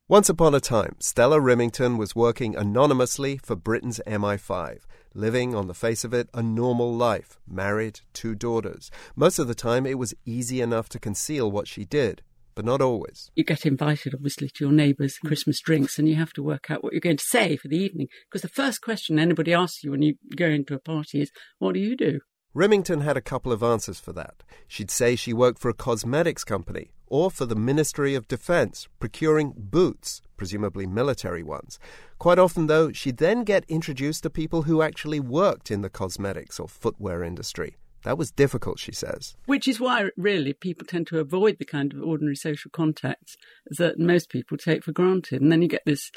Once 0.10 0.28
upon 0.28 0.54
a 0.54 0.60
time, 0.60 0.98
Stella 1.00 1.40
Rimington 1.40 1.98
was 1.98 2.14
working 2.14 2.58
anonymously 2.58 3.38
for 3.38 3.56
Britain's 3.56 4.02
MI5, 4.06 4.80
living 5.14 5.56
on 5.56 5.68
the 5.68 5.74
face 5.74 6.04
of 6.04 6.14
it 6.14 6.28
a 6.34 6.44
normal 6.44 6.94
life, 6.94 7.38
married, 7.48 8.02
two 8.12 8.36
daughters. 8.36 8.92
Most 9.16 9.40
of 9.40 9.48
the 9.48 9.56
time, 9.56 9.86
it 9.86 9.98
was 9.98 10.14
easy 10.26 10.60
enough 10.60 10.90
to 10.90 11.00
conceal 11.00 11.50
what 11.50 11.70
she 11.70 11.86
did, 11.86 12.22
but 12.54 12.66
not 12.66 12.82
always. 12.82 13.32
You 13.34 13.46
get 13.46 13.66
invited, 13.66 14.14
obviously, 14.14 14.50
to 14.50 14.66
your 14.66 14.74
neighbours' 14.74 15.20
Christmas 15.20 15.62
drinks, 15.62 15.98
and 15.98 16.10
you 16.10 16.16
have 16.16 16.34
to 16.34 16.44
work 16.44 16.70
out 16.70 16.84
what 16.84 16.92
you're 16.92 17.00
going 17.00 17.16
to 17.16 17.24
say 17.24 17.56
for 17.56 17.70
the 17.70 17.78
evening. 17.78 18.08
Because 18.30 18.42
the 18.42 18.50
first 18.50 18.82
question 18.82 19.18
anybody 19.18 19.54
asks 19.54 19.86
you 19.86 19.92
when 19.92 20.02
you 20.02 20.16
go 20.36 20.48
into 20.48 20.76
a 20.76 20.80
party 20.80 21.22
is, 21.22 21.32
What 21.60 21.76
do 21.76 21.80
you 21.80 21.96
do? 21.96 22.20
Rimington 22.56 23.02
had 23.02 23.18
a 23.18 23.22
couple 23.22 23.52
of 23.52 23.64
answers 23.64 24.00
for 24.00 24.14
that. 24.14 24.44
She'd 24.68 24.92
say 24.92 25.16
she 25.16 25.34
worked 25.34 25.58
for 25.58 25.70
a 25.70 25.74
cosmetics 25.74 26.44
company 26.44 26.92
or 27.08 27.32
for 27.32 27.48
the 27.48 27.56
Ministry 27.56 28.14
of 28.14 28.28
Defense, 28.28 28.88
procuring 29.00 29.54
boots, 29.58 30.22
presumably 30.38 30.86
military 30.86 31.42
ones. 31.42 31.80
Quite 32.20 32.38
often, 32.38 32.68
though, 32.68 32.92
she'd 32.92 33.18
then 33.18 33.44
get 33.44 33.66
introduced 33.68 34.22
to 34.24 34.30
people 34.30 34.64
who 34.64 34.84
actually 34.84 35.20
worked 35.20 35.72
in 35.72 35.82
the 35.82 35.90
cosmetics 35.90 36.60
or 36.60 36.68
footwear 36.68 37.24
industry. 37.24 37.76
That 38.04 38.20
was 38.20 38.32
difficult, 38.32 38.78
she 38.78 38.92
says. 38.92 39.36
Which 39.46 39.68
is 39.68 39.80
why, 39.80 40.10
really, 40.16 40.54
people 40.54 40.86
tend 40.86 41.08
to 41.08 41.20
avoid 41.20 41.58
the 41.58 41.66
kind 41.66 41.92
of 41.92 42.04
ordinary 42.04 42.36
social 42.36 42.70
contacts 42.70 43.36
that 43.66 43.98
most 43.98 44.30
people 44.30 44.58
take 44.58 44.84
for 44.84 44.92
granted. 44.92 45.42
And 45.42 45.52
then 45.52 45.64
you 45.64 45.68
get 45.68 45.86
this 45.86 46.12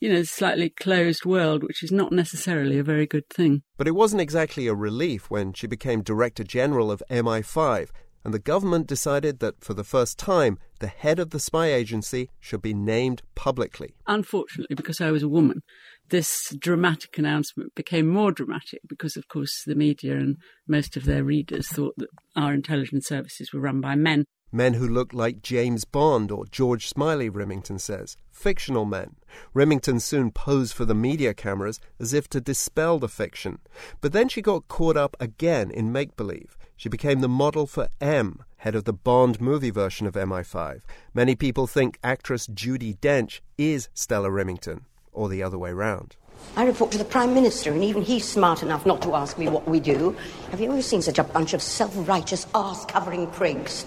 you 0.00 0.12
know, 0.12 0.22
slightly 0.22 0.68
closed 0.68 1.24
world, 1.24 1.62
which 1.62 1.82
is 1.82 1.90
not 1.90 2.12
necessarily 2.12 2.78
a 2.78 2.84
very 2.84 3.06
good 3.06 3.28
thing. 3.28 3.62
But 3.76 3.88
it 3.88 3.94
wasn't 3.94 4.22
exactly 4.22 4.66
a 4.66 4.74
relief 4.74 5.30
when 5.30 5.52
she 5.52 5.66
became 5.66 6.02
Director 6.02 6.44
General 6.44 6.90
of 6.90 7.02
MI5, 7.10 7.90
and 8.24 8.34
the 8.34 8.38
government 8.38 8.88
decided 8.88 9.38
that 9.38 9.62
for 9.62 9.72
the 9.72 9.84
first 9.84 10.18
time, 10.18 10.58
the 10.80 10.88
head 10.88 11.18
of 11.18 11.30
the 11.30 11.38
spy 11.38 11.72
agency 11.72 12.28
should 12.40 12.60
be 12.60 12.74
named 12.74 13.22
publicly. 13.34 13.94
Unfortunately, 14.06 14.74
because 14.74 15.00
I 15.00 15.12
was 15.12 15.22
a 15.22 15.28
woman, 15.28 15.62
this 16.10 16.54
dramatic 16.58 17.16
announcement 17.18 17.74
became 17.74 18.08
more 18.08 18.32
dramatic 18.32 18.80
because, 18.88 19.16
of 19.16 19.28
course, 19.28 19.62
the 19.64 19.76
media 19.76 20.16
and 20.16 20.36
most 20.68 20.96
of 20.96 21.04
their 21.04 21.24
readers 21.24 21.68
thought 21.68 21.94
that 21.98 22.08
our 22.34 22.52
intelligence 22.52 23.06
services 23.06 23.52
were 23.52 23.60
run 23.60 23.80
by 23.80 23.94
men. 23.94 24.24
Men 24.52 24.74
who 24.74 24.88
looked 24.88 25.12
like 25.12 25.42
James 25.42 25.84
Bond 25.84 26.30
or 26.30 26.46
George 26.46 26.88
Smiley, 26.88 27.28
Rimington 27.28 27.80
says. 27.80 28.16
Fictional 28.30 28.84
men. 28.84 29.16
Rimington 29.54 30.00
soon 30.00 30.30
posed 30.30 30.72
for 30.72 30.84
the 30.84 30.94
media 30.94 31.34
cameras 31.34 31.80
as 31.98 32.12
if 32.12 32.28
to 32.30 32.40
dispel 32.40 32.98
the 32.98 33.08
fiction. 33.08 33.58
But 34.00 34.12
then 34.12 34.28
she 34.28 34.40
got 34.40 34.68
caught 34.68 34.96
up 34.96 35.16
again 35.18 35.70
in 35.70 35.90
make 35.90 36.16
believe. 36.16 36.56
She 36.76 36.88
became 36.88 37.20
the 37.20 37.28
model 37.28 37.66
for 37.66 37.88
M, 38.00 38.44
head 38.58 38.76
of 38.76 38.84
the 38.84 38.92
Bond 38.92 39.40
movie 39.40 39.70
version 39.70 40.06
of 40.06 40.14
MI5. 40.14 40.82
Many 41.12 41.34
people 41.34 41.66
think 41.66 41.98
actress 42.04 42.46
Judi 42.46 42.96
Dench 42.98 43.40
is 43.58 43.88
Stella 43.94 44.28
Rimington, 44.28 44.82
or 45.12 45.28
the 45.28 45.42
other 45.42 45.58
way 45.58 45.72
round. 45.72 46.14
I 46.54 46.64
report 46.66 46.92
to 46.92 46.98
the 46.98 47.04
Prime 47.04 47.34
Minister, 47.34 47.72
and 47.72 47.82
even 47.82 48.02
he's 48.02 48.28
smart 48.28 48.62
enough 48.62 48.86
not 48.86 49.02
to 49.02 49.14
ask 49.14 49.38
me 49.38 49.48
what 49.48 49.66
we 49.66 49.80
do. 49.80 50.14
Have 50.50 50.60
you 50.60 50.70
ever 50.70 50.82
seen 50.82 51.02
such 51.02 51.18
a 51.18 51.24
bunch 51.24 51.52
of 51.52 51.62
self 51.62 51.92
righteous, 52.08 52.46
arse 52.54 52.84
covering 52.84 53.26
prigs? 53.28 53.84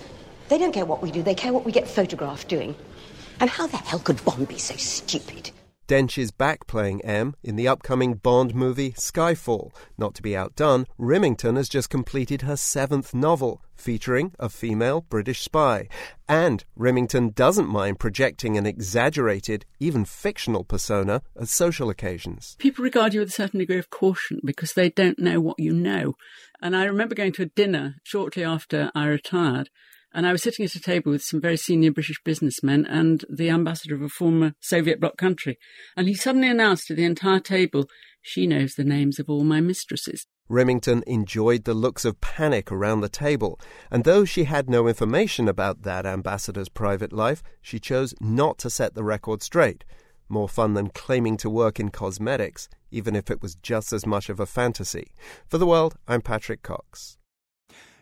They 0.49 0.57
don't 0.57 0.73
care 0.73 0.85
what 0.85 1.03
we 1.03 1.11
do, 1.11 1.21
they 1.21 1.35
care 1.35 1.53
what 1.53 1.63
we 1.63 1.71
get 1.71 1.87
photographed 1.87 2.47
doing. 2.47 2.75
And 3.39 3.49
how 3.49 3.67
the 3.67 3.77
hell 3.77 3.99
could 3.99 4.23
Bond 4.25 4.47
be 4.47 4.57
so 4.57 4.75
stupid? 4.75 5.51
Dench 5.87 6.17
is 6.17 6.29
back 6.29 6.67
playing 6.67 7.03
M 7.03 7.35
in 7.43 7.55
the 7.55 7.67
upcoming 7.67 8.15
Bond 8.15 8.53
movie 8.53 8.91
Skyfall. 8.91 9.71
Not 9.97 10.13
to 10.15 10.21
be 10.21 10.35
outdone, 10.35 10.85
Rimington 10.99 11.55
has 11.55 11.69
just 11.69 11.89
completed 11.89 12.43
her 12.43 12.57
seventh 12.57 13.13
novel, 13.13 13.61
featuring 13.75 14.33
a 14.37 14.49
female 14.49 15.01
British 15.01 15.41
spy. 15.41 15.87
And 16.27 16.63
Rimington 16.77 17.33
doesn't 17.33 17.67
mind 17.67 17.99
projecting 17.99 18.57
an 18.57 18.67
exaggerated, 18.67 19.65
even 19.79 20.05
fictional 20.05 20.63
persona 20.63 21.21
at 21.39 21.47
social 21.47 21.89
occasions. 21.89 22.55
People 22.59 22.83
regard 22.83 23.13
you 23.13 23.21
with 23.21 23.29
a 23.29 23.33
certain 23.33 23.59
degree 23.59 23.79
of 23.79 23.89
caution 23.89 24.41
because 24.43 24.73
they 24.73 24.89
don't 24.89 25.17
know 25.17 25.39
what 25.39 25.59
you 25.59 25.73
know. 25.73 26.13
And 26.61 26.75
I 26.75 26.85
remember 26.85 27.15
going 27.15 27.33
to 27.33 27.43
a 27.43 27.47
dinner 27.47 27.95
shortly 28.03 28.43
after 28.43 28.91
I 28.93 29.05
retired 29.05 29.69
and 30.13 30.25
I 30.25 30.31
was 30.31 30.43
sitting 30.43 30.65
at 30.65 30.75
a 30.75 30.79
table 30.79 31.11
with 31.11 31.23
some 31.23 31.41
very 31.41 31.57
senior 31.57 31.91
British 31.91 32.21
businessmen 32.23 32.85
and 32.85 33.23
the 33.29 33.49
ambassador 33.49 33.95
of 33.95 34.01
a 34.01 34.09
former 34.09 34.53
Soviet 34.59 34.99
bloc 34.99 35.17
country. 35.17 35.57
And 35.95 36.07
he 36.07 36.15
suddenly 36.15 36.49
announced 36.49 36.87
to 36.87 36.95
the 36.95 37.05
entire 37.05 37.39
table, 37.39 37.87
She 38.21 38.47
knows 38.47 38.73
the 38.73 38.83
names 38.83 39.19
of 39.19 39.29
all 39.29 39.43
my 39.43 39.61
mistresses. 39.61 40.25
Rimington 40.49 41.03
enjoyed 41.03 41.65
the 41.65 41.75
looks 41.75 42.05
of 42.05 42.19
panic 42.21 42.71
around 42.71 43.01
the 43.01 43.09
table, 43.09 43.59
and 43.91 44.03
though 44.03 44.25
she 44.25 44.45
had 44.45 44.67
no 44.67 44.87
information 44.87 45.47
about 45.47 45.83
that 45.83 46.07
ambassador's 46.07 46.69
private 46.69 47.13
life, 47.13 47.43
she 47.61 47.79
chose 47.79 48.15
not 48.19 48.57
to 48.59 48.69
set 48.69 48.95
the 48.95 49.03
record 49.03 49.43
straight. 49.43 49.85
More 50.27 50.49
fun 50.49 50.73
than 50.73 50.89
claiming 50.89 51.37
to 51.37 51.51
work 51.51 51.79
in 51.79 51.89
cosmetics, 51.89 52.67
even 52.89 53.15
if 53.15 53.29
it 53.29 53.43
was 53.43 53.55
just 53.55 53.93
as 53.93 54.07
much 54.07 54.27
of 54.27 54.39
a 54.39 54.47
fantasy. 54.47 55.11
For 55.47 55.59
the 55.59 55.67
world, 55.67 55.97
I'm 56.07 56.21
Patrick 56.21 56.63
Cox. 56.63 57.18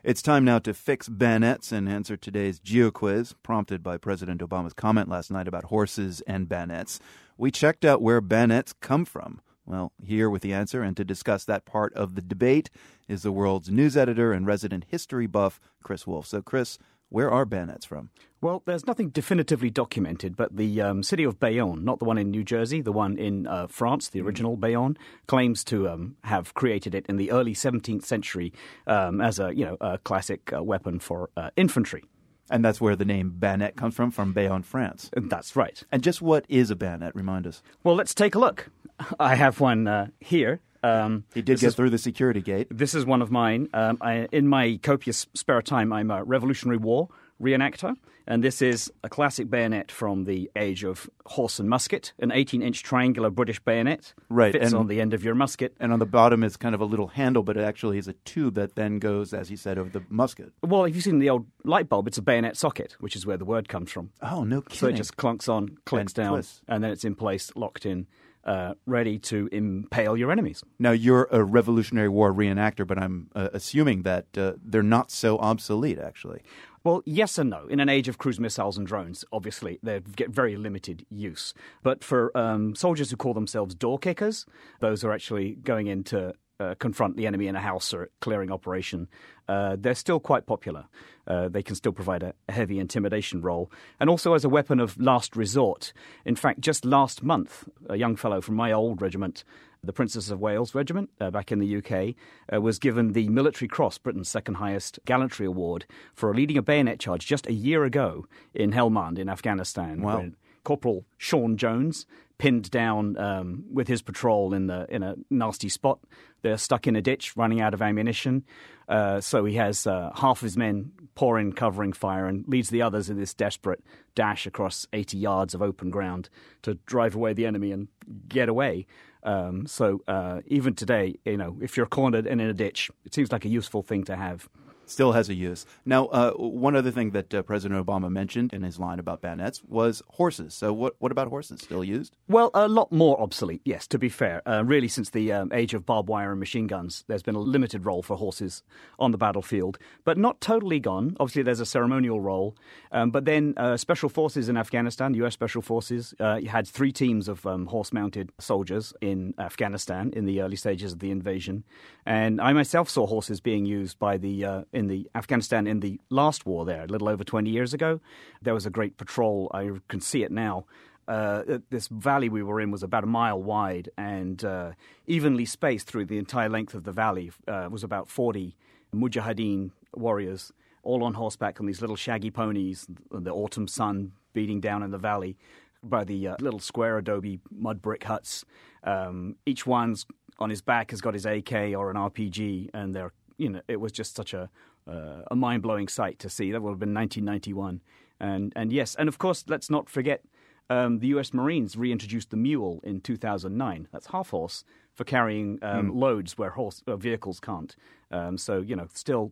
It's 0.07 0.21
time 0.21 0.45
now 0.45 0.59
to 0.59 0.73
fix 0.73 1.09
bayonets 1.09 1.73
and 1.73 1.89
answer 1.89 2.15
today's 2.15 2.59
geo 2.59 2.91
quiz, 2.91 3.33
prompted 3.43 3.83
by 3.83 3.97
President 3.97 4.39
Obama's 4.39 4.71
comment 4.71 5.09
last 5.09 5.29
night 5.29 5.49
about 5.49 5.65
horses 5.65 6.21
and 6.21 6.47
bayonets. 6.47 7.01
We 7.37 7.51
checked 7.51 7.83
out 7.83 8.01
where 8.01 8.21
bayonets 8.21 8.71
come 8.71 9.03
from. 9.03 9.41
Well, 9.65 9.91
here 10.01 10.29
with 10.29 10.43
the 10.43 10.53
answer 10.53 10.81
and 10.81 10.95
to 10.95 11.03
discuss 11.03 11.43
that 11.43 11.65
part 11.65 11.93
of 11.93 12.15
the 12.15 12.21
debate 12.21 12.69
is 13.09 13.23
the 13.23 13.33
world's 13.33 13.69
news 13.69 13.97
editor 13.97 14.31
and 14.31 14.47
resident 14.47 14.85
history 14.87 15.27
buff, 15.27 15.59
Chris 15.83 16.07
Woolf. 16.07 16.25
So, 16.25 16.41
Chris, 16.41 16.79
where 17.09 17.31
are 17.31 17.45
bayonets 17.45 17.85
from? 17.85 18.09
Well, 18.41 18.61
there's 18.65 18.85
nothing 18.85 19.09
definitively 19.09 19.69
documented, 19.69 20.35
but 20.35 20.55
the 20.55 20.81
um, 20.81 21.01
city 21.01 21.23
of 21.23 21.39
Bayonne, 21.39 21.83
not 21.83 21.99
the 21.99 22.05
one 22.05 22.17
in 22.17 22.29
New 22.29 22.43
Jersey, 22.43 22.81
the 22.81 22.91
one 22.91 23.17
in 23.17 23.47
uh, 23.47 23.67
France, 23.67 24.09
the 24.09 24.19
mm. 24.19 24.25
original 24.25 24.57
Bayonne, 24.57 24.97
claims 25.25 25.63
to 25.65 25.89
um, 25.89 26.17
have 26.23 26.53
created 26.53 26.93
it 26.93 27.05
in 27.07 27.17
the 27.17 27.31
early 27.31 27.53
17th 27.53 28.05
century 28.05 28.53
um, 28.85 29.21
as 29.21 29.39
a 29.39 29.55
you 29.55 29.65
know 29.65 29.77
a 29.81 29.97
classic 29.97 30.51
uh, 30.53 30.61
weapon 30.61 30.99
for 30.99 31.29
uh, 31.35 31.49
infantry. 31.55 32.03
And 32.49 32.63
that's 32.63 32.79
where 32.79 32.95
the 32.95 33.05
name 33.05 33.31
bayonet 33.37 33.75
comes 33.75 33.93
from, 33.95 34.11
from 34.11 34.31
Bayonne, 34.31 34.63
France. 34.63 35.09
That's 35.13 35.55
right. 35.55 35.83
And 35.91 36.01
just 36.01 36.21
what 36.21 36.45
is 36.47 36.71
a 36.71 36.77
bayonet? 36.77 37.13
Remind 37.13 37.45
us. 37.45 37.61
Well, 37.83 37.95
let's 37.95 38.15
take 38.15 38.35
a 38.35 38.39
look. 38.39 38.69
I 39.19 39.35
have 39.35 39.59
one 39.59 39.87
uh, 39.87 40.07
here. 40.19 40.61
Um, 40.87 41.23
he 41.33 41.41
did 41.41 41.59
get 41.59 41.67
is, 41.67 41.75
through 41.75 41.89
the 41.89 41.97
security 41.97 42.41
gate. 42.41 42.67
This 42.71 42.95
is 42.95 43.05
one 43.05 43.21
of 43.21 43.31
mine. 43.31 43.69
Um, 43.73 43.97
I, 44.01 44.27
in 44.31 44.47
my 44.47 44.79
copious 44.81 45.27
spare 45.33 45.61
time, 45.61 45.91
I'm 45.91 46.11
a 46.11 46.23
Revolutionary 46.23 46.77
War 46.77 47.09
reenactor, 47.41 47.95
and 48.25 48.43
this 48.43 48.61
is 48.61 48.91
a 49.03 49.09
classic 49.09 49.49
bayonet 49.49 49.91
from 49.91 50.25
the 50.25 50.49
age 50.55 50.83
of 50.83 51.09
horse 51.25 51.59
and 51.59 51.69
musket, 51.69 52.13
an 52.19 52.29
18-inch 52.29 52.83
triangular 52.83 53.29
British 53.29 53.59
bayonet. 53.59 54.13
Right, 54.29 54.51
fits 54.51 54.67
and, 54.67 54.75
on 54.75 54.87
the 54.87 54.99
end 54.99 55.13
of 55.13 55.23
your 55.23 55.35
musket, 55.35 55.75
and 55.79 55.93
on 55.93 55.99
the 55.99 56.05
bottom 56.05 56.43
is 56.43 56.57
kind 56.57 56.73
of 56.73 56.81
a 56.81 56.85
little 56.85 57.07
handle, 57.07 57.43
but 57.43 57.57
it 57.57 57.63
actually 57.63 57.97
is 57.97 58.07
a 58.07 58.13
tube 58.25 58.55
that 58.55 58.75
then 58.75 58.99
goes, 58.99 59.33
as 59.33 59.51
you 59.51 59.57
said, 59.57 59.77
over 59.77 59.89
the 59.89 60.03
musket. 60.09 60.51
Well, 60.63 60.85
if 60.85 60.95
you've 60.95 61.03
seen 61.03 61.19
the 61.19 61.29
old 61.29 61.45
light 61.63 61.89
bulb, 61.89 62.07
it's 62.07 62.17
a 62.17 62.23
bayonet 62.23 62.57
socket, 62.57 62.95
which 62.99 63.15
is 63.15 63.25
where 63.25 63.37
the 63.37 63.45
word 63.45 63.69
comes 63.69 63.91
from. 63.91 64.11
Oh, 64.21 64.43
no 64.43 64.61
kidding! 64.61 64.79
So 64.79 64.87
it 64.87 64.93
just 64.93 65.15
clunks 65.15 65.47
on, 65.47 65.77
clicks 65.85 66.13
and 66.13 66.13
down, 66.13 66.33
twists. 66.33 66.61
and 66.67 66.83
then 66.83 66.91
it's 66.91 67.05
in 67.05 67.15
place, 67.15 67.51
locked 67.55 67.85
in 67.85 68.07
uh, 68.47 68.73
ready 68.85 69.19
to 69.19 69.47
impale 69.51 70.17
your 70.17 70.31
enemies. 70.31 70.63
Now, 70.79 70.91
you're 70.91 71.27
a 71.31 71.43
Revolutionary 71.43 72.09
War 72.09 72.33
reenactor, 72.33 72.87
but 72.87 72.97
I'm 72.97 73.29
uh, 73.35 73.49
assuming 73.53 74.03
that 74.03 74.25
uh, 74.37 74.53
they're 74.63 74.81
not 74.81 75.11
so 75.11 75.37
obsolete, 75.37 75.99
actually. 75.99 76.41
Well, 76.83 77.01
yes 77.05 77.37
and 77.37 77.49
no. 77.49 77.67
In 77.67 77.81
an 77.81 77.89
age 77.89 78.07
of 78.07 78.17
cruise 78.17 78.39
missiles 78.39 78.77
and 78.77 78.87
drones, 78.87 79.25
obviously, 79.33 79.77
they 79.83 79.99
get 80.15 80.29
very 80.29 80.55
limited 80.55 81.05
use. 81.09 81.53
But 81.83 82.03
for 82.03 82.35
um, 82.37 82.75
soldiers 82.75 83.11
who 83.11 83.17
call 83.17 83.33
themselves 83.33 83.75
door 83.75 83.99
kickers, 83.99 84.45
those 84.79 85.03
are 85.03 85.11
actually 85.11 85.55
going 85.55 85.87
into 85.87 86.33
uh, 86.59 86.75
confront 86.79 87.17
the 87.17 87.27
enemy 87.27 87.47
in 87.47 87.55
a 87.55 87.61
house 87.61 87.93
or 87.93 88.09
clearing 88.19 88.51
operation, 88.51 89.07
uh, 89.47 89.75
they're 89.79 89.95
still 89.95 90.19
quite 90.19 90.45
popular. 90.45 90.85
Uh, 91.27 91.47
they 91.49 91.61
can 91.61 91.75
still 91.75 91.91
provide 91.91 92.23
a, 92.23 92.33
a, 92.47 92.51
heavy 92.51 92.79
intimidation 92.79 93.41
role, 93.41 93.71
and 93.99 94.09
also 94.09 94.33
as 94.33 94.45
a 94.45 94.49
weapon 94.49 94.79
of 94.79 94.99
last 94.99 95.35
resort. 95.35 95.93
In 96.25 96.35
fact, 96.35 96.61
just 96.61 96.85
last 96.85 97.21
month, 97.21 97.67
a 97.89 97.95
young 97.95 98.15
fellow 98.15 98.41
from 98.41 98.55
my 98.55 98.71
old 98.71 99.01
regiment, 99.01 99.43
the 99.83 99.93
Princess 99.93 100.29
of 100.29 100.39
Wales 100.39 100.73
Regiment, 100.73 101.09
uh, 101.21 101.29
back 101.29 101.51
in 101.51 101.59
the 101.59 101.77
UK, 101.77 102.15
uh, 102.51 102.61
was 102.61 102.79
given 102.79 103.13
the 103.13 103.29
Military 103.29 103.67
Cross, 103.67 103.99
Britain's 103.99 104.29
second 104.29 104.55
highest 104.55 104.99
gallantry 105.05 105.45
award, 105.45 105.85
for 106.13 106.33
leading 106.33 106.57
a 106.57 106.61
bayonet 106.61 106.99
charge 106.99 107.25
just 107.25 107.47
a 107.47 107.53
year 107.53 107.83
ago 107.83 108.25
in 108.53 108.71
Helmand 108.71 109.19
in 109.19 109.29
Afghanistan. 109.29 110.01
Wow. 110.01 110.31
Corporal 110.63 111.05
Sean 111.17 111.55
Jones 111.55 112.05
pinned 112.37 112.69
down 112.69 113.17
um, 113.17 113.65
with 113.71 113.87
his 113.87 114.01
patrol 114.01 114.53
in 114.53 114.67
the 114.67 114.85
in 114.89 115.03
a 115.03 115.15
nasty 115.29 115.69
spot. 115.69 115.99
They're 116.41 116.57
stuck 116.57 116.87
in 116.87 116.95
a 116.95 117.01
ditch, 117.01 117.35
running 117.35 117.61
out 117.61 117.73
of 117.73 117.81
ammunition. 117.81 118.43
Uh, 118.87 119.19
so 119.19 119.43
he 119.43 119.55
has 119.55 119.85
uh, 119.85 120.11
half 120.15 120.37
of 120.37 120.43
his 120.43 120.55
men 120.55 120.91
pouring 121.15 121.51
covering 121.51 121.93
fire 121.93 122.27
and 122.27 122.47
leads 122.47 122.69
the 122.69 122.81
others 122.81 123.09
in 123.09 123.17
this 123.17 123.33
desperate 123.33 123.83
dash 124.15 124.45
across 124.45 124.87
80 124.93 125.17
yards 125.17 125.53
of 125.53 125.61
open 125.61 125.89
ground 125.89 126.29
to 126.61 126.75
drive 126.85 127.15
away 127.15 127.33
the 127.33 127.45
enemy 127.45 127.71
and 127.71 127.87
get 128.29 128.49
away. 128.49 128.85
Um, 129.23 129.67
so 129.67 130.01
uh, 130.07 130.41
even 130.45 130.73
today, 130.73 131.15
you 131.25 131.37
know, 131.37 131.57
if 131.59 131.75
you're 131.75 131.85
cornered 131.85 132.27
and 132.27 132.39
in 132.39 132.47
a 132.47 132.53
ditch, 132.53 132.89
it 133.03 133.13
seems 133.13 133.31
like 133.31 133.45
a 133.45 133.49
useful 133.49 133.81
thing 133.81 134.03
to 134.05 134.15
have 134.15 134.47
still 134.89 135.11
has 135.11 135.29
a 135.29 135.33
use. 135.33 135.65
Now, 135.85 136.05
uh, 136.07 136.31
one 136.33 136.75
other 136.75 136.91
thing 136.91 137.11
that 137.11 137.33
uh, 137.33 137.41
President 137.43 137.85
Obama 137.85 138.09
mentioned 138.09 138.53
in 138.53 138.63
his 138.63 138.79
line 138.79 138.99
about 138.99 139.21
bayonets 139.21 139.61
was 139.67 140.01
horses. 140.11 140.53
So, 140.53 140.73
what 140.73 140.95
what 140.99 141.11
about 141.11 141.27
horses? 141.27 141.61
Still 141.61 141.83
used? 141.83 142.15
Well, 142.27 142.51
a 142.53 142.67
lot 142.67 142.91
more 142.91 143.19
obsolete. 143.21 143.61
Yes, 143.65 143.87
to 143.87 143.99
be 143.99 144.09
fair, 144.09 144.47
uh, 144.47 144.63
really, 144.63 144.87
since 144.87 145.09
the 145.09 145.31
um, 145.31 145.51
age 145.53 145.73
of 145.73 145.85
barbed 145.85 146.09
wire 146.09 146.31
and 146.31 146.39
machine 146.39 146.67
guns, 146.67 147.03
there's 147.07 147.23
been 147.23 147.35
a 147.35 147.39
limited 147.39 147.85
role 147.85 148.01
for 148.01 148.17
horses 148.17 148.63
on 148.99 149.11
the 149.11 149.17
battlefield, 149.17 149.77
but 150.03 150.17
not 150.17 150.41
totally 150.41 150.79
gone. 150.79 151.15
Obviously, 151.19 151.43
there's 151.43 151.59
a 151.59 151.65
ceremonial 151.65 152.19
role, 152.19 152.55
um, 152.91 153.11
but 153.11 153.25
then 153.25 153.53
uh, 153.57 153.77
special 153.77 154.09
forces 154.09 154.49
in 154.49 154.57
Afghanistan, 154.57 155.13
U.S. 155.15 155.33
special 155.33 155.61
forces, 155.61 156.13
uh, 156.19 156.41
had 156.41 156.67
three 156.67 156.91
teams 156.91 157.27
of 157.27 157.45
um, 157.45 157.67
horse-mounted 157.67 158.31
soldiers 158.39 158.93
in 159.01 159.33
Afghanistan 159.37 160.11
in 160.15 160.25
the 160.25 160.41
early 160.41 160.55
stages 160.55 160.93
of 160.93 160.99
the 160.99 161.11
invasion, 161.11 161.63
and 162.05 162.39
I 162.41 162.53
myself 162.53 162.89
saw 162.89 163.05
horses 163.05 163.41
being 163.41 163.65
used 163.65 163.99
by 163.99 164.17
the 164.17 164.45
uh, 164.45 164.61
in 164.77 164.87
the 164.87 165.09
Afghanistan 165.15 165.65
in 165.67 165.79
the 165.79 165.99
last 166.09 166.45
war 166.45 166.63
there, 166.63 166.83
a 166.83 166.87
little 166.87 167.09
over 167.09 167.23
20 167.23 167.49
years 167.49 167.73
ago. 167.73 167.99
There 168.41 168.53
was 168.53 168.65
a 168.65 168.69
great 168.69 168.97
patrol. 168.97 169.49
I 169.53 169.71
can 169.87 169.99
see 169.99 170.23
it 170.23 170.31
now. 170.31 170.65
Uh, 171.07 171.59
this 171.69 171.87
valley 171.87 172.29
we 172.29 172.43
were 172.43 172.61
in 172.61 172.69
was 172.69 172.83
about 172.83 173.03
a 173.03 173.07
mile 173.07 173.41
wide 173.41 173.89
and 173.97 174.43
uh, 174.43 174.71
evenly 175.07 175.45
spaced 175.45 175.87
through 175.87 176.05
the 176.05 176.17
entire 176.17 176.49
length 176.49 176.73
of 176.73 176.83
the 176.83 176.91
valley. 176.91 177.31
Uh, 177.47 177.67
was 177.71 177.83
about 177.83 178.09
40 178.09 178.55
mujahideen 178.93 179.71
warriors, 179.95 180.53
all 180.83 181.03
on 181.03 181.15
horseback 181.15 181.59
on 181.59 181.65
these 181.65 181.81
little 181.81 181.95
shaggy 181.95 182.29
ponies, 182.29 182.87
the 183.09 183.31
autumn 183.31 183.67
sun 183.67 184.11
beating 184.33 184.61
down 184.61 184.83
in 184.83 184.91
the 184.91 184.97
valley 184.97 185.37
by 185.81 186.03
the 186.03 186.27
uh, 186.27 186.35
little 186.39 186.59
square 186.59 186.97
adobe 186.97 187.39
mud 187.49 187.81
brick 187.81 188.03
huts. 188.03 188.45
Um, 188.83 189.37
each 189.45 189.65
one's 189.65 190.05
on 190.39 190.49
his 190.49 190.61
back 190.61 190.91
has 190.91 191.01
got 191.01 191.13
his 191.13 191.25
AK 191.25 191.51
or 191.75 191.89
an 191.89 191.95
RPG, 191.95 192.69
and 192.73 192.93
they're 192.93 193.13
you 193.37 193.49
know 193.49 193.61
it 193.67 193.79
was 193.79 193.91
just 193.91 194.15
such 194.15 194.33
a 194.33 194.49
uh, 194.87 195.23
a 195.29 195.35
mind 195.35 195.63
blowing 195.63 195.87
sight 195.87 196.19
to 196.19 196.29
see. 196.29 196.51
That 196.51 196.61
would 196.61 196.71
have 196.71 196.79
been 196.79 196.93
1991, 196.93 197.81
and 198.19 198.53
and 198.55 198.71
yes, 198.71 198.95
and 198.95 199.07
of 199.07 199.17
course, 199.17 199.43
let's 199.47 199.69
not 199.69 199.89
forget 199.89 200.23
um, 200.69 200.99
the 200.99 201.07
U.S. 201.07 201.33
Marines 201.33 201.75
reintroduced 201.75 202.29
the 202.29 202.37
mule 202.37 202.79
in 202.83 203.01
2009. 203.01 203.87
That's 203.91 204.07
half 204.07 204.29
horse 204.29 204.63
for 204.93 205.03
carrying 205.03 205.59
um, 205.61 205.91
mm. 205.91 205.95
loads 205.95 206.37
where 206.37 206.51
horse 206.51 206.83
uh, 206.87 206.95
vehicles 206.95 207.39
can't. 207.39 207.75
Um, 208.11 208.37
so 208.37 208.59
you 208.59 208.75
know, 208.75 208.87
still 208.93 209.31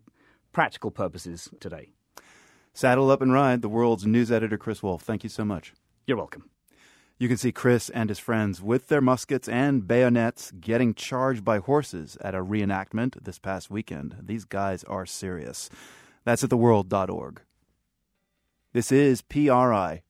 practical 0.54 0.92
purposes 0.92 1.50
today. 1.60 1.90
Saddle 2.74 3.10
up 3.10 3.22
and 3.22 3.32
ride. 3.32 3.62
The 3.62 3.70
world's 3.70 4.06
news 4.06 4.32
editor, 4.32 4.58
Chris 4.58 4.84
Woolf. 4.84 5.02
Thank 5.02 5.24
you 5.24 5.30
so 5.30 5.46
much. 5.46 5.74
You're 6.06 6.18
welcome. 6.18 6.50
You 7.18 7.30
can 7.30 7.38
see 7.38 7.54
Chris 7.54 7.90
and 7.90 8.10
his 8.10 8.20
friends 8.20 8.62
with 8.62 8.88
their 8.88 9.00
muskets 9.00 9.48
and 9.48 9.88
bayonets 9.88 10.52
getting 10.60 10.94
charged 10.94 11.46
by 11.46 11.60
horses 11.60 12.18
at 12.20 12.36
a 12.36 12.44
reenactment 12.44 13.24
this 13.24 13.40
past 13.40 13.72
weekend. 13.72 14.18
These 14.22 14.44
guys 14.44 14.84
are 14.84 15.06
serious. 15.06 15.70
That's 16.26 16.44
at 16.44 16.50
theworld.org. 16.50 17.42
This 18.74 18.92
is 18.92 19.22
PRI, 19.22 20.04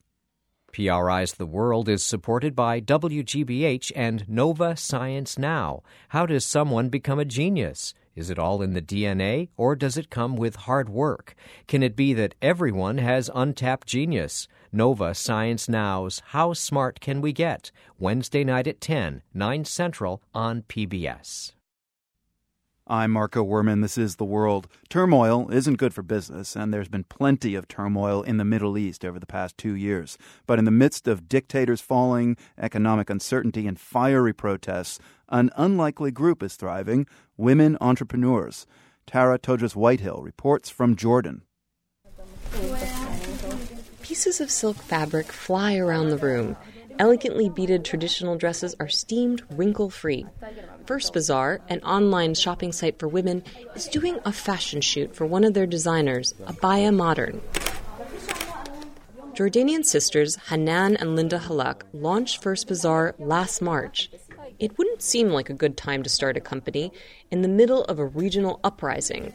PRI's 0.72 1.34
The 1.34 1.46
World 1.46 1.88
is 1.88 2.02
supported 2.02 2.56
by 2.56 2.80
WGBH 2.80 3.92
and 3.94 4.28
Nova 4.28 4.76
Science 4.76 5.38
Now. 5.38 5.82
How 6.08 6.26
does 6.26 6.44
someone 6.44 6.88
become 6.88 7.20
a 7.20 7.24
genius? 7.24 7.94
Is 8.16 8.30
it 8.30 8.38
all 8.38 8.62
in 8.62 8.72
the 8.72 8.80
DNA, 8.80 9.50
or 9.58 9.76
does 9.76 9.98
it 9.98 10.08
come 10.08 10.36
with 10.36 10.56
hard 10.56 10.88
work? 10.88 11.34
Can 11.68 11.82
it 11.82 11.94
be 11.94 12.14
that 12.14 12.34
everyone 12.40 12.96
has 12.96 13.30
untapped 13.34 13.86
genius? 13.86 14.48
Nova 14.72 15.14
Science 15.14 15.68
Now's 15.68 16.22
How 16.28 16.54
Smart 16.54 16.98
Can 17.00 17.20
We 17.20 17.34
Get? 17.34 17.70
Wednesday 17.98 18.42
night 18.42 18.66
at 18.66 18.80
10, 18.80 19.20
9 19.34 19.64
Central 19.66 20.22
on 20.34 20.62
PBS. 20.62 21.52
I'm 22.88 23.10
Marco 23.10 23.44
Werman. 23.44 23.82
This 23.82 23.98
is 23.98 24.14
The 24.14 24.24
World. 24.24 24.68
Turmoil 24.88 25.50
isn't 25.50 25.74
good 25.74 25.92
for 25.92 26.02
business, 26.02 26.54
and 26.54 26.72
there's 26.72 26.86
been 26.86 27.02
plenty 27.02 27.56
of 27.56 27.66
turmoil 27.66 28.22
in 28.22 28.36
the 28.36 28.44
Middle 28.44 28.78
East 28.78 29.04
over 29.04 29.18
the 29.18 29.26
past 29.26 29.58
two 29.58 29.74
years. 29.74 30.16
But 30.46 30.60
in 30.60 30.66
the 30.66 30.70
midst 30.70 31.08
of 31.08 31.28
dictators 31.28 31.80
falling, 31.80 32.36
economic 32.56 33.10
uncertainty, 33.10 33.66
and 33.66 33.76
fiery 33.76 34.32
protests, 34.32 35.00
an 35.28 35.50
unlikely 35.56 36.12
group 36.12 36.44
is 36.44 36.54
thriving 36.54 37.08
women 37.36 37.76
entrepreneurs. 37.80 38.68
Tara 39.04 39.36
Todras 39.36 39.74
Whitehill 39.74 40.22
reports 40.22 40.70
from 40.70 40.94
Jordan. 40.94 41.42
Pieces 44.02 44.40
of 44.40 44.48
silk 44.48 44.76
fabric 44.76 45.32
fly 45.32 45.76
around 45.76 46.10
the 46.10 46.18
room. 46.18 46.56
Elegantly 46.98 47.48
beaded 47.50 47.84
traditional 47.84 48.36
dresses 48.36 48.74
are 48.80 48.88
steamed 48.88 49.42
wrinkle 49.50 49.90
free. 49.90 50.24
First 50.86 51.12
Bazaar, 51.12 51.60
an 51.68 51.80
online 51.80 52.34
shopping 52.34 52.72
site 52.72 52.98
for 52.98 53.06
women, 53.06 53.42
is 53.74 53.86
doing 53.86 54.18
a 54.24 54.32
fashion 54.32 54.80
shoot 54.80 55.14
for 55.14 55.26
one 55.26 55.44
of 55.44 55.52
their 55.52 55.66
designers, 55.66 56.32
Abaya 56.44 56.94
Modern. 56.94 57.42
Jordanian 59.34 59.84
sisters 59.84 60.36
Hanan 60.48 60.96
and 60.96 61.14
Linda 61.14 61.38
Halak 61.38 61.82
launched 61.92 62.42
First 62.42 62.68
Bazaar 62.68 63.14
last 63.18 63.60
March. 63.60 64.10
It 64.58 64.78
wouldn't 64.78 65.02
seem 65.02 65.28
like 65.28 65.50
a 65.50 65.54
good 65.54 65.76
time 65.76 66.02
to 66.02 66.08
start 66.08 66.38
a 66.38 66.40
company 66.40 66.90
in 67.30 67.42
the 67.42 67.48
middle 67.48 67.84
of 67.84 67.98
a 67.98 68.06
regional 68.06 68.58
uprising. 68.64 69.34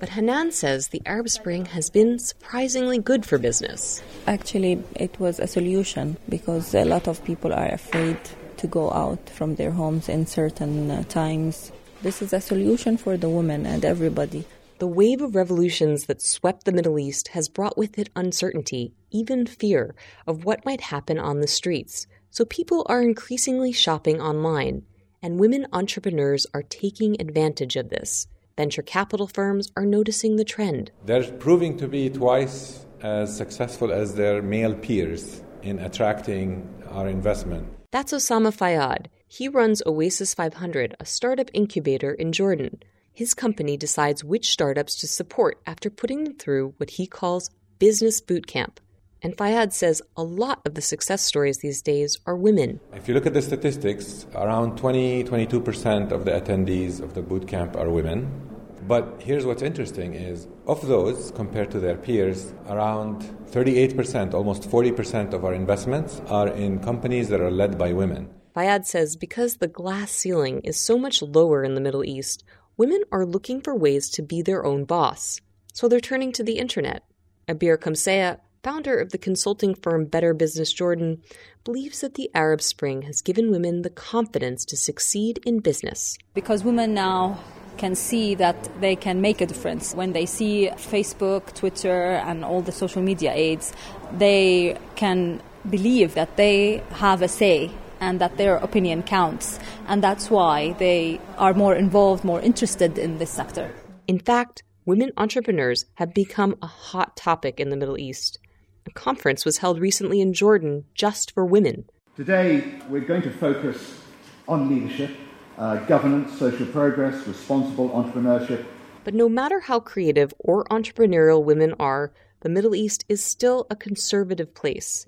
But 0.00 0.10
Hanan 0.10 0.52
says 0.52 0.88
the 0.88 1.02
Arab 1.06 1.28
Spring 1.28 1.64
has 1.66 1.90
been 1.90 2.20
surprisingly 2.20 2.98
good 2.98 3.26
for 3.26 3.36
business. 3.36 4.00
Actually, 4.28 4.82
it 4.94 5.18
was 5.18 5.40
a 5.40 5.48
solution 5.48 6.16
because 6.28 6.72
a 6.72 6.84
lot 6.84 7.08
of 7.08 7.24
people 7.24 7.52
are 7.52 7.66
afraid 7.66 8.18
to 8.58 8.66
go 8.68 8.92
out 8.92 9.28
from 9.28 9.56
their 9.56 9.72
homes 9.72 10.08
in 10.08 10.26
certain 10.26 10.90
uh, 10.90 11.02
times. 11.04 11.72
This 12.02 12.22
is 12.22 12.32
a 12.32 12.40
solution 12.40 12.96
for 12.96 13.16
the 13.16 13.28
women 13.28 13.66
and 13.66 13.84
everybody. 13.84 14.44
The 14.78 14.86
wave 14.86 15.20
of 15.20 15.34
revolutions 15.34 16.06
that 16.06 16.22
swept 16.22 16.64
the 16.64 16.70
Middle 16.70 17.00
East 17.00 17.28
has 17.28 17.48
brought 17.48 17.76
with 17.76 17.98
it 17.98 18.10
uncertainty, 18.14 18.92
even 19.10 19.46
fear, 19.46 19.96
of 20.28 20.44
what 20.44 20.64
might 20.64 20.80
happen 20.80 21.18
on 21.18 21.40
the 21.40 21.48
streets. 21.48 22.06
So 22.30 22.44
people 22.44 22.86
are 22.88 23.02
increasingly 23.02 23.72
shopping 23.72 24.20
online, 24.20 24.84
and 25.20 25.40
women 25.40 25.66
entrepreneurs 25.72 26.46
are 26.54 26.62
taking 26.62 27.20
advantage 27.20 27.74
of 27.74 27.88
this. 27.88 28.28
Venture 28.58 28.82
capital 28.82 29.28
firms 29.28 29.70
are 29.76 29.86
noticing 29.86 30.34
the 30.34 30.42
trend. 30.42 30.90
They're 31.06 31.30
proving 31.30 31.76
to 31.76 31.86
be 31.86 32.10
twice 32.10 32.84
as 33.02 33.36
successful 33.36 33.92
as 33.92 34.16
their 34.16 34.42
male 34.42 34.74
peers 34.74 35.44
in 35.62 35.78
attracting 35.78 36.68
our 36.90 37.06
investment. 37.06 37.68
That's 37.92 38.12
Usama 38.12 38.52
Fayyad. 38.52 39.06
He 39.28 39.46
runs 39.46 39.80
Oasis 39.86 40.34
500, 40.34 40.96
a 40.98 41.04
startup 41.04 41.50
incubator 41.54 42.12
in 42.12 42.32
Jordan. 42.32 42.82
His 43.12 43.32
company 43.32 43.76
decides 43.76 44.24
which 44.24 44.50
startups 44.50 44.96
to 44.96 45.06
support 45.06 45.60
after 45.64 45.88
putting 45.88 46.24
them 46.24 46.34
through 46.34 46.74
what 46.78 46.90
he 46.90 47.06
calls 47.06 47.50
business 47.78 48.20
boot 48.20 48.48
camp. 48.48 48.80
And 49.22 49.36
Fayyad 49.36 49.72
says 49.72 50.02
a 50.16 50.22
lot 50.24 50.62
of 50.64 50.74
the 50.74 50.80
success 50.80 51.22
stories 51.22 51.58
these 51.58 51.82
days 51.82 52.18
are 52.26 52.36
women. 52.36 52.80
If 52.92 53.06
you 53.06 53.14
look 53.14 53.26
at 53.26 53.34
the 53.34 53.42
statistics, 53.42 54.26
around 54.34 54.78
20 54.78 55.24
22% 55.24 56.12
of 56.12 56.24
the 56.24 56.32
attendees 56.32 57.00
of 57.00 57.14
the 57.14 57.22
boot 57.22 57.46
camp 57.46 57.76
are 57.76 57.90
women. 57.90 58.47
But 58.88 59.20
here's 59.20 59.44
what's 59.44 59.60
interesting 59.60 60.14
is 60.14 60.48
of 60.66 60.86
those 60.88 61.30
compared 61.32 61.70
to 61.72 61.78
their 61.78 61.96
peers, 61.96 62.54
around 62.68 63.22
38%, 63.50 64.32
almost 64.32 64.62
40% 64.62 65.34
of 65.34 65.44
our 65.44 65.52
investments 65.52 66.22
are 66.28 66.48
in 66.48 66.78
companies 66.78 67.28
that 67.28 67.42
are 67.42 67.50
led 67.50 67.76
by 67.76 67.92
women. 67.92 68.30
Fayyad 68.56 68.86
says 68.86 69.14
because 69.14 69.58
the 69.58 69.68
glass 69.68 70.10
ceiling 70.10 70.62
is 70.64 70.80
so 70.80 70.96
much 70.98 71.20
lower 71.20 71.62
in 71.62 71.74
the 71.74 71.82
Middle 71.82 72.02
East, 72.02 72.44
women 72.78 73.02
are 73.12 73.26
looking 73.26 73.60
for 73.60 73.74
ways 73.74 74.08
to 74.08 74.22
be 74.22 74.40
their 74.40 74.64
own 74.64 74.86
boss. 74.86 75.42
So 75.74 75.86
they're 75.86 76.00
turning 76.00 76.32
to 76.32 76.42
the 76.42 76.58
internet. 76.58 77.04
Abir 77.46 77.76
Kamsea, 77.76 78.40
founder 78.62 78.98
of 78.98 79.10
the 79.10 79.18
consulting 79.18 79.74
firm 79.74 80.06
Better 80.06 80.32
Business 80.32 80.72
Jordan, 80.72 81.20
believes 81.62 82.00
that 82.00 82.14
the 82.14 82.30
Arab 82.34 82.62
Spring 82.62 83.02
has 83.02 83.20
given 83.20 83.50
women 83.50 83.82
the 83.82 83.90
confidence 83.90 84.64
to 84.64 84.78
succeed 84.78 85.40
in 85.44 85.60
business. 85.60 86.16
Because 86.32 86.64
women 86.64 86.94
now 86.94 87.38
can 87.78 87.94
see 87.94 88.34
that 88.34 88.56
they 88.80 88.96
can 88.96 89.20
make 89.20 89.40
a 89.40 89.46
difference. 89.46 89.94
When 89.94 90.12
they 90.12 90.26
see 90.26 90.68
Facebook, 90.76 91.54
Twitter, 91.54 92.12
and 92.12 92.44
all 92.44 92.60
the 92.60 92.72
social 92.72 93.02
media 93.02 93.32
aids, 93.32 93.72
they 94.12 94.76
can 94.96 95.40
believe 95.68 96.14
that 96.14 96.36
they 96.36 96.82
have 96.90 97.22
a 97.22 97.28
say 97.28 97.70
and 98.00 98.20
that 98.20 98.36
their 98.36 98.56
opinion 98.56 99.02
counts. 99.02 99.58
And 99.86 100.02
that's 100.02 100.30
why 100.30 100.72
they 100.74 101.20
are 101.36 101.54
more 101.54 101.74
involved, 101.74 102.24
more 102.24 102.40
interested 102.40 102.98
in 102.98 103.18
this 103.18 103.30
sector. 103.30 103.72
In 104.06 104.18
fact, 104.18 104.62
women 104.84 105.12
entrepreneurs 105.16 105.84
have 105.94 106.14
become 106.14 106.56
a 106.62 106.66
hot 106.66 107.16
topic 107.16 107.60
in 107.60 107.70
the 107.70 107.76
Middle 107.76 107.98
East. 107.98 108.38
A 108.86 108.90
conference 108.90 109.44
was 109.44 109.58
held 109.58 109.80
recently 109.80 110.20
in 110.20 110.32
Jordan 110.32 110.84
just 110.94 111.32
for 111.32 111.44
women. 111.44 111.84
Today, 112.16 112.80
we're 112.88 113.00
going 113.00 113.22
to 113.22 113.30
focus 113.30 114.00
on 114.48 114.68
leadership 114.68 115.10
uh, 115.58 115.76
governance, 115.86 116.38
social 116.38 116.66
progress, 116.66 117.26
responsible 117.26 117.90
entrepreneurship. 117.90 118.64
But 119.04 119.14
no 119.14 119.28
matter 119.28 119.60
how 119.60 119.80
creative 119.80 120.32
or 120.38 120.64
entrepreneurial 120.64 121.42
women 121.42 121.74
are, 121.78 122.12
the 122.40 122.48
Middle 122.48 122.74
East 122.74 123.04
is 123.08 123.24
still 123.24 123.66
a 123.68 123.76
conservative 123.76 124.54
place. 124.54 125.06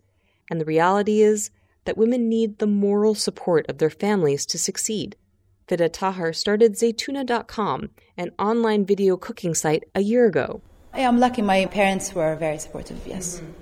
And 0.51 0.61
the 0.61 0.65
reality 0.65 1.23
is 1.23 1.51
that 1.85 1.97
women 1.97 2.29
need 2.29 2.59
the 2.59 2.67
moral 2.67 3.15
support 3.15 3.67
of 3.69 3.79
their 3.79 3.91
families 3.91 4.45
to 4.47 4.59
succeed. 4.59 5.17
Fida 5.69 5.89
Tahar 5.89 6.33
started 6.33 6.75
Zaytuna.com, 6.75 7.91
an 8.17 8.33
online 8.39 8.85
video 8.85 9.17
cooking 9.17 9.55
site, 9.55 9.85
a 9.95 10.01
year 10.01 10.27
ago. 10.27 10.61
I 10.93 11.01
am 11.01 11.21
lucky 11.21 11.43
my 11.43 11.67
parents 11.67 12.13
were 12.13 12.35
very 12.35 12.59
supportive, 12.59 13.07
yes. 13.07 13.37
Mm-hmm. 13.37 13.53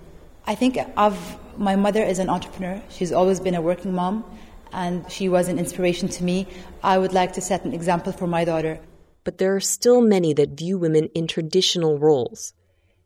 I 0.47 0.55
think 0.55 0.79
of 0.97 1.39
my 1.59 1.77
mother 1.77 2.03
as 2.03 2.19
an 2.19 2.31
entrepreneur. 2.31 2.81
She's 2.89 3.13
always 3.13 3.41
been 3.41 3.55
a 3.55 3.61
working 3.61 3.93
mom 3.93 4.25
and 4.73 5.11
she 5.11 5.29
was 5.29 5.49
an 5.49 5.59
inspiration 5.59 6.09
to 6.09 6.25
me. 6.25 6.47
I 6.83 6.99
would 6.99 7.13
like 7.13 7.33
to 7.35 7.41
set 7.41 7.65
an 7.65 7.73
example 7.73 8.13
for 8.13 8.27
my 8.27 8.45
daughter. 8.45 8.81
But 9.25 9.39
there 9.39 9.55
are 9.55 9.61
still 9.61 10.01
many 10.01 10.33
that 10.35 10.59
view 10.59 10.79
women 10.79 11.09
in 11.15 11.27
traditional 11.27 11.99
roles. 11.99 12.55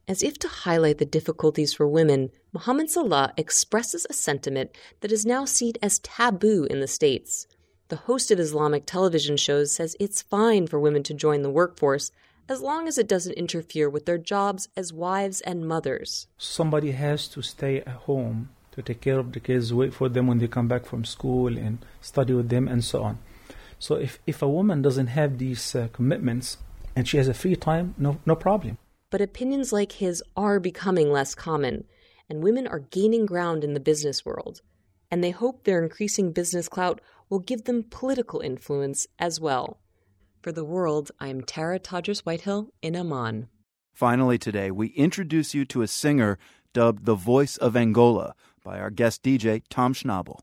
As 0.08 0.22
if 0.22 0.38
to 0.40 0.48
highlight 0.48 0.98
the 0.98 1.04
difficulties 1.04 1.72
for 1.72 1.86
women, 1.86 2.30
Mohammed 2.52 2.90
Salah 2.90 3.32
expresses 3.36 4.06
a 4.10 4.12
sentiment 4.12 4.70
that 5.00 5.12
is 5.12 5.24
now 5.24 5.44
seen 5.44 5.74
as 5.80 6.00
taboo 6.00 6.64
in 6.68 6.80
the 6.80 6.86
States. 6.88 7.46
The 7.88 7.96
host 7.96 8.30
of 8.30 8.40
Islamic 8.40 8.86
television 8.86 9.36
shows 9.36 9.72
says 9.72 9.96
it's 10.00 10.22
fine 10.22 10.66
for 10.66 10.80
women 10.80 11.02
to 11.04 11.14
join 11.14 11.42
the 11.42 11.50
workforce 11.50 12.10
as 12.48 12.60
long 12.60 12.88
as 12.88 12.98
it 12.98 13.08
doesn't 13.08 13.34
interfere 13.34 13.88
with 13.88 14.06
their 14.06 14.18
jobs 14.18 14.68
as 14.76 14.92
wives 14.92 15.40
and 15.42 15.66
mothers. 15.66 16.26
Somebody 16.36 16.92
has 16.92 17.28
to 17.28 17.42
stay 17.42 17.78
at 17.80 17.88
home 17.88 18.50
to 18.72 18.82
take 18.82 19.00
care 19.00 19.18
of 19.18 19.32
the 19.32 19.40
kids, 19.40 19.72
wait 19.72 19.94
for 19.94 20.08
them 20.08 20.26
when 20.26 20.38
they 20.38 20.48
come 20.48 20.68
back 20.68 20.86
from 20.86 21.04
school, 21.04 21.56
and 21.56 21.78
study 22.00 22.32
with 22.32 22.48
them, 22.48 22.66
and 22.66 22.82
so 22.82 23.02
on. 23.02 23.18
So 23.78 23.96
if, 23.96 24.18
if 24.26 24.42
a 24.42 24.48
woman 24.48 24.82
doesn't 24.82 25.08
have 25.08 25.38
these 25.38 25.74
uh, 25.74 25.88
commitments 25.92 26.58
and 26.94 27.08
she 27.08 27.16
has 27.16 27.28
a 27.28 27.34
free 27.34 27.56
time, 27.56 27.94
no, 27.98 28.20
no 28.24 28.36
problem. 28.36 28.78
But 29.10 29.20
opinions 29.20 29.72
like 29.72 29.92
his 29.92 30.22
are 30.36 30.60
becoming 30.60 31.10
less 31.10 31.34
common, 31.34 31.84
and 32.28 32.42
women 32.42 32.66
are 32.66 32.78
gaining 32.78 33.26
ground 33.26 33.64
in 33.64 33.74
the 33.74 33.80
business 33.80 34.24
world. 34.24 34.62
And 35.10 35.22
they 35.22 35.30
hope 35.30 35.64
their 35.64 35.82
increasing 35.82 36.32
business 36.32 36.68
clout 36.68 37.00
will 37.28 37.40
give 37.40 37.64
them 37.64 37.84
political 37.90 38.40
influence 38.40 39.06
as 39.18 39.40
well. 39.40 39.78
For 40.40 40.52
the 40.52 40.64
world, 40.64 41.10
I'm 41.20 41.42
Tara 41.42 41.78
Todras 41.78 42.20
Whitehill 42.20 42.68
in 42.80 42.96
Amman. 42.96 43.48
Finally, 43.92 44.38
today, 44.38 44.70
we 44.70 44.88
introduce 44.88 45.54
you 45.54 45.64
to 45.66 45.82
a 45.82 45.88
singer 45.88 46.38
dubbed 46.72 47.04
the 47.04 47.14
Voice 47.14 47.56
of 47.58 47.76
Angola 47.76 48.34
by 48.62 48.78
our 48.78 48.90
guest 48.90 49.22
DJ, 49.22 49.62
Tom 49.68 49.94
Schnabel. 49.94 50.40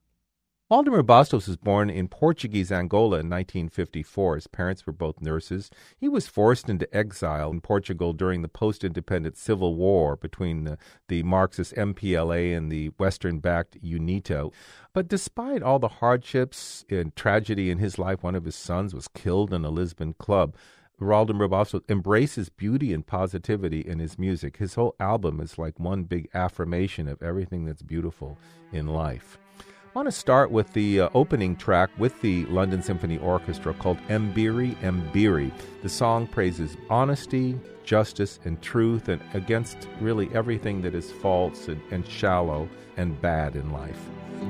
Waldemar 0.72 1.02
Bastos 1.02 1.48
was 1.48 1.58
born 1.58 1.90
in 1.90 2.08
Portuguese 2.08 2.72
Angola 2.72 3.18
in 3.18 3.28
1954. 3.28 4.36
His 4.36 4.46
parents 4.46 4.86
were 4.86 4.94
both 4.94 5.20
nurses. 5.20 5.72
He 5.98 6.08
was 6.08 6.28
forced 6.28 6.70
into 6.70 6.96
exile 6.96 7.50
in 7.50 7.60
Portugal 7.60 8.14
during 8.14 8.44
the 8.44 8.48
post 8.48 8.84
independent 8.84 9.36
civil 9.36 9.76
war 9.76 10.16
between 10.16 10.66
the, 10.66 10.78
the 11.08 11.24
Marxist 11.24 11.74
MPLA 11.74 12.56
and 12.56 12.72
the 12.72 12.90
Western 13.00 13.40
backed 13.40 13.82
UNITA. 13.82 14.54
But 14.94 15.08
despite 15.08 15.64
all 15.64 15.80
the 15.80 15.88
hardships 15.88 16.86
and 16.88 17.16
tragedy 17.16 17.72
in 17.72 17.80
his 17.80 17.98
life, 17.98 18.22
one 18.22 18.36
of 18.36 18.46
his 18.46 18.56
sons 18.56 18.94
was 18.94 19.08
killed 19.08 19.52
in 19.52 19.66
a 19.66 19.72
Lisbon 19.72 20.14
club. 20.14 20.56
Waldemar 21.00 21.48
Bastos 21.48 21.84
embraces 21.90 22.50
beauty 22.50 22.94
and 22.94 23.06
positivity 23.06 23.82
in 23.82 24.00
his 24.00 24.20
music. 24.20 24.58
His 24.58 24.76
whole 24.76 24.96
album 25.00 25.40
is 25.40 25.58
like 25.58 25.80
one 25.80 26.04
big 26.04 26.30
affirmation 26.34 27.08
of 27.08 27.22
everything 27.24 27.66
that's 27.66 27.82
beautiful 27.82 28.38
in 28.72 28.88
life. 28.88 29.38
I 29.60 29.92
want 29.96 30.08
to 30.08 30.12
start 30.12 30.52
with 30.52 30.72
the 30.74 31.02
uh, 31.02 31.10
opening 31.16 31.56
track 31.56 31.90
with 31.98 32.22
the 32.22 32.46
London 32.46 32.84
Symphony 32.84 33.18
Orchestra 33.18 33.74
called 33.74 33.98
Mbiri 34.08 34.76
Mbiri. 34.78 35.52
The 35.82 35.90
song 35.90 36.28
praises 36.28 36.78
honesty, 36.90 37.60
justice, 37.84 38.40
and 38.46 38.62
truth, 38.62 39.10
and 39.10 39.22
against 39.34 39.88
really 40.00 40.30
everything 40.34 40.82
that 40.84 40.94
is 40.94 41.12
false 41.12 41.68
and, 41.68 41.82
and 41.92 42.08
shallow 42.08 42.70
and 42.98 43.20
bad 43.20 43.56
in 43.56 43.72
life. 43.72 44.00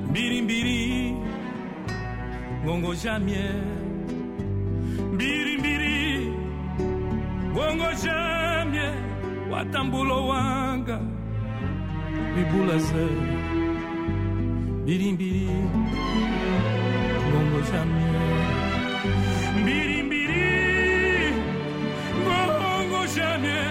Mbiri. 0.08 0.42
Mbiri 2.62 2.82
mbiri, 5.10 5.49
ngongo 7.52 7.88
jamie. 8.02 8.90
Watambulo 9.50 10.28
wanga, 10.28 10.98
bibula 12.34 12.78
zeri. 12.78 13.32
Mbiri 14.82 15.12
mbiri, 15.12 15.48
ngongo 17.28 17.60
jamie. 17.70 18.12
Mbiri 19.62 20.02
mbiri, 20.02 21.32
ngongo 22.22 23.00
jamie. 23.14 23.64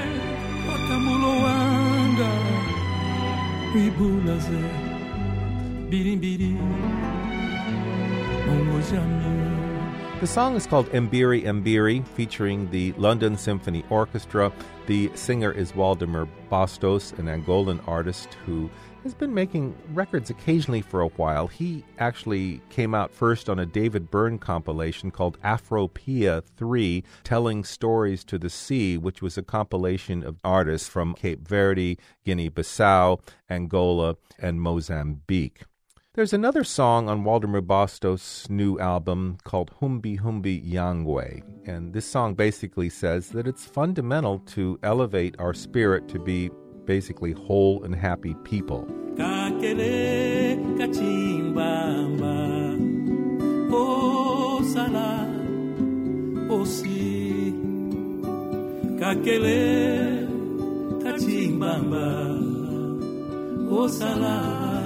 Watambulo 0.69 1.29
wanga, 1.45 2.29
bibula 3.73 4.35
zeri. 4.37 4.81
Mbiri 5.87 6.49
ngongo 8.45 8.77
jamie. 8.91 9.38
The 10.19 10.27
song 10.27 10.57
is 10.57 10.67
called 10.67 10.89
Mbiri 10.89 11.43
Mbiri, 11.43 12.05
featuring 12.05 12.69
the 12.71 12.91
London 12.97 13.37
Symphony 13.37 13.85
Orchestra. 13.89 14.51
The 14.85 15.09
singer 15.15 15.49
is 15.49 15.71
Waldemar 15.71 16.27
Bastos, 16.51 17.17
an 17.17 17.27
Angolan 17.27 17.79
artist 17.87 18.33
who 18.45 18.69
has 19.03 19.13
been 19.13 19.33
making 19.33 19.77
records 19.93 20.29
occasionally 20.29 20.81
for 20.81 20.99
a 20.99 21.07
while. 21.07 21.47
He 21.47 21.85
actually 21.99 22.61
came 22.69 22.93
out 22.93 23.13
first 23.13 23.49
on 23.49 23.59
a 23.59 23.65
David 23.65 24.11
Byrne 24.11 24.39
compilation 24.39 25.09
called 25.09 25.39
Afropea 25.41 26.43
3, 26.43 27.01
Telling 27.23 27.63
Stories 27.63 28.25
to 28.25 28.37
the 28.37 28.49
Sea, 28.49 28.97
which 28.97 29.21
was 29.21 29.37
a 29.37 29.41
compilation 29.41 30.21
of 30.25 30.35
artists 30.43 30.89
from 30.89 31.13
Cape 31.13 31.47
Verde, 31.47 31.97
Guinea 32.25 32.49
Bissau, 32.49 33.21
Angola, 33.49 34.17
and 34.37 34.61
Mozambique. 34.61 35.63
There's 36.19 36.33
another 36.33 36.65
song 36.65 37.07
on 37.07 37.23
Waldemar 37.23 37.61
Bastos' 37.61 38.49
new 38.49 38.77
album 38.77 39.37
called 39.45 39.71
Humbi 39.79 40.19
Humbi 40.19 40.61
Yangwe, 40.69 41.43
and 41.65 41.93
this 41.93 42.05
song 42.05 42.33
basically 42.33 42.89
says 42.89 43.29
that 43.29 43.47
it's 43.47 43.63
fundamental 43.65 44.39
to 44.47 44.77
elevate 44.83 45.37
our 45.39 45.53
spirit 45.53 46.09
to 46.09 46.19
be 46.19 46.49
basically 46.83 47.31
whole 47.31 47.85
and 47.85 47.95
happy 47.95 48.35
people. 48.43 48.85
kakele 58.99 60.27
kachimbamba 61.01 62.05
osala 63.71 64.78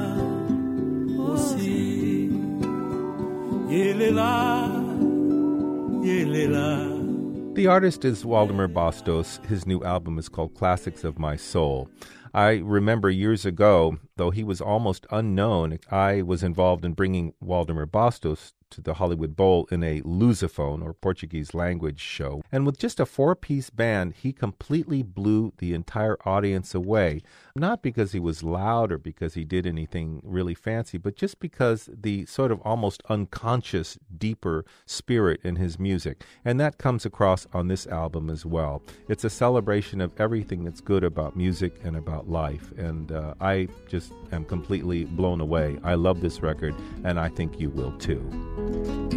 The 7.55 7.67
artist 7.67 8.03
is 8.03 8.25
Waldemar 8.25 8.67
Bastos. 8.67 9.43
His 9.45 9.65
new 9.65 9.83
album 9.83 10.17
is 10.17 10.27
called 10.27 10.53
Classics 10.55 11.03
of 11.03 11.17
My 11.17 11.35
Soul. 11.35 11.89
I 12.33 12.57
remember 12.57 13.09
years 13.09 13.45
ago, 13.45 13.99
though 14.17 14.31
he 14.31 14.43
was 14.43 14.59
almost 14.59 15.05
unknown, 15.11 15.79
I 15.91 16.23
was 16.23 16.43
involved 16.43 16.83
in 16.83 16.93
bringing 16.93 17.33
Waldemar 17.39 17.85
Bastos 17.85 18.53
to 18.73 18.81
the 18.81 18.95
Hollywood 18.95 19.35
Bowl 19.35 19.67
in 19.71 19.83
a 19.83 20.01
lusophone 20.01 20.83
or 20.83 20.93
Portuguese 20.93 21.53
language 21.53 21.99
show. 21.99 22.43
And 22.51 22.65
with 22.65 22.77
just 22.77 22.99
a 22.99 23.05
four 23.05 23.35
piece 23.35 23.69
band, 23.69 24.13
he 24.13 24.33
completely 24.33 25.03
blew 25.03 25.53
the 25.57 25.73
entire 25.73 26.17
audience 26.25 26.75
away. 26.75 27.21
Not 27.55 27.81
because 27.81 28.11
he 28.11 28.19
was 28.19 28.43
loud 28.43 28.91
or 28.91 28.97
because 28.97 29.35
he 29.35 29.43
did 29.43 29.67
anything 29.67 30.21
really 30.23 30.55
fancy, 30.55 30.97
but 30.97 31.15
just 31.15 31.39
because 31.39 31.89
the 31.91 32.25
sort 32.25 32.51
of 32.51 32.59
almost 32.61 33.03
unconscious, 33.09 33.97
deeper 34.17 34.65
spirit 34.85 35.39
in 35.43 35.57
his 35.57 35.77
music. 35.79 36.23
And 36.43 36.59
that 36.59 36.77
comes 36.77 37.05
across 37.05 37.47
on 37.53 37.67
this 37.67 37.85
album 37.87 38.29
as 38.29 38.45
well. 38.45 38.81
It's 39.07 39.23
a 39.23 39.29
celebration 39.29 40.01
of 40.01 40.11
everything 40.19 40.63
that's 40.63 40.81
good 40.81 41.03
about 41.03 41.35
music 41.35 41.79
and 41.83 41.95
about 41.95 42.29
life. 42.29 42.71
And 42.77 43.11
uh, 43.11 43.35
I 43.39 43.67
just 43.87 44.13
am 44.31 44.45
completely 44.45 45.05
blown 45.05 45.41
away. 45.41 45.77
I 45.83 45.93
love 45.93 46.21
this 46.21 46.41
record, 46.41 46.75
and 47.03 47.19
I 47.19 47.29
think 47.29 47.59
you 47.59 47.69
will 47.69 47.91
too. 47.97 48.62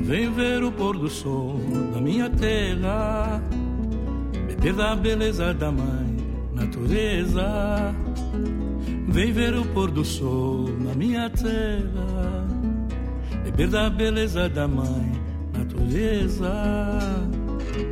Vem 0.05 0.31
ver 0.33 0.63
o 0.63 0.71
pôr 0.71 0.97
do 0.99 1.09
sol 1.09 1.59
na 1.93 2.01
minha 2.01 2.31
tela, 2.31 3.43
beber 4.47 4.75
da 4.75 4.95
beleza 4.95 5.53
da 5.53 5.73
mãe 5.73 6.17
natureza. 6.55 7.95
Vem 9.09 9.33
ver 9.33 9.55
o 9.55 9.65
pôr 9.67 9.91
do 9.91 10.05
sol 10.05 10.69
na 10.79 10.95
minha 10.95 11.29
tela, 11.31 12.47
beber 13.45 13.69
da 13.69 13.91
beleza 13.91 14.49
da 14.49 14.69
mãe 14.69 15.13
natureza. 15.53 16.53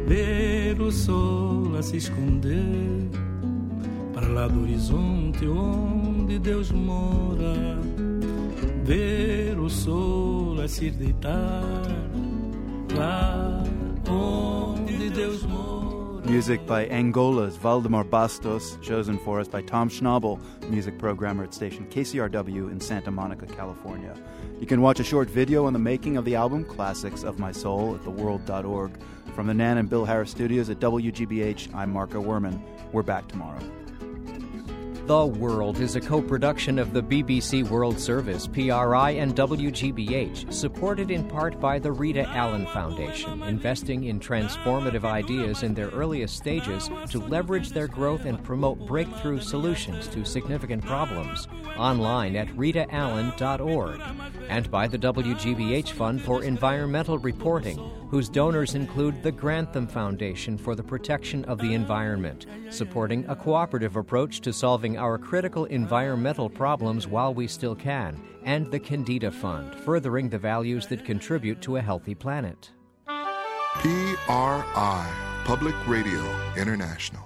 Ver 0.06 0.80
o 0.80 0.90
sol 0.90 1.76
a 1.78 1.82
se 1.82 1.96
esconder 1.96 3.08
para 4.12 4.28
lá 4.28 4.48
do 4.48 4.62
horizonte 4.62 5.46
onde 5.46 6.38
Deus 6.38 6.70
mora. 6.70 7.78
Ver 8.84 9.58
o 9.58 9.70
sol 9.70 10.60
a 10.60 10.68
se 10.68 10.90
deitar 10.90 11.62
lá 12.94 13.62
onde 14.06 15.08
Deus 15.08 15.42
mora. 15.42 16.22
Music 16.30 16.60
by 16.66 16.86
Angola's 16.90 17.56
Waldemar 17.56 18.04
Bastos, 18.04 18.78
chosen 18.82 19.16
for 19.18 19.40
us 19.40 19.48
by 19.48 19.62
Tom 19.62 19.88
Schnabel, 19.88 20.38
music 20.68 20.98
programmer 20.98 21.44
at 21.44 21.54
station 21.54 21.86
KCRW 21.86 22.70
in 22.70 22.78
Santa 22.78 23.10
Monica, 23.10 23.46
California. 23.46 24.14
You 24.60 24.66
can 24.66 24.82
watch 24.82 25.00
a 25.00 25.04
short 25.04 25.30
video 25.30 25.64
on 25.64 25.72
the 25.72 25.78
making 25.78 26.18
of 26.18 26.26
the 26.26 26.34
album, 26.34 26.66
Classics 26.66 27.24
of 27.24 27.38
My 27.38 27.52
Soul, 27.52 27.94
at 27.94 28.02
theworld.org. 28.02 28.98
From 29.34 29.46
the 29.46 29.54
Nan 29.54 29.78
and 29.78 29.88
Bill 29.88 30.04
Harris 30.04 30.30
studios 30.30 30.68
at 30.68 30.78
WGBH, 30.78 31.74
I'm 31.74 31.90
Marco 31.90 32.22
Werman. 32.22 32.60
We're 32.92 33.02
back 33.02 33.28
tomorrow. 33.28 33.60
The 35.06 35.26
World 35.26 35.80
is 35.80 35.96
a 35.96 36.00
co 36.00 36.22
production 36.22 36.78
of 36.78 36.94
the 36.94 37.02
BBC 37.02 37.68
World 37.68 38.00
Service, 38.00 38.46
PRI, 38.46 39.10
and 39.10 39.36
WGBH, 39.36 40.50
supported 40.50 41.10
in 41.10 41.28
part 41.28 41.60
by 41.60 41.78
the 41.78 41.92
Rita 41.92 42.26
Allen 42.30 42.64
Foundation, 42.68 43.42
investing 43.42 44.04
in 44.04 44.18
transformative 44.18 45.04
ideas 45.04 45.62
in 45.62 45.74
their 45.74 45.90
earliest 45.90 46.38
stages 46.38 46.88
to 47.10 47.18
leverage 47.18 47.68
their 47.68 47.86
growth 47.86 48.24
and 48.24 48.42
promote 48.42 48.86
breakthrough 48.86 49.40
solutions 49.40 50.08
to 50.08 50.24
significant 50.24 50.82
problems. 50.82 51.48
Online 51.76 52.34
at 52.36 52.48
ritaallen.org, 52.56 54.00
and 54.48 54.70
by 54.70 54.86
the 54.88 54.98
WGBH 54.98 55.90
Fund 55.90 56.22
for 56.22 56.42
Environmental 56.42 57.18
Reporting, 57.18 57.78
whose 58.08 58.28
donors 58.28 58.74
include 58.76 59.22
the 59.22 59.32
Grantham 59.32 59.86
Foundation 59.88 60.56
for 60.56 60.74
the 60.76 60.82
Protection 60.82 61.44
of 61.46 61.58
the 61.58 61.74
Environment, 61.74 62.46
supporting 62.70 63.24
a 63.28 63.34
cooperative 63.34 63.96
approach 63.96 64.40
to 64.40 64.52
solving 64.52 64.93
our 64.96 65.18
critical 65.18 65.64
environmental 65.66 66.48
problems 66.48 67.06
while 67.06 67.34
we 67.34 67.46
still 67.46 67.74
can, 67.74 68.20
and 68.44 68.70
the 68.70 68.80
Kendeda 68.80 69.32
Fund, 69.32 69.74
furthering 69.74 70.28
the 70.28 70.38
values 70.38 70.86
that 70.88 71.04
contribute 71.04 71.60
to 71.62 71.76
a 71.76 71.82
healthy 71.82 72.14
planet. 72.14 72.70
PRI, 73.76 75.10
Public 75.44 75.74
Radio 75.86 76.22
International. 76.56 77.23